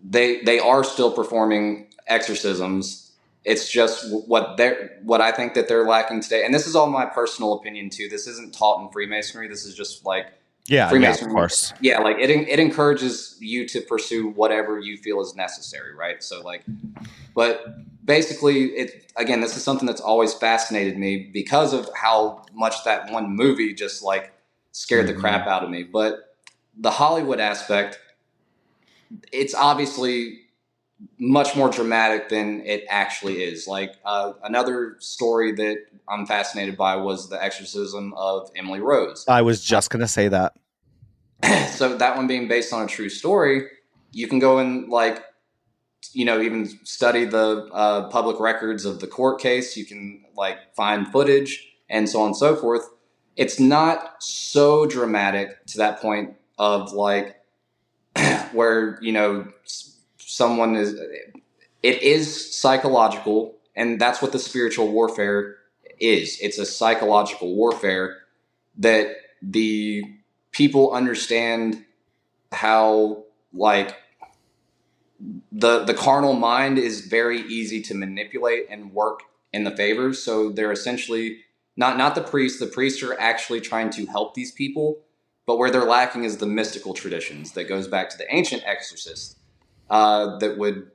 they 0.05 0.43
they 0.43 0.61
are 0.61 0.84
still 0.84 1.11
performing 1.11 1.89
exorcisms 2.07 3.09
it's 3.49 3.70
just 3.70 4.12
what 4.26 4.59
they're 4.59 4.99
what 5.03 5.22
I 5.22 5.32
think 5.32 5.55
that 5.55 5.68
they're 5.68 5.86
lacking 5.86 6.20
today. 6.20 6.45
And 6.45 6.53
this 6.53 6.66
is 6.66 6.76
all 6.76 6.86
my 6.86 7.07
personal 7.07 7.55
opinion 7.55 7.89
too. 7.89 8.09
This 8.09 8.26
isn't 8.26 8.55
taught 8.55 8.82
in 8.82 8.91
Freemasonry. 8.91 9.49
This 9.49 9.64
is 9.64 9.74
just 9.74 10.05
like 10.05 10.26
yeah, 10.69 10.89
Freemasonry. 10.89 11.31
Yeah, 11.31 11.31
of 11.31 11.35
course. 11.35 11.73
Yeah, 11.81 11.99
like 12.01 12.19
it 12.19 12.31
it 12.31 12.61
encourages 12.61 13.37
you 13.41 13.66
to 13.69 13.81
pursue 13.81 14.29
whatever 14.29 14.79
you 14.79 14.99
feel 14.99 15.21
is 15.21 15.35
necessary, 15.35 15.95
right? 15.95 16.23
So 16.23 16.43
like, 16.43 16.62
but 17.35 17.64
basically, 18.05 18.66
it 18.66 19.11
again, 19.16 19.41
this 19.41 19.57
is 19.57 19.64
something 19.64 19.87
that's 19.87 20.01
always 20.01 20.35
fascinated 20.35 20.99
me 20.99 21.31
because 21.33 21.73
of 21.73 21.89
how 21.95 22.45
much 22.53 22.85
that 22.85 23.11
one 23.11 23.35
movie 23.35 23.73
just 23.75 24.03
like 24.03 24.33
scared 24.73 25.07
mm-hmm. 25.07 25.14
the 25.14 25.21
crap 25.21 25.47
out 25.47 25.64
of 25.64 25.71
me. 25.71 25.85
But 25.85 26.37
the 26.77 26.91
Hollywood 26.91 27.41
aspect, 27.41 27.99
it's 29.33 29.55
obviously 29.55 30.41
much 31.19 31.57
more 31.57 31.71
dramatic 31.71 32.29
than 32.29 32.63
it 32.67 32.85
actually 32.89 33.43
is. 33.43 33.67
Like 33.67 33.95
uh, 34.05 34.33
another 34.43 34.97
story 34.99 35.53
that 35.53 35.79
I'm 36.09 36.27
fascinated 36.27 36.77
by 36.77 36.97
was 36.97 37.29
the 37.29 37.43
exorcism 37.43 38.15
of 38.15 38.51
Emily 38.57 38.81
Rose. 38.81 39.25
I 39.29 39.43
was 39.43 39.63
just 39.63 39.91
going 39.91 40.01
to 40.01 40.09
say 40.09 40.29
that. 40.29 40.55
so 41.71 41.97
that 41.97 42.17
one 42.17 42.27
being 42.27 42.49
based 42.49 42.73
on 42.73 42.85
a 42.85 42.89
true 42.89 43.09
story, 43.09 43.67
you 44.13 44.27
can 44.27 44.39
go 44.39 44.59
and 44.59 44.89
like, 44.89 45.25
you 46.13 46.25
know, 46.25 46.41
even 46.41 46.67
study 46.85 47.25
the 47.25 47.69
uh, 47.73 48.09
public 48.09 48.41
records 48.41 48.85
of 48.85 49.01
the 49.01 49.07
court 49.07 49.41
case. 49.41 49.77
You 49.77 49.85
can 49.85 50.25
like 50.37 50.75
find 50.75 51.07
footage 51.09 51.65
and 51.89 52.09
so 52.09 52.21
on 52.21 52.29
and 52.29 52.37
so 52.37 52.57
forth. 52.57 52.89
It's 53.37 53.61
not 53.61 54.23
so 54.23 54.87
dramatic 54.87 55.65
to 55.67 55.79
that 55.79 56.01
point 56.01 56.35
of 56.59 56.93
like 56.93 57.37
where 58.53 58.99
you 59.01 59.13
know 59.13 59.47
someone 60.39 60.76
is 60.76 60.95
it 61.82 62.03
is 62.03 62.57
psychological 62.57 63.57
and 63.76 64.01
that's 64.01 64.22
what 64.22 64.32
the 64.32 64.39
spiritual 64.39 64.91
warfare 64.91 65.57
is. 66.01 66.39
It's 66.41 66.59
a 66.59 66.66
psychological 66.66 67.55
warfare 67.55 68.16
that 68.78 69.09
the 69.43 70.05
people 70.53 70.93
understand 70.93 71.84
how 72.53 73.24
like 73.53 73.97
the 75.53 75.84
the 75.84 75.95
carnal 75.95 76.32
mind 76.32 76.78
is 76.78 77.07
very 77.07 77.41
easy 77.43 77.82
to 77.82 77.95
manipulate 77.95 78.66
and 78.70 78.93
work 78.93 79.20
in 79.53 79.64
the 79.64 79.70
favors 79.76 80.22
so 80.22 80.51
they're 80.51 80.72
essentially 80.72 81.39
not 81.76 81.99
not 81.99 82.14
the 82.14 82.20
priests 82.20 82.59
the 82.61 82.66
priests 82.66 83.03
are 83.03 83.18
actually 83.18 83.61
trying 83.61 83.91
to 83.91 84.07
help 84.07 84.34
these 84.34 84.53
people 84.53 85.01
but 85.47 85.59
where 85.59 85.70
they're 85.70 85.84
lacking 85.84 86.24
is 86.24 86.36
the 86.39 86.47
mystical 86.47 86.95
traditions 86.95 87.53
that 87.53 87.64
goes 87.64 87.89
back 87.89 88.09
to 88.09 88.16
the 88.16 88.34
ancient 88.34 88.62
exorcists 88.64 89.36
uh, 89.91 90.39
that 90.39 90.59
would, 90.59 90.91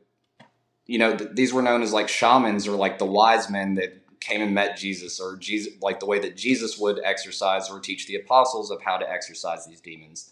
you 0.85 0.99
know, 0.99 1.15
th- 1.15 1.31
these 1.33 1.53
were 1.53 1.61
known 1.61 1.81
as 1.81 1.93
like 1.93 2.09
shamans 2.09 2.67
or 2.67 2.75
like 2.75 2.99
the 2.99 3.05
wise 3.05 3.49
men 3.49 3.75
that 3.75 4.03
came 4.19 4.41
and 4.41 4.53
met 4.53 4.77
Jesus 4.77 5.19
or 5.19 5.35
Jesus, 5.35 5.73
like 5.81 5.99
the 5.99 6.05
way 6.05 6.19
that 6.19 6.37
Jesus 6.37 6.77
would 6.77 6.99
exorcise 7.03 7.69
or 7.69 7.79
teach 7.79 8.07
the 8.07 8.15
apostles 8.15 8.71
of 8.71 8.81
how 8.81 8.97
to 8.97 9.09
exorcise 9.09 9.67
these 9.67 9.81
demons. 9.81 10.31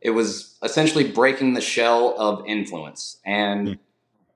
It 0.00 0.10
was 0.10 0.58
essentially 0.62 1.10
breaking 1.10 1.54
the 1.54 1.60
shell 1.60 2.14
of 2.18 2.44
influence. 2.46 3.18
And 3.24 3.68
hmm. 3.68 3.74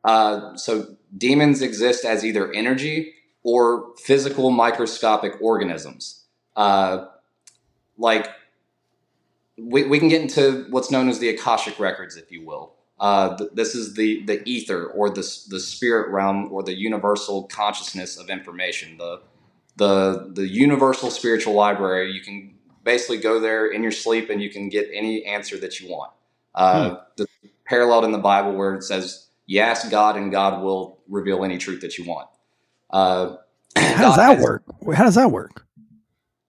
uh, 0.04 0.56
so 0.56 0.96
demons 1.16 1.60
exist 1.60 2.04
as 2.04 2.24
either 2.24 2.52
energy 2.52 3.14
or 3.42 3.92
physical 3.98 4.50
microscopic 4.50 5.40
organisms. 5.40 6.24
Uh, 6.54 7.06
like 7.98 8.28
we, 9.58 9.84
we 9.84 9.98
can 9.98 10.08
get 10.08 10.22
into 10.22 10.66
what's 10.70 10.90
known 10.90 11.08
as 11.08 11.18
the 11.18 11.28
Akashic 11.28 11.78
records, 11.78 12.16
if 12.16 12.30
you 12.30 12.44
will. 12.44 12.75
Uh, 12.98 13.36
th- 13.36 13.50
this 13.52 13.74
is 13.74 13.94
the 13.94 14.24
the 14.24 14.42
ether 14.48 14.86
or 14.86 15.10
the 15.10 15.20
the 15.48 15.60
spirit 15.60 16.10
realm 16.10 16.50
or 16.50 16.62
the 16.62 16.74
universal 16.74 17.44
consciousness 17.44 18.16
of 18.16 18.30
information. 18.30 18.96
The 18.96 19.20
the 19.76 20.30
the 20.32 20.48
universal 20.48 21.10
spiritual 21.10 21.54
library. 21.54 22.12
You 22.12 22.22
can 22.22 22.54
basically 22.84 23.18
go 23.18 23.38
there 23.38 23.66
in 23.66 23.82
your 23.82 23.92
sleep 23.92 24.30
and 24.30 24.40
you 24.40 24.50
can 24.50 24.68
get 24.68 24.88
any 24.92 25.24
answer 25.24 25.58
that 25.58 25.78
you 25.80 25.90
want. 25.90 26.12
Uh, 26.54 26.88
hmm. 26.88 26.94
the, 27.16 27.26
paralleled 27.66 28.04
in 28.04 28.12
the 28.12 28.18
Bible 28.18 28.54
where 28.54 28.74
it 28.74 28.82
says, 28.82 29.26
"You 29.44 29.60
ask 29.60 29.90
God, 29.90 30.16
and 30.16 30.32
God 30.32 30.62
will 30.62 30.98
reveal 31.08 31.44
any 31.44 31.58
truth 31.58 31.82
that 31.82 31.98
you 31.98 32.04
want." 32.06 32.28
Uh, 32.88 33.36
How 33.76 34.08
does 34.08 34.16
that 34.16 34.36
has, 34.36 34.42
work? 34.42 34.62
How 34.94 35.04
does 35.04 35.16
that 35.16 35.30
work? 35.30 35.66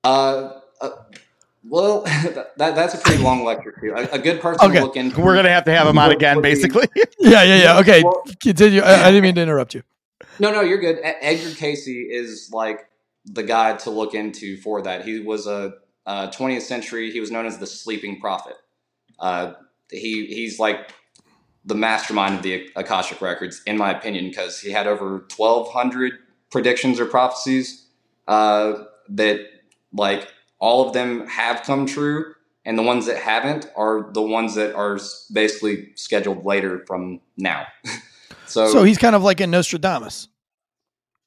Uh 0.06 0.62
well, 1.70 2.02
that, 2.04 2.56
that's 2.58 2.94
a 2.94 2.98
pretty 2.98 3.22
long 3.22 3.44
lecture 3.44 3.74
too. 3.80 3.94
A, 3.96 4.16
a 4.16 4.20
good 4.20 4.42
person 4.42 4.66
okay. 4.66 4.80
to 4.80 4.86
look 4.86 4.96
into. 4.96 5.22
We're 5.22 5.36
gonna 5.36 5.50
have 5.50 5.66
to 5.66 5.74
have 5.74 5.88
him 5.88 5.98
on 5.98 6.12
again, 6.12 6.42
basically. 6.42 6.88
yeah, 7.20 7.44
yeah, 7.44 7.56
yeah. 7.56 7.80
Okay, 7.80 8.04
well, 8.04 8.24
continue. 8.42 8.82
I, 8.82 9.06
I, 9.06 9.12
didn't 9.12 9.24
mean 9.24 9.36
to 9.36 9.42
interrupt 9.44 9.74
you. 9.74 9.84
No, 10.40 10.52
no, 10.52 10.62
you're 10.62 10.80
good. 10.80 11.00
Edgar 11.04 11.56
Cayce 11.56 11.88
is 11.88 12.50
like 12.52 12.90
the 13.26 13.44
guy 13.44 13.76
to 13.78 13.90
look 13.90 14.14
into 14.14 14.58
for 14.58 14.82
that. 14.84 15.06
He 15.06 15.20
was 15.20 15.48
a, 15.48 15.74
a 16.06 16.28
20th 16.28 16.62
century. 16.62 17.12
He 17.12 17.20
was 17.20 17.32
known 17.32 17.46
as 17.46 17.58
the 17.58 17.68
sleeping 17.68 18.20
prophet. 18.20 18.56
Uh, 19.20 19.54
he 19.90 20.28
he's 20.28 20.60
like 20.60 20.94
the 21.66 21.76
mastermind 21.76 22.36
of 22.36 22.44
the 22.44 22.70
Akashic 22.76 23.22
records, 23.22 23.62
in 23.66 23.78
my 23.78 23.92
opinion, 23.92 24.30
because 24.30 24.62
he 24.62 24.72
had 24.72 24.88
over 24.88 25.26
1,200 25.36 26.14
predictions 26.50 27.00
or 27.00 27.06
prophecies 27.06 27.88
uh, 28.28 28.84
that 29.10 29.42
like 29.92 30.30
all 30.60 30.88
of 30.88 30.94
them 30.94 31.28
have 31.28 31.64
come 31.64 31.86
true 31.86 32.34
and 32.68 32.78
the 32.78 32.84
ones 32.84 33.06
that 33.06 33.18
haven't 33.18 33.72
are 33.78 34.12
the 34.12 34.22
ones 34.22 34.56
that 34.56 34.76
are 34.76 35.00
basically 35.32 35.90
scheduled 35.96 36.44
later 36.44 36.84
from 36.86 37.22
now. 37.38 37.66
so, 38.46 38.68
so 38.68 38.84
he's 38.84 38.98
kind 38.98 39.16
of 39.16 39.24
like 39.24 39.40
a 39.40 39.48
Nostradamus. 39.48 40.28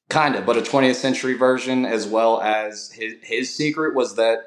Kind 0.07 0.35
of, 0.35 0.45
but 0.45 0.55
a 0.55 0.61
20th 0.61 0.95
century 0.95 1.33
version, 1.33 1.83
as 1.83 2.05
well 2.05 2.41
as 2.41 2.91
his, 2.91 3.15
his 3.23 3.55
secret 3.55 3.95
was 3.95 4.17
that 4.17 4.37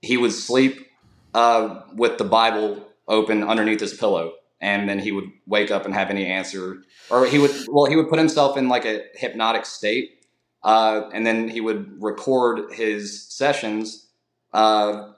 he 0.00 0.16
would 0.16 0.32
sleep 0.32 0.86
uh, 1.34 1.82
with 1.94 2.16
the 2.16 2.24
Bible 2.24 2.88
open 3.06 3.44
underneath 3.44 3.80
his 3.80 3.92
pillow, 3.92 4.32
and 4.62 4.88
then 4.88 4.98
he 4.98 5.12
would 5.12 5.30
wake 5.46 5.70
up 5.70 5.84
and 5.84 5.92
have 5.92 6.08
any 6.08 6.24
answer, 6.24 6.78
or 7.10 7.26
he 7.26 7.38
would, 7.38 7.50
well, 7.68 7.84
he 7.84 7.96
would 7.96 8.08
put 8.08 8.18
himself 8.18 8.56
in 8.56 8.68
like 8.68 8.86
a 8.86 9.02
hypnotic 9.14 9.66
state, 9.66 10.24
uh, 10.62 11.02
and 11.12 11.26
then 11.26 11.48
he 11.48 11.60
would 11.60 12.00
record 12.00 12.72
his 12.72 13.28
sessions 13.28 14.06
uh, 14.52 15.12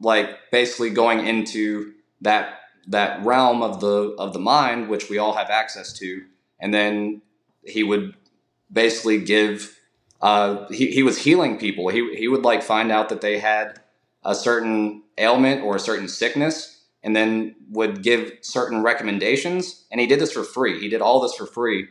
like 0.00 0.50
basically 0.50 0.90
going 0.90 1.26
into 1.26 1.92
that 2.20 2.58
that 2.88 3.24
realm 3.24 3.62
of 3.62 3.80
the 3.80 4.14
of 4.18 4.32
the 4.32 4.38
mind 4.38 4.88
which 4.88 5.08
we 5.08 5.18
all 5.18 5.34
have 5.34 5.50
access 5.50 5.92
to. 5.94 6.22
And 6.58 6.72
then 6.72 7.22
he 7.64 7.82
would 7.82 8.14
basically 8.72 9.20
give 9.20 9.78
uh, 10.20 10.68
he, 10.68 10.92
he 10.92 11.02
was 11.02 11.18
healing 11.18 11.58
people. 11.58 11.88
He, 11.88 12.14
he 12.14 12.28
would 12.28 12.44
like 12.44 12.62
find 12.62 12.92
out 12.92 13.08
that 13.08 13.20
they 13.20 13.38
had 13.38 13.80
a 14.24 14.34
certain 14.34 15.02
ailment 15.18 15.62
or 15.62 15.76
a 15.76 15.80
certain 15.80 16.08
sickness 16.08 16.84
and 17.02 17.16
then 17.16 17.56
would 17.70 18.02
give 18.02 18.32
certain 18.40 18.82
recommendations. 18.82 19.84
And 19.90 20.00
he 20.00 20.06
did 20.06 20.20
this 20.20 20.32
for 20.32 20.44
free. 20.44 20.78
He 20.78 20.88
did 20.88 21.02
all 21.02 21.20
this 21.20 21.34
for 21.34 21.46
free 21.46 21.88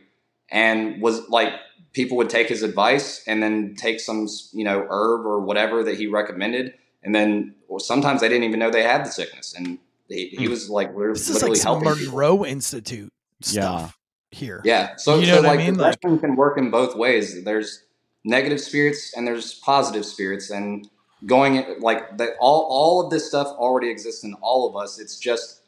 and 0.50 1.00
was 1.02 1.28
like 1.28 1.52
people 1.92 2.16
would 2.16 2.30
take 2.30 2.48
his 2.48 2.62
advice 2.62 3.22
and 3.26 3.42
then 3.42 3.74
take 3.76 4.00
some 4.00 4.26
you 4.52 4.64
know 4.64 4.86
herb 4.88 5.26
or 5.26 5.40
whatever 5.40 5.82
that 5.84 5.96
he 5.96 6.06
recommended 6.06 6.74
and 7.02 7.14
then 7.14 7.54
well, 7.68 7.78
sometimes 7.78 8.20
they 8.20 8.28
didn't 8.28 8.44
even 8.44 8.60
know 8.60 8.70
they 8.70 8.82
had 8.82 9.04
the 9.04 9.10
sickness 9.10 9.54
and 9.54 9.78
he, 10.08 10.28
he 10.28 10.44
hmm. 10.44 10.50
was 10.50 10.68
like 10.68 10.88
literally, 10.88 11.14
this 11.14 11.28
is 11.28 11.42
like 11.42 11.56
some 11.56 11.82
Monroe. 11.82 12.44
Institute 12.44 13.12
stuff 13.40 13.98
yeah. 14.30 14.38
here. 14.38 14.60
Yeah. 14.64 14.96
So, 14.96 15.18
you 15.18 15.26
know 15.26 15.36
so 15.36 15.42
like 15.42 15.60
I 15.60 15.64
mean? 15.64 15.74
like, 15.76 16.00
can 16.00 16.36
work 16.36 16.58
in 16.58 16.70
both 16.70 16.96
ways. 16.96 17.44
There's 17.44 17.84
negative 18.24 18.60
spirits 18.60 19.14
and 19.16 19.26
there's 19.26 19.54
positive 19.54 20.04
spirits 20.04 20.50
and 20.50 20.88
going 21.26 21.64
like 21.80 22.18
that 22.18 22.30
all 22.40 22.66
all 22.68 23.04
of 23.04 23.10
this 23.10 23.26
stuff 23.26 23.46
already 23.46 23.90
exists 23.90 24.24
in 24.24 24.34
all 24.40 24.68
of 24.68 24.76
us. 24.76 24.98
It's 24.98 25.18
just 25.18 25.62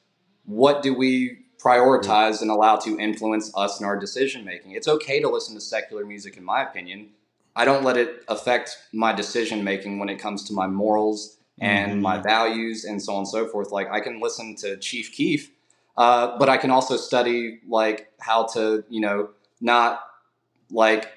what 0.45 0.83
do 0.83 0.95
we 0.95 1.44
prioritize 1.65 2.43
and 2.43 2.51
allow 2.51 2.77
to 2.77 2.99
influence 2.99 3.51
us 3.57 3.81
in 3.81 3.87
our 3.87 3.99
decision 3.99 4.45
making. 4.45 4.73
It's 4.73 4.89
okay 4.89 5.21
to 5.21 5.29
listen 5.29 5.55
to 5.55 5.61
secular 5.61 6.05
music, 6.05 6.37
in 6.37 6.45
my 6.45 6.63
opinion. 6.63 7.11
I 7.57 7.65
don't 7.65 7.85
let 7.85 7.97
it 7.97 8.23
affect 8.29 8.77
my 8.93 9.13
decision 9.13 9.65
making 9.65 9.99
when 9.99 10.09
it 10.09 10.19
comes 10.19 10.45
to 10.45 10.53
my 10.53 10.67
morals 10.67 11.39
and 11.61 11.93
mm-hmm. 11.93 12.01
my 12.03 12.19
values 12.19 12.85
and 12.85 13.01
so 13.01 13.13
on 13.13 13.19
and 13.21 13.29
so 13.29 13.47
forth. 13.47 13.71
Like 13.71 13.91
I 13.91 14.01
can 14.01 14.21
listen 14.21 14.57
to 14.57 14.77
Chief 14.77 15.13
Keef, 15.13 15.51
uh, 15.97 16.37
but 16.39 16.49
I 16.49 16.57
can 16.57 16.71
also 16.71 16.97
study 16.97 17.61
like 17.67 18.13
how 18.21 18.47
to, 18.55 18.85
you 18.89 19.01
know, 19.01 19.31
not 19.61 20.01
like 20.71 21.13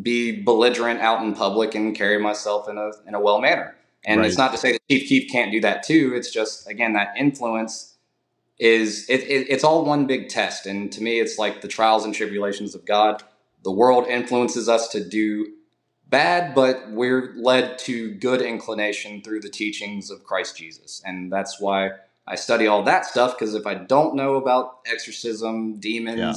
be 0.00 0.42
belligerent 0.42 1.00
out 1.00 1.24
in 1.24 1.34
public 1.34 1.74
and 1.74 1.94
carry 1.94 2.18
myself 2.18 2.68
in 2.68 2.78
a 2.78 2.90
in 3.06 3.14
a 3.14 3.20
well 3.20 3.40
manner. 3.40 3.74
And 4.04 4.20
right. 4.20 4.26
it's 4.26 4.38
not 4.38 4.52
to 4.52 4.58
say 4.58 4.72
that 4.72 4.82
Chief 4.90 5.08
Keef 5.08 5.30
can't 5.30 5.50
do 5.50 5.60
that 5.62 5.82
too. 5.82 6.12
It's 6.14 6.30
just 6.30 6.68
again 6.68 6.92
that 6.92 7.14
influence 7.16 7.91
is 8.62 9.10
it, 9.10 9.22
it, 9.22 9.48
it's 9.50 9.64
all 9.64 9.84
one 9.84 10.06
big 10.06 10.28
test. 10.28 10.66
And 10.66 10.92
to 10.92 11.02
me, 11.02 11.18
it's 11.18 11.36
like 11.36 11.62
the 11.62 11.68
trials 11.68 12.04
and 12.04 12.14
tribulations 12.14 12.76
of 12.76 12.84
God. 12.84 13.20
The 13.64 13.72
world 13.72 14.06
influences 14.06 14.68
us 14.68 14.86
to 14.90 15.02
do 15.04 15.48
bad, 16.08 16.54
but 16.54 16.88
we're 16.92 17.34
led 17.36 17.76
to 17.80 18.12
good 18.14 18.40
inclination 18.40 19.20
through 19.20 19.40
the 19.40 19.48
teachings 19.48 20.10
of 20.10 20.22
Christ 20.22 20.56
Jesus. 20.56 21.02
And 21.04 21.32
that's 21.32 21.58
why 21.58 21.90
I 22.24 22.36
study 22.36 22.68
all 22.68 22.84
that 22.84 23.04
stuff, 23.04 23.36
because 23.36 23.56
if 23.56 23.66
I 23.66 23.74
don't 23.74 24.14
know 24.14 24.36
about 24.36 24.78
exorcism, 24.86 25.80
demons, 25.80 26.20
yeah. 26.20 26.34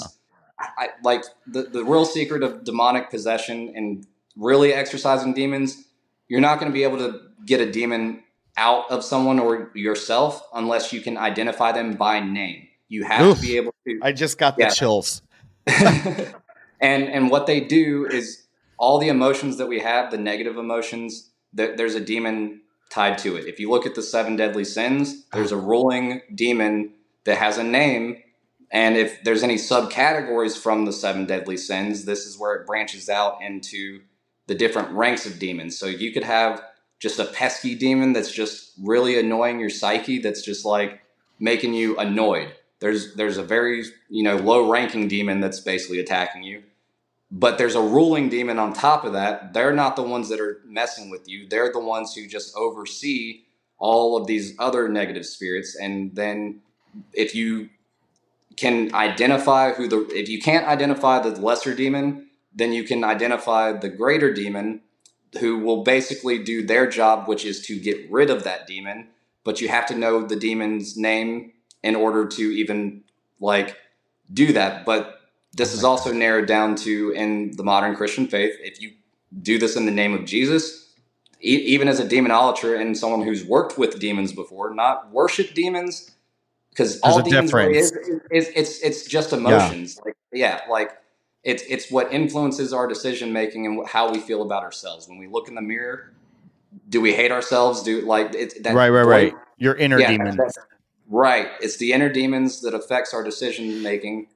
I, 0.80 0.89
like 1.03 1.26
the, 1.45 1.63
the 1.63 1.84
real 1.84 2.05
secret 2.05 2.41
of 2.41 2.63
demonic 2.63 3.11
possession 3.11 3.71
and 3.76 4.07
really 4.36 4.73
exorcising 4.73 5.36
demons, 5.36 5.84
you're 6.28 6.41
not 6.41 6.59
going 6.59 6.71
to 6.71 6.73
be 6.73 6.84
able 6.84 6.97
to 6.97 7.21
get 7.45 7.61
a 7.61 7.71
demon 7.71 8.23
out 8.58 8.89
of 8.89 9.03
someone 9.03 9.39
or 9.39 9.72
yourself 9.74 10.41
unless 10.53 10.93
you 10.93 11.01
can 11.01 11.18
identify 11.18 11.72
them 11.72 11.93
by 11.93 12.20
name. 12.20 12.68
You 12.88 13.03
have 13.03 13.26
Oof, 13.26 13.38
to 13.38 13.41
be 13.41 13.58
able 13.58 13.74
to. 13.88 13.99
I 14.01 14.12
just 14.12 14.38
got 14.38 14.58
the 14.58 14.68
chills. 14.68 15.22
and 15.68 16.34
and 16.80 17.30
what 17.30 17.47
they 17.47 17.60
do 17.60 18.06
is 18.06 18.45
all 18.78 18.99
the 18.99 19.10
emotions 19.10 19.58
that 19.58 19.68
we 19.68 19.80
have, 19.80 20.12
the 20.12 20.18
negative 20.18 20.58
emotions, 20.58 21.32
that 21.53 21.78
there's 21.78 21.95
a 21.95 21.99
demon 21.99 22.62
tied 22.89 23.18
to 23.20 23.36
it. 23.36 23.45
If 23.45 23.60
you 23.60 23.70
look 23.70 23.86
at 23.86 23.95
the 23.95 24.03
seven 24.03 24.36
deadly 24.36 24.66
sins, 24.66 25.26
there's 25.34 25.51
a 25.51 25.58
ruling 25.58 26.22
demon 26.34 26.93
that 27.26 27.38
has 27.38 27.58
a 27.58 27.64
name. 27.64 28.18
And 28.72 28.97
if 28.97 29.24
there's 29.24 29.43
any 29.43 29.56
subcategories 29.56 30.58
from 30.58 30.86
the 30.86 30.93
seven 30.93 31.26
deadly 31.26 31.58
sins, 31.58 32.06
this 32.06 32.26
is 32.26 32.38
where 32.38 32.53
it 32.56 32.68
branches 32.68 33.10
out 33.10 33.41
into 33.41 34.01
the 34.47 34.56
different 34.56 34.91
ranks 34.91 35.26
of 35.26 35.39
demons. 35.39 35.78
So 35.78 35.88
you 35.88 36.12
could 36.12 36.24
have 36.24 36.62
just 37.00 37.20
a 37.20 37.26
pesky 37.26 37.76
demon 37.76 38.14
that's 38.14 38.32
just 38.32 38.72
really 38.82 39.20
annoying 39.20 39.60
your 39.60 39.70
psyche, 39.70 40.20
that's 40.20 40.41
just 40.41 40.66
like 40.66 41.02
making 41.39 41.74
you 41.74 41.98
annoyed. 41.98 42.54
There's 42.80 43.16
there's 43.16 43.38
a 43.38 43.43
very 43.43 43.84
you 44.10 44.24
know 44.24 44.38
low 44.38 44.70
ranking 44.70 45.08
demon 45.08 45.39
that's 45.39 45.60
basically 45.60 46.00
attacking 46.00 46.43
you, 46.43 46.64
but 47.32 47.58
there's 47.58 47.76
a 47.76 47.82
ruling 47.82 48.30
demon 48.30 48.60
on 48.60 48.74
top 48.74 49.06
of 49.06 49.14
that. 49.14 49.54
They're 49.54 49.74
not 49.74 49.96
the 49.96 50.04
ones 50.04 50.30
that 50.30 50.39
are 50.39 50.62
messing 50.66 51.10
with 51.10 51.28
you. 51.28 51.48
They're 51.48 51.72
the 51.72 51.80
ones 51.80 52.14
who 52.14 52.28
just 52.28 52.56
oversee 52.56 53.43
all 53.78 54.18
of 54.18 54.28
these 54.28 54.56
other 54.60 54.88
negative 54.88 55.26
spirits. 55.26 55.76
And 55.76 56.16
then 56.16 56.62
if 57.14 57.36
you 57.36 57.70
can 58.56 58.93
identify 58.93 59.74
who 59.74 59.88
the 59.88 60.08
if 60.12 60.30
you 60.30 60.39
can't 60.39 60.68
identify 60.68 61.20
the 61.20 61.39
lesser 61.41 61.76
demon, 61.76 62.28
then 62.54 62.72
you 62.72 62.84
can 62.84 63.04
identify 63.04 63.74
the 63.74 63.89
greater 63.89 64.34
demon 64.34 64.82
who 65.39 65.59
will 65.59 65.83
basically 65.83 66.43
do 66.43 66.65
their 66.65 66.88
job, 66.88 67.27
which 67.27 67.45
is 67.45 67.65
to 67.67 67.79
get 67.79 68.09
rid 68.11 68.29
of 68.29 68.43
that 68.43 68.67
demon. 68.67 69.07
But 69.43 69.61
you 69.61 69.67
have 69.69 69.86
to 69.88 69.95
know 69.95 70.25
the 70.25 70.36
demon's 70.36 70.97
name 70.97 71.53
in 71.83 71.95
order 71.95 72.27
to 72.27 72.41
even 72.41 73.03
like 73.39 73.77
do 74.33 74.53
that. 74.53 74.86
But 74.86 75.19
this 75.53 75.73
is 75.73 75.83
also 75.83 76.11
narrowed 76.11 76.47
down 76.47 76.75
to 76.77 77.11
in 77.11 77.55
the 77.55 77.63
modern 77.63 77.95
Christian 77.95 78.27
faith. 78.27 78.55
If 78.59 78.81
you 78.81 78.93
do 79.41 79.57
this 79.57 79.75
in 79.75 79.86
the 79.86 79.91
name 79.91 80.13
of 80.13 80.25
Jesus, 80.25 80.93
e- 81.41 81.63
even 81.65 81.88
as 81.88 81.99
a 81.99 82.05
demonolator 82.05 82.79
and 82.79 82.97
someone 82.97 83.21
who's 83.21 83.45
worked 83.45 83.77
with 83.77 83.99
demons 83.99 84.33
before, 84.33 84.73
not 84.73 85.11
worship 85.11 85.53
demons, 85.53 86.11
because 86.69 86.99
all 87.01 87.21
demons 87.21 87.53
really 87.53 87.77
is, 87.77 87.91
is, 87.91 88.21
is, 88.31 88.47
it's 88.55 88.79
it's 88.81 89.05
just 89.05 89.31
emotions. 89.31 89.97
Yeah. 89.97 90.03
Like 90.05 90.15
yeah, 90.33 90.61
like 90.69 90.97
it's 91.46 91.64
it's 91.70 91.91
what 91.91 92.12
influences 92.12 92.74
our 92.74 92.88
decision 92.88 93.32
making 93.32 93.66
and 93.68 93.88
how 93.88 94.12
we 94.12 94.20
feel 94.20 94.41
about 94.41 94.64
ourselves. 94.64 95.08
When 95.08 95.20
we 95.20 95.28
look 95.28 95.48
in 95.48 95.56
the 95.56 95.62
mirror, 95.62 96.12
do 96.89 97.00
we 97.00 97.14
hate 97.14 97.32
ourselves? 97.32 97.84
Do 97.84 98.02
like 98.02 98.34
it's 98.34 98.60
that 98.62 98.74
right, 98.74 98.89
right, 98.89 99.04
right. 99.04 99.34
Your 99.58 99.76
inner 99.76 100.00
yeah, 100.00 100.10
demons. 100.10 100.58
Right. 101.08 101.50
It's 101.62 101.78
the 101.78 101.93
inner 101.93 102.10
demons 102.10 102.62
that 102.62 102.74
affects 102.74 103.14
our 103.14 103.24
decision 103.24 103.84
making. 103.84 104.28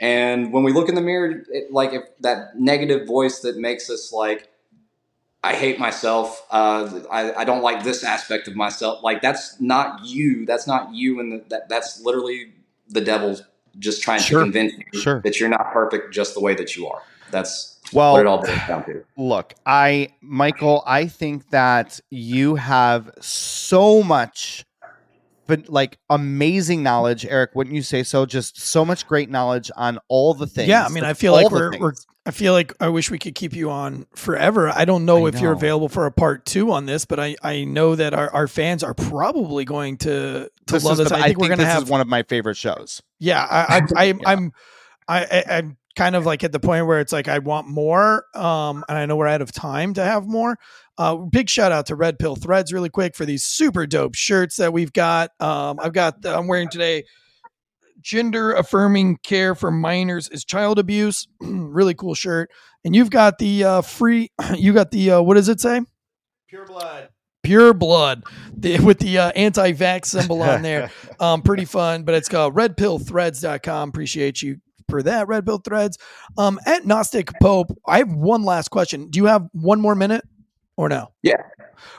And 0.00 0.52
when 0.52 0.64
we 0.64 0.72
look 0.72 0.88
in 0.88 0.96
the 0.96 1.00
mirror, 1.00 1.44
it, 1.48 1.72
like 1.72 1.92
if 1.92 2.02
that 2.20 2.58
negative 2.58 3.06
voice 3.06 3.40
that 3.40 3.56
makes 3.56 3.88
us 3.88 4.12
like, 4.12 4.50
I 5.44 5.54
hate 5.54 5.78
myself. 5.78 6.44
Uh, 6.50 7.00
I, 7.10 7.32
I 7.32 7.44
don't 7.44 7.62
like 7.62 7.84
this 7.84 8.02
aspect 8.02 8.48
of 8.48 8.56
myself. 8.56 9.02
Like 9.04 9.22
that's 9.22 9.60
not 9.60 10.04
you. 10.04 10.44
That's 10.44 10.66
not 10.66 10.92
you. 10.92 11.20
And 11.20 11.48
that 11.50 11.68
that's 11.68 12.00
literally 12.00 12.52
the 12.88 13.00
devil's 13.00 13.42
just 13.78 14.02
trying 14.02 14.20
sure. 14.20 14.40
to 14.40 14.44
convince 14.44 14.74
you 14.92 15.00
sure. 15.00 15.20
that 15.22 15.40
you're 15.40 15.48
not 15.48 15.72
perfect 15.72 16.12
just 16.12 16.34
the 16.34 16.40
way 16.40 16.54
that 16.54 16.76
you 16.76 16.86
are. 16.88 17.02
That's 17.30 17.78
well, 17.92 18.14
what 18.14 18.20
it 18.20 18.26
all 18.26 18.42
boils 18.42 18.58
down 18.66 18.84
to. 18.86 19.04
Look, 19.16 19.54
I, 19.66 20.08
Michael, 20.20 20.82
I 20.86 21.06
think 21.06 21.50
that 21.50 22.00
you 22.10 22.56
have 22.56 23.10
so 23.20 24.02
much 24.02 24.64
but 25.48 25.68
like 25.70 25.98
amazing 26.10 26.82
knowledge, 26.82 27.24
Eric. 27.24 27.52
Wouldn't 27.54 27.74
you 27.74 27.82
say 27.82 28.04
so? 28.04 28.26
Just 28.26 28.60
so 28.60 28.84
much 28.84 29.08
great 29.08 29.30
knowledge 29.30 29.70
on 29.76 29.98
all 30.08 30.34
the 30.34 30.46
things. 30.46 30.68
Yeah, 30.68 30.84
I 30.84 30.90
mean, 30.90 31.04
I 31.04 31.14
feel 31.14 31.32
like 31.32 31.50
we're, 31.50 31.76
we're, 31.78 31.94
I 32.28 32.30
feel 32.30 32.52
like 32.52 32.74
I 32.78 32.90
wish 32.90 33.10
we 33.10 33.18
could 33.18 33.34
keep 33.34 33.54
you 33.54 33.70
on 33.70 34.04
forever. 34.14 34.68
I 34.68 34.84
don't 34.84 35.06
know 35.06 35.24
I 35.24 35.30
if 35.30 35.36
know. 35.36 35.40
you're 35.40 35.52
available 35.52 35.88
for 35.88 36.04
a 36.04 36.12
part 36.12 36.44
two 36.44 36.70
on 36.72 36.84
this, 36.84 37.06
but 37.06 37.18
I 37.18 37.36
I 37.42 37.64
know 37.64 37.94
that 37.94 38.12
our, 38.12 38.28
our 38.34 38.46
fans 38.46 38.84
are 38.84 38.92
probably 38.92 39.64
going 39.64 39.96
to 39.98 40.50
to 40.66 40.72
this 40.74 40.84
love 40.84 40.98
this. 40.98 41.08
The, 41.08 41.14
I, 41.14 41.22
think 41.22 41.38
I 41.38 41.40
we're 41.40 41.48
going 41.48 41.60
to 41.60 41.64
have 41.64 41.88
one 41.88 42.02
of 42.02 42.06
my 42.06 42.22
favorite 42.24 42.58
shows. 42.58 43.02
Yeah, 43.18 43.42
I, 43.42 43.78
I, 43.78 43.80
I 43.96 44.04
yeah. 44.04 44.14
I'm 44.26 44.52
I, 45.08 45.44
I'm 45.48 45.78
kind 45.96 46.14
of 46.16 46.26
like 46.26 46.44
at 46.44 46.52
the 46.52 46.60
point 46.60 46.86
where 46.86 47.00
it's 47.00 47.14
like 47.14 47.28
I 47.28 47.38
want 47.38 47.66
more, 47.66 48.26
um, 48.34 48.84
and 48.90 48.98
I 48.98 49.06
know 49.06 49.16
we're 49.16 49.26
out 49.26 49.40
of 49.40 49.50
time 49.50 49.94
to 49.94 50.04
have 50.04 50.26
more. 50.26 50.58
Uh, 50.98 51.16
big 51.16 51.48
shout 51.48 51.72
out 51.72 51.86
to 51.86 51.96
Red 51.96 52.18
Pill 52.18 52.36
Threads, 52.36 52.74
really 52.74 52.90
quick, 52.90 53.16
for 53.16 53.24
these 53.24 53.42
super 53.42 53.86
dope 53.86 54.14
shirts 54.14 54.56
that 54.56 54.74
we've 54.74 54.92
got. 54.92 55.30
Um, 55.40 55.80
I've 55.80 55.94
got, 55.94 56.20
the, 56.20 56.36
I'm 56.36 56.46
wearing 56.46 56.68
today. 56.68 57.04
Gender 58.00 58.52
affirming 58.52 59.18
care 59.22 59.54
for 59.54 59.70
minors 59.70 60.28
is 60.28 60.44
child 60.44 60.78
abuse. 60.78 61.26
really 61.40 61.94
cool 61.94 62.14
shirt. 62.14 62.50
And 62.84 62.94
you've 62.94 63.10
got 63.10 63.38
the 63.38 63.64
uh, 63.64 63.80
free. 63.82 64.30
You 64.56 64.72
got 64.72 64.90
the 64.90 65.12
uh, 65.12 65.22
what 65.22 65.34
does 65.34 65.48
it 65.48 65.60
say? 65.60 65.80
Pure 66.48 66.66
blood. 66.66 67.08
Pure 67.42 67.74
blood 67.74 68.24
the, 68.54 68.78
with 68.80 68.98
the 68.98 69.18
uh, 69.18 69.30
anti-vax 69.30 70.06
symbol 70.06 70.42
on 70.42 70.62
there. 70.62 70.90
um, 71.20 71.42
pretty 71.42 71.64
fun, 71.64 72.02
but 72.02 72.14
it's 72.14 72.28
called 72.28 72.54
redpillthreads.com. 72.54 73.88
Appreciate 73.88 74.42
you 74.42 74.56
for 74.88 75.02
that, 75.02 75.28
Red 75.28 75.46
Pill 75.46 75.58
Threads. 75.58 75.98
Um, 76.36 76.58
at 76.66 76.84
Gnostic 76.84 77.30
Pope, 77.40 77.76
I 77.86 77.98
have 77.98 78.12
one 78.12 78.42
last 78.42 78.68
question. 78.68 79.08
Do 79.10 79.18
you 79.18 79.26
have 79.26 79.46
one 79.52 79.80
more 79.80 79.94
minute? 79.94 80.24
or 80.78 80.88
no? 80.88 81.12
Yeah. 81.22 81.42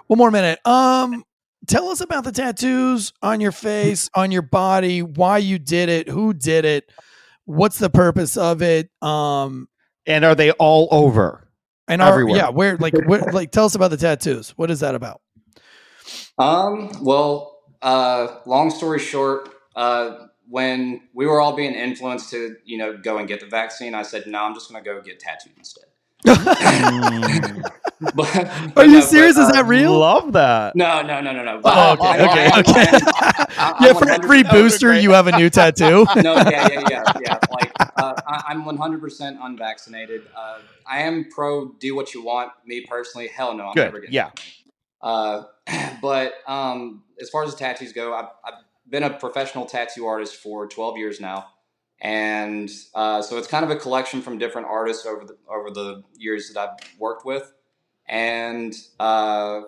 One 0.08 0.18
more 0.18 0.32
minute. 0.32 0.66
Um, 0.66 1.24
tell 1.70 1.90
us 1.90 2.02
about 2.02 2.26
the 2.26 2.32
tattoos 2.32 3.14
on 3.22 3.40
your 3.40 3.52
face, 3.54 4.10
on 4.16 4.32
your 4.32 4.42
body, 4.42 5.02
why 5.02 5.38
you 5.38 5.60
did 5.60 5.88
it, 5.88 6.10
who 6.10 6.34
did 6.34 6.66
it, 6.66 6.92
what's 7.46 7.78
the 7.78 7.90
purpose 7.90 8.36
of 8.36 8.62
it, 8.62 8.90
um, 9.02 9.70
and 10.06 10.26
are 10.26 10.36
they 10.36 10.52
all 10.52 10.88
over? 10.92 11.46
And 11.88 12.02
are, 12.02 12.12
everywhere? 12.12 12.38
yeah, 12.38 12.50
where 12.50 12.78
like 12.78 12.94
where, 13.06 13.22
like 13.34 13.52
tell 13.52 13.66
us 13.66 13.76
about 13.76 13.92
the 13.92 13.98
tattoos. 13.98 14.52
What 14.52 14.70
is 14.70 14.82
that 14.82 14.96
about? 14.96 15.22
Um. 16.38 16.92
Well, 17.02 17.58
uh, 17.82 18.40
long 18.46 18.70
story 18.70 19.00
short, 19.00 19.50
uh, 19.76 20.28
when 20.48 21.02
we 21.14 21.26
were 21.26 21.42
all 21.42 21.56
being 21.56 21.74
influenced 21.74 22.30
to 22.32 22.58
you 22.64 22.78
know 22.78 22.98
go 22.98 23.18
and 23.18 23.28
get 23.28 23.40
the 23.40 23.48
vaccine, 23.48 23.96
I 23.96 24.04
said 24.04 24.28
no, 24.28 24.44
I'm 24.44 24.54
just 24.54 24.72
going 24.72 24.84
to 24.84 24.88
go 24.88 25.02
get 25.02 25.20
tattooed 25.20 25.54
instead. 25.58 25.86
But, 26.24 26.36
but 28.16 28.78
Are 28.78 28.86
you 28.86 28.94
no, 28.94 29.02
serious? 29.02 29.36
But, 29.36 29.44
Is 29.44 29.52
that 29.52 29.66
real? 29.66 29.98
Love 30.00 30.34
that. 30.34 30.76
No, 30.76 31.02
no, 31.02 31.22
no, 31.22 31.32
no, 31.32 31.44
no. 31.44 31.62
Oh, 31.64 31.94
okay, 31.94 32.08
I, 32.08 32.30
okay, 32.30 32.50
I, 32.52 32.60
okay. 32.60 32.88
I, 33.58 33.76
yeah, 33.82 33.94
for 33.94 34.10
every 34.10 34.44
booster, 34.44 34.94
you 35.00 35.12
have 35.12 35.28
a 35.28 35.38
new 35.38 35.50
tattoo. 35.50 36.06
no, 36.18 36.36
yeah, 36.36 36.68
yeah, 36.72 36.84
yeah, 36.90 37.04
yeah. 37.26 37.40
Like 37.52 37.72
uh, 37.98 38.14
I, 38.28 38.52
am 38.52 38.64
100% 38.64 39.38
unvaccinated. 39.42 40.24
Uh, 40.36 40.60
I 40.88 41.02
am 41.02 41.26
pro 41.30 41.70
do 41.80 41.96
what 41.96 42.14
you 42.14 42.24
want. 42.24 42.52
Me 42.66 42.86
personally, 42.86 43.28
hell 43.28 43.56
no, 43.56 43.68
I'm 43.68 43.74
Good. 43.74 43.86
never 43.86 44.00
getting. 44.00 44.16
Yeah. 44.16 44.32
Uh, 45.02 45.44
but 46.02 46.34
um, 46.48 47.04
as 47.22 47.30
far 47.30 47.44
as 47.44 47.52
the 47.52 47.58
tattoos 47.58 47.94
go, 47.94 48.14
I've, 48.14 48.30
I've 48.44 48.60
been 48.90 49.04
a 49.04 49.10
professional 49.10 49.66
tattoo 49.66 50.06
artist 50.06 50.36
for 50.36 50.68
12 50.68 50.98
years 50.98 51.22
now 51.22 51.48
and 52.02 52.70
uh, 52.96 53.22
so 53.22 53.38
it's 53.38 53.48
kind 53.48 53.66
of 53.66 53.72
a 53.72 53.76
collection 53.76 54.22
from 54.22 54.38
different 54.38 54.68
artists 54.68 55.06
over 55.06 55.26
the 55.26 55.38
over 55.50 55.70
the 55.70 56.04
years 56.18 56.52
that 56.54 56.60
I've 56.60 57.00
worked 57.00 57.26
with, 57.26 57.54
and 58.08 58.74
uh, 59.00 59.62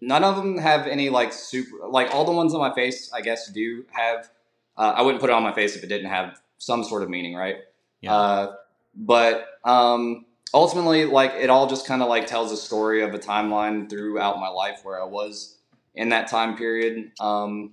none 0.00 0.24
of 0.24 0.36
them 0.36 0.58
have 0.58 0.86
any 0.86 1.08
like 1.08 1.32
super 1.32 1.88
like 1.88 2.14
all 2.14 2.24
the 2.24 2.32
ones 2.32 2.54
on 2.54 2.60
my 2.60 2.74
face. 2.74 3.10
I 3.12 3.20
guess 3.20 3.50
do 3.50 3.84
have. 3.90 4.30
Uh, 4.76 4.94
I 4.96 5.02
wouldn't 5.02 5.20
put 5.20 5.30
it 5.30 5.32
on 5.32 5.42
my 5.42 5.52
face 5.52 5.74
if 5.74 5.82
it 5.82 5.88
didn't 5.88 6.10
have 6.10 6.40
some 6.58 6.84
sort 6.84 7.02
of 7.02 7.10
meaning, 7.10 7.34
right? 7.34 7.56
Yeah. 8.00 8.14
Uh, 8.14 8.54
but 8.94 9.46
um, 9.64 10.26
ultimately, 10.54 11.04
like 11.04 11.32
it 11.32 11.50
all 11.50 11.66
just 11.66 11.86
kind 11.86 12.02
of 12.02 12.08
like 12.08 12.26
tells 12.26 12.52
a 12.52 12.56
story 12.56 13.02
of 13.02 13.14
a 13.14 13.18
timeline 13.18 13.88
throughout 13.88 14.38
my 14.38 14.48
life 14.48 14.80
where 14.82 15.00
I 15.00 15.04
was 15.04 15.56
in 15.94 16.10
that 16.10 16.28
time 16.28 16.56
period. 16.56 17.12
Um, 17.18 17.72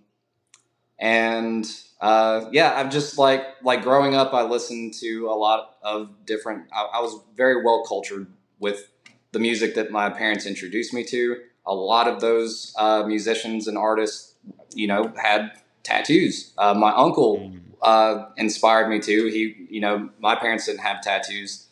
and 1.00 1.66
uh, 2.02 2.50
yeah, 2.52 2.74
I'm 2.76 2.90
just 2.90 3.18
like 3.18 3.46
like 3.64 3.84
growing 3.84 4.16
up. 4.16 4.34
I 4.34 4.44
listened 4.44 4.94
to 4.96 5.28
a 5.28 5.36
lot 5.36 5.78
of 5.84 6.26
different. 6.26 6.68
I, 6.74 6.84
I 6.96 7.02
was 7.02 7.20
very 7.36 7.64
well 7.64 7.84
cultured 7.88 8.28
with 8.60 8.90
the 9.32 9.40
music 9.40 9.76
that 9.76 9.92
my 9.92 10.10
parents 10.10 10.46
introduced 10.46 10.94
me 10.94 11.04
to. 11.06 11.38
A 11.66 11.74
lot 11.74 12.08
of 12.08 12.22
those 12.22 12.74
uh, 12.78 13.04
musicians 13.04 13.68
and 13.68 13.78
artists, 13.78 14.36
you 14.74 14.88
know, 14.88 15.12
had 15.22 15.52
tattoos. 15.84 16.54
Uh, 16.58 16.74
my 16.74 16.92
uncle 16.92 17.40
mm. 17.40 17.60
uh, 17.82 18.28
inspired 18.38 18.90
me 18.90 19.00
to. 19.00 19.28
He, 19.28 19.68
you 19.70 19.82
know, 19.82 20.10
my 20.20 20.36
parents 20.36 20.68
didn't 20.68 20.82
have 20.82 21.02
tattoos, 21.02 21.68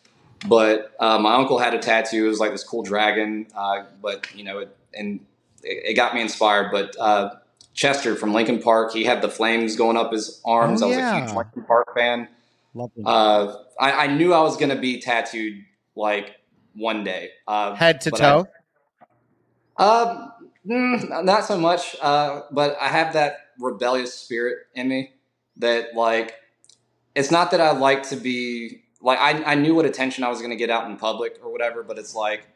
but 0.48 0.94
uh, 1.00 1.20
my 1.20 1.36
uncle 1.36 1.60
had 1.60 1.74
a 1.74 1.80
tattoo. 1.80 2.26
It 2.26 2.30
was 2.30 2.40
like 2.40 2.52
this 2.52 2.64
cool 2.64 2.84
dragon, 2.84 3.48
uh, 3.56 3.84
but 4.02 4.28
you 4.36 4.44
know, 4.44 4.60
it, 4.60 4.76
and 4.94 5.20
it, 5.64 5.92
it, 5.92 5.94
got 5.94 6.14
me 6.16 6.22
inspired. 6.22 6.72
But 6.72 6.96
uh, 7.00 7.36
Chester 7.74 8.16
from 8.16 8.34
Linkin 8.34 8.62
Park. 8.62 8.94
He 8.94 9.04
had 9.04 9.22
the 9.22 9.30
flames 9.30 9.76
going 9.76 9.98
up 9.98 10.12
his 10.12 10.42
arms. 10.46 10.82
Oh, 10.82 10.86
I 10.86 10.90
was 10.90 10.98
yeah. 10.98 11.18
a 11.18 11.22
huge 11.22 11.36
Linkin 11.36 11.64
Park 11.64 11.94
fan. 11.96 12.28
Uh, 13.06 13.56
I, 13.80 13.92
I 13.92 14.08
knew 14.08 14.34
I 14.34 14.42
was 14.42 14.58
gonna 14.58 14.80
be 14.80 15.00
tattooed 15.00 15.64
like 15.96 16.36
one 16.76 17.04
day. 17.04 17.30
Uh, 17.48 17.76
Head 17.76 18.02
to 18.02 18.12
toe. 18.12 18.48
I- 18.48 18.60
um, 19.76 20.32
mm, 20.68 21.24
not 21.24 21.46
so 21.46 21.58
much. 21.58 21.96
Uh, 22.02 22.42
but 22.52 22.78
I 22.80 22.88
have 22.88 23.14
that 23.14 23.38
rebellious 23.60 24.14
spirit 24.14 24.60
in 24.76 24.88
me 24.88 25.14
that 25.58 25.96
like 25.96 26.36
it's 27.16 27.32
not 27.32 27.52
that 27.52 27.62
I 27.62 27.72
like 27.72 28.10
to 28.10 28.16
be 28.16 28.84
like 29.02 29.20
I, 29.20 29.44
I 29.44 29.56
knew 29.56 29.76
what 29.76 29.86
attention 29.86 30.24
I 30.24 30.30
was 30.30 30.42
gonna 30.42 30.56
get 30.56 30.70
out 30.70 30.90
in 30.90 30.98
public 30.98 31.40
or 31.44 31.52
whatever, 31.52 31.84
but 31.84 31.98
it's 31.98 32.16
like 32.16 32.48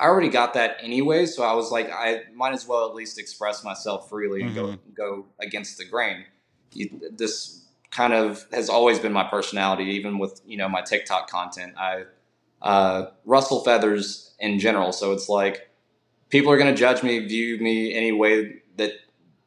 I 0.00 0.04
already 0.04 0.30
got 0.30 0.54
that 0.54 0.78
anyway, 0.80 1.26
so 1.26 1.42
I 1.42 1.52
was 1.52 1.70
like 1.70 1.90
I 1.92 2.22
might 2.34 2.54
as 2.54 2.66
well 2.66 2.88
at 2.88 2.94
least 2.94 3.18
express 3.18 3.62
myself 3.62 4.08
freely 4.08 4.40
and 4.40 4.54
go 4.54 4.76
go 4.96 5.26
against 5.38 5.76
the 5.76 5.84
grain. 5.84 6.24
You, 6.72 7.00
this 7.14 7.66
kind 7.90 8.14
of 8.14 8.46
has 8.52 8.70
always 8.70 8.98
been 8.98 9.12
my 9.12 9.24
personality, 9.24 9.84
even 9.84 10.18
with 10.18 10.40
you 10.46 10.56
know 10.56 10.70
my 10.70 10.80
TikTok 10.80 11.28
content. 11.28 11.74
I 11.76 12.04
uh, 12.62 13.10
rustle 13.26 13.62
feathers 13.62 14.34
in 14.38 14.58
general, 14.58 14.92
so 14.92 15.12
it's 15.12 15.28
like 15.28 15.68
people 16.30 16.50
are 16.50 16.56
going 16.56 16.74
to 16.74 16.80
judge 16.80 17.02
me, 17.02 17.18
view 17.18 17.58
me 17.58 17.92
any 17.94 18.12
way 18.12 18.62
that 18.76 18.92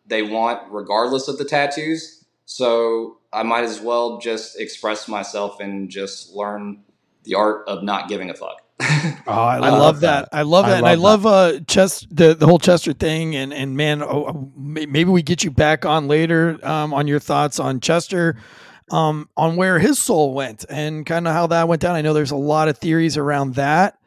they 0.05 0.21
want, 0.21 0.71
regardless 0.71 1.27
of 1.27 1.39
the 1.39 1.45
tattoos. 1.45 2.25
So 2.45 3.17
I 3.31 3.41
might 3.41 3.63
as 3.63 3.81
well 3.81 4.19
just 4.19 4.59
express 4.59 5.07
myself 5.07 5.59
and 5.59 5.89
just 5.89 6.35
learn 6.35 6.83
the 7.23 7.33
art 7.35 7.67
of 7.67 7.83
not 7.83 8.07
giving 8.07 8.29
a 8.29 8.35
fuck. 8.35 8.62
Oh, 9.27 9.31
I, 9.33 9.59
I 9.59 9.69
love, 9.69 9.71
love 9.71 10.01
that. 10.01 10.29
that. 10.29 10.29
I 10.33 10.43
love 10.43 10.67
I 10.67 10.69
that. 10.69 10.79
and 10.79 10.87
I 10.87 10.95
love 10.95 10.95
love 10.95 11.25
uh 11.25 11.59
Chest 11.67 12.07
the 12.15 12.35
the 12.35 12.45
whole 12.47 12.59
Chester 12.59 12.93
thing 12.93 13.35
and 13.35 13.53
and 13.53 13.77
man, 13.77 14.03
oh, 14.03 14.07
oh, 14.27 14.51
maybe 14.57 15.05
we 15.11 15.23
get 15.23 15.43
you 15.43 15.51
back 15.51 15.85
on 15.85 16.07
later 16.07 16.59
um 16.63 16.93
on 16.93 17.07
your 17.07 17.19
thoughts 17.19 17.59
on 17.59 17.79
Chester 17.79 18.37
um 18.91 19.29
on 19.37 19.55
where 19.55 19.79
his 19.79 19.99
soul 19.99 20.33
went 20.33 20.65
and 20.69 21.05
kind 21.05 21.27
of 21.27 21.33
how 21.33 21.47
that 21.47 21.67
went 21.67 21.81
down. 21.81 21.95
I 21.95 22.01
know 22.01 22.13
there's 22.13 22.31
a 22.31 22.35
lot 22.37 22.67
of 22.69 22.77
theories 22.79 23.17
around 23.17 23.55
that. 23.55 23.97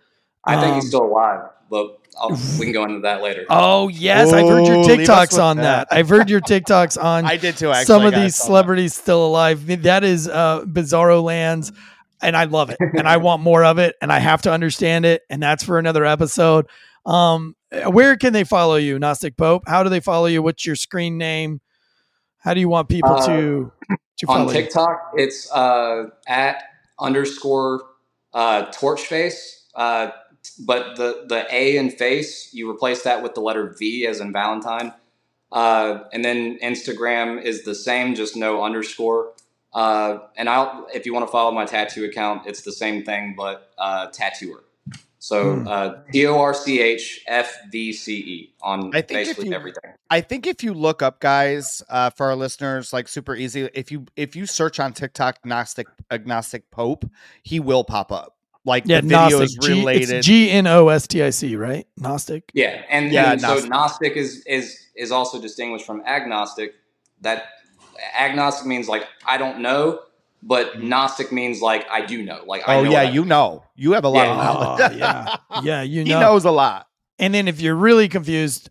I 0.46 0.56
think 0.56 0.74
he's 0.74 0.84
Um, 0.84 0.88
still 0.88 1.04
alive, 1.04 1.50
but 1.70 1.98
I'll, 2.20 2.48
we 2.56 2.66
can 2.66 2.72
go 2.74 2.84
into 2.84 3.00
that 3.00 3.22
later. 3.22 3.46
Oh, 3.48 3.88
yes, 3.88 4.32
I've 4.32 4.48
heard 4.48 4.66
your 4.66 4.76
Ooh, 4.76 4.90
leave 4.94 5.12
us 5.12 5.28
TikToks 5.28 5.42
on 5.42 5.60
that. 5.60 5.88
that. 5.88 5.88
I've 5.90 6.08
heard 6.08 6.30
your 6.30 6.40
TikToks 6.40 7.02
on 7.02 7.30
I 7.30 7.36
did 7.36 7.56
too. 7.58 7.72
Actually, 7.72 7.84
some 7.86 8.04
of 8.04 8.12
guys. 8.12 8.22
these 8.22 8.36
Saw 8.36 8.44
that. 8.44 8.46
celebrities 8.46 8.94
still 8.94 9.26
alive. 9.26 9.66
That 9.84 10.04
is 10.04 10.28
uh, 10.28 10.62
Bizarro 10.66 11.22
Lands, 11.22 11.72
and 12.26 12.36
I 12.36 12.44
love 12.44 12.68
it, 12.70 12.76
and 12.80 13.08
I 13.08 13.16
want 13.16 13.40
more 13.40 13.64
of 13.64 13.78
it, 13.78 13.94
and 14.02 14.12
I 14.12 14.18
have 14.18 14.42
to 14.42 14.52
understand 14.52 15.06
it, 15.06 15.22
and 15.30 15.42
that's 15.42 15.64
for 15.64 15.78
another 15.78 16.04
episode. 16.04 16.66
Um, 17.06 17.54
where 17.86 18.16
can 18.16 18.32
they 18.32 18.44
follow 18.44 18.76
you, 18.76 18.98
Gnostic 18.98 19.36
Pope? 19.36 19.62
How 19.66 19.82
do 19.82 19.88
they 19.88 20.00
follow 20.00 20.26
you? 20.26 20.42
What's 20.42 20.66
your 20.66 20.76
screen 20.76 21.16
name? 21.16 21.60
How 22.38 22.52
do 22.52 22.60
you 22.60 22.68
want 22.68 22.88
people 22.88 23.14
Uh, 23.14 23.26
to 23.26 23.72
to 24.18 24.26
follow 24.26 24.40
on 24.40 24.46
you? 24.48 24.52
TikTok, 24.52 25.12
it's 25.14 25.50
uh, 25.52 26.10
at 26.26 26.62
underscore 26.98 27.84
uh, 28.34 28.66
torchface. 28.66 29.62
Uh, 29.74 30.10
but 30.64 30.96
the 30.96 31.26
the 31.28 31.46
A 31.50 31.76
in 31.76 31.90
face, 31.90 32.52
you 32.52 32.70
replace 32.70 33.02
that 33.02 33.22
with 33.22 33.34
the 33.34 33.40
letter 33.40 33.74
V 33.78 34.06
as 34.06 34.20
in 34.20 34.32
Valentine. 34.32 34.92
Uh, 35.52 36.00
and 36.12 36.24
then 36.24 36.58
Instagram 36.60 37.40
is 37.40 37.62
the 37.64 37.74
same, 37.74 38.14
just 38.14 38.36
no 38.36 38.64
underscore. 38.64 39.32
Uh, 39.76 40.20
and 40.38 40.48
I'll 40.48 40.86
if 40.94 41.04
you 41.04 41.12
want 41.12 41.26
to 41.26 41.30
follow 41.30 41.52
my 41.52 41.66
tattoo 41.66 42.04
account, 42.06 42.46
it's 42.46 42.62
the 42.62 42.72
same 42.72 43.04
thing, 43.04 43.34
but 43.36 43.70
uh, 43.76 44.06
tattooer. 44.10 44.64
So 45.18 45.56
Hmm. 45.56 45.68
uh, 45.68 45.94
T 46.12 46.26
O 46.26 46.38
R 46.40 46.54
C 46.54 46.80
H 46.80 47.22
F 47.26 47.54
V 47.70 47.92
C 47.92 48.16
E 48.16 48.54
on 48.62 48.88
I 48.94 49.02
think 49.02 49.20
if 49.20 49.26
basically 49.26 49.48
you- 49.50 49.54
everything. 49.54 49.90
I 50.08 50.20
think 50.22 50.46
if 50.46 50.62
you 50.62 50.72
look 50.72 51.02
up, 51.02 51.18
guys, 51.20 51.82
uh, 51.90 52.10
for 52.10 52.26
our 52.26 52.36
listeners, 52.36 52.92
like 52.92 53.06
super 53.08 53.34
easy. 53.34 53.68
If 53.74 53.90
you 53.92 54.06
if 54.16 54.34
you 54.36 54.46
search 54.46 54.80
on 54.80 54.92
TikTok, 54.94 55.40
agnostic 55.44 55.88
agnostic 56.10 56.70
Pope, 56.70 57.04
he 57.42 57.60
will 57.60 57.84
pop 57.84 58.10
up. 58.12 58.34
Like 58.64 58.84
Yeah, 58.86 59.00
the 59.02 59.08
video 59.08 59.40
Gnostic. 59.40 59.60
is 59.62 59.68
related. 59.68 60.22
G 60.22 60.50
N 60.50 60.66
O 60.68 60.88
S 60.88 61.06
T 61.06 61.22
I 61.22 61.30
C, 61.30 61.54
right? 61.56 61.86
Gnostic. 61.98 62.50
Yeah, 62.54 62.82
and, 62.88 63.12
Yeah, 63.12 63.32
and 63.32 63.40
so 63.40 63.48
Gnostic. 63.48 63.70
Gnostic 63.70 64.12
is 64.16 64.42
is 64.46 64.78
is 64.94 65.12
also 65.12 65.38
distinguished 65.40 65.84
from 65.84 66.02
agnostic. 66.06 66.74
That 67.22 67.44
agnostic 68.18 68.66
means 68.66 68.88
like 68.88 69.06
I 69.26 69.38
don't 69.38 69.60
know, 69.60 70.00
but 70.42 70.82
Gnostic 70.82 71.32
means 71.32 71.60
like 71.60 71.86
I 71.90 72.04
do 72.06 72.22
know. 72.22 72.42
Like 72.46 72.62
I 72.68 72.76
Mm-hmm. 72.76 72.80
oh 72.80 72.84
know 72.84 72.90
yeah, 72.90 73.00
I- 73.00 73.10
you 73.10 73.24
know, 73.24 73.64
you 73.74 73.92
have 73.92 74.04
a 74.04 74.08
lot 74.08 74.26
Yeah. 74.26 74.32
of 74.32 74.38
Oh, 74.38 74.62
knowledge. 74.76 74.96
yeah, 74.98 75.36
yeah. 75.62 75.82
You 75.82 76.04
know. 76.04 76.14
he 76.14 76.20
knows 76.20 76.44
a 76.44 76.50
lot. 76.50 76.86
And 77.18 77.32
then 77.34 77.48
if 77.48 77.60
you're 77.60 77.74
really 77.74 78.08
confused, 78.08 78.68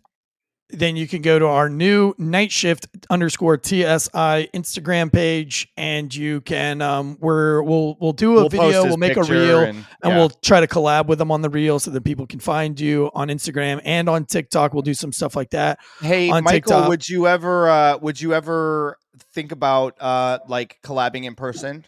then 0.70 0.96
you 0.96 1.06
can 1.06 1.22
go 1.22 1.38
to 1.38 1.46
our 1.46 1.68
new 1.68 2.14
night 2.18 2.50
shift 2.50 2.88
underscore 3.08 3.58
TSI 3.62 4.48
Instagram 4.52 5.12
page 5.12 5.68
and 5.76 6.12
you 6.12 6.40
can 6.40 6.82
um 6.82 7.16
we're 7.20 7.62
we'll 7.62 7.96
we'll 8.00 8.12
do 8.12 8.32
a 8.32 8.34
We'll 8.40 8.48
video, 8.48 8.84
we'll 8.84 8.96
make 8.96 9.16
a 9.16 9.22
reel 9.22 9.60
and, 9.60 9.78
and 9.78 9.86
yeah. 10.04 10.16
we'll 10.16 10.30
try 10.30 10.60
to 10.60 10.66
collab 10.66 11.06
with 11.06 11.18
them 11.18 11.30
on 11.30 11.42
the 11.42 11.50
reel 11.50 11.78
so 11.78 11.90
that 11.92 12.02
people 12.02 12.26
can 12.26 12.40
find 12.40 12.78
you 12.80 13.10
on 13.14 13.28
Instagram 13.28 13.80
and 13.84 14.08
on 14.08 14.24
TikTok. 14.24 14.72
We'll 14.72 14.82
do 14.82 14.94
some 14.94 15.12
stuff 15.12 15.36
like 15.36 15.50
that. 15.50 15.78
Hey, 16.00 16.30
on 16.30 16.42
Michael, 16.42 16.70
TikTok. 16.70 16.88
would 16.88 17.08
you 17.08 17.28
ever 17.28 17.68
uh 17.68 17.98
would 17.98 18.20
you 18.20 18.34
ever 18.34 18.98
think 19.32 19.52
about 19.52 20.00
uh 20.00 20.40
like 20.48 20.78
collabing 20.82 21.24
in 21.24 21.34
person? 21.34 21.86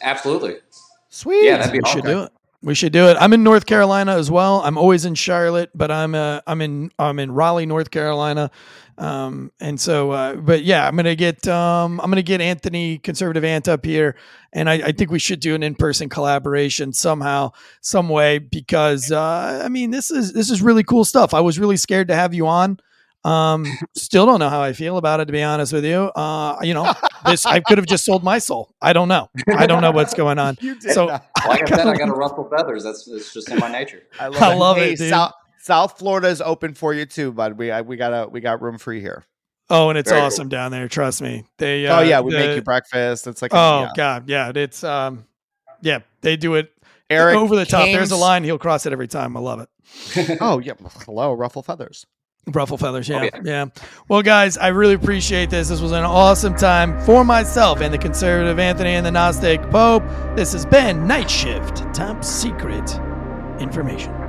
absolutely. 0.00 0.56
Sweet. 1.08 1.44
Yeah, 1.44 1.58
that'd 1.58 1.72
be 1.72 1.80
we 1.80 1.90
should 1.90 2.04
do 2.04 2.22
it. 2.22 2.32
We 2.64 2.76
should 2.76 2.92
do 2.92 3.08
it. 3.08 3.16
I'm 3.18 3.32
in 3.32 3.42
North 3.42 3.66
Carolina 3.66 4.12
as 4.16 4.30
well. 4.30 4.62
I'm 4.64 4.78
always 4.78 5.04
in 5.04 5.16
Charlotte, 5.16 5.70
but 5.74 5.90
I'm 5.90 6.14
uh, 6.14 6.40
I'm 6.46 6.60
in 6.60 6.92
I'm 6.96 7.18
in 7.18 7.32
Raleigh, 7.32 7.66
North 7.66 7.90
Carolina. 7.90 8.52
Um, 8.98 9.50
and 9.60 9.80
so, 9.80 10.12
uh, 10.12 10.36
but 10.36 10.62
yeah, 10.62 10.86
I'm 10.86 10.94
gonna 10.94 11.16
get 11.16 11.48
um, 11.48 12.00
I'm 12.00 12.08
gonna 12.08 12.22
get 12.22 12.40
Anthony 12.40 12.98
Conservative 12.98 13.42
Ant 13.42 13.66
up 13.66 13.84
here, 13.84 14.14
and 14.52 14.70
I, 14.70 14.74
I 14.74 14.92
think 14.92 15.10
we 15.10 15.18
should 15.18 15.40
do 15.40 15.56
an 15.56 15.64
in 15.64 15.74
person 15.74 16.08
collaboration 16.08 16.92
somehow, 16.92 17.50
some 17.80 18.08
way, 18.08 18.38
because 18.38 19.10
uh, 19.10 19.62
I 19.64 19.68
mean 19.68 19.90
this 19.90 20.12
is 20.12 20.32
this 20.32 20.48
is 20.48 20.62
really 20.62 20.84
cool 20.84 21.04
stuff. 21.04 21.34
I 21.34 21.40
was 21.40 21.58
really 21.58 21.76
scared 21.76 22.08
to 22.08 22.14
have 22.14 22.32
you 22.32 22.46
on. 22.46 22.78
Um, 23.24 23.66
still 23.96 24.26
don't 24.26 24.40
know 24.40 24.48
how 24.48 24.60
I 24.62 24.72
feel 24.72 24.96
about 24.96 25.20
it 25.20 25.26
to 25.26 25.32
be 25.32 25.42
honest 25.42 25.72
with 25.72 25.84
you. 25.84 26.10
Uh, 26.16 26.58
you 26.62 26.74
know, 26.74 26.92
this 27.24 27.46
I 27.46 27.60
could 27.60 27.78
have 27.78 27.86
just 27.86 28.04
sold 28.04 28.24
my 28.24 28.38
soul. 28.38 28.74
I 28.82 28.92
don't 28.92 29.08
know. 29.08 29.30
I 29.56 29.66
don't 29.66 29.80
know 29.80 29.92
what's 29.92 30.14
going 30.14 30.38
on. 30.38 30.58
You 30.60 30.74
did 30.74 30.92
So- 30.92 31.06
not. 31.06 31.26
Like 31.46 31.62
I 31.72 31.76
said, 31.76 31.86
I 31.86 31.96
got 31.96 32.06
to 32.06 32.12
ruffle 32.16 32.48
feathers. 32.48 32.84
That's 32.84 33.06
it's 33.08 33.32
just 33.32 33.50
in 33.50 33.58
my 33.58 33.70
nature. 33.70 34.02
I 34.20 34.28
love, 34.28 34.42
I 34.42 34.52
it. 34.52 34.56
love 34.56 34.76
Hey, 34.76 34.92
it, 34.92 34.98
dude. 34.98 35.10
South, 35.10 35.32
South 35.60 35.98
Florida 35.98 36.28
is 36.28 36.40
open 36.40 36.74
for 36.74 36.92
you 36.94 37.04
too, 37.06 37.32
bud. 37.32 37.58
We 37.58 37.70
I, 37.70 37.80
we 37.82 37.96
got 37.96 38.12
a 38.12 38.28
we 38.28 38.40
got 38.40 38.60
room 38.62 38.78
free 38.78 39.00
here. 39.00 39.24
Oh, 39.70 39.88
and 39.88 39.96
it's 39.98 40.08
Very 40.10 40.20
cool. 40.20 40.26
awesome 40.26 40.48
down 40.48 40.70
there. 40.72 40.88
Trust 40.88 41.22
me. 41.22 41.44
They. 41.58 41.86
Uh, 41.86 41.98
oh 41.98 42.02
yeah, 42.02 42.20
we 42.20 42.32
the- 42.32 42.38
make 42.38 42.56
you 42.56 42.62
breakfast. 42.62 43.26
It's 43.26 43.40
like 43.42 43.52
a- 43.52 43.56
Oh 43.56 43.80
yeah. 43.86 43.90
god, 43.96 44.28
yeah. 44.28 44.52
It's 44.54 44.82
um, 44.84 45.24
yeah. 45.80 46.00
They 46.20 46.36
do 46.36 46.54
it 46.56 46.72
Eric 47.10 47.36
over 47.36 47.54
the 47.56 47.64
top. 47.66 47.84
There's 47.86 48.10
a 48.10 48.16
line. 48.16 48.42
He'll 48.44 48.58
cross 48.58 48.86
it 48.86 48.92
every 48.92 49.08
time. 49.08 49.36
I 49.36 49.40
love 49.40 49.60
it. 49.60 50.38
Oh 50.40 50.58
yeah, 50.58 50.74
hello, 51.04 51.32
ruffle 51.32 51.62
feathers. 51.62 52.06
Ruffle 52.48 52.76
feathers. 52.76 53.08
Yeah, 53.08 53.20
Oh, 53.20 53.22
yeah, 53.22 53.40
yeah. 53.44 53.66
Well, 54.08 54.22
guys, 54.22 54.58
I 54.58 54.68
really 54.68 54.94
appreciate 54.94 55.48
this. 55.48 55.68
This 55.68 55.80
was 55.80 55.92
an 55.92 56.04
awesome 56.04 56.56
time 56.56 57.00
for 57.04 57.24
myself 57.24 57.80
and 57.80 57.94
the 57.94 57.98
conservative 57.98 58.58
Anthony 58.58 58.90
and 58.90 59.06
the 59.06 59.12
Gnostic 59.12 59.62
Pope. 59.70 60.02
This 60.34 60.52
has 60.52 60.66
been 60.66 61.06
Night 61.06 61.30
Shift. 61.30 61.78
Top 61.94 62.24
secret 62.24 62.98
information. 63.60 64.21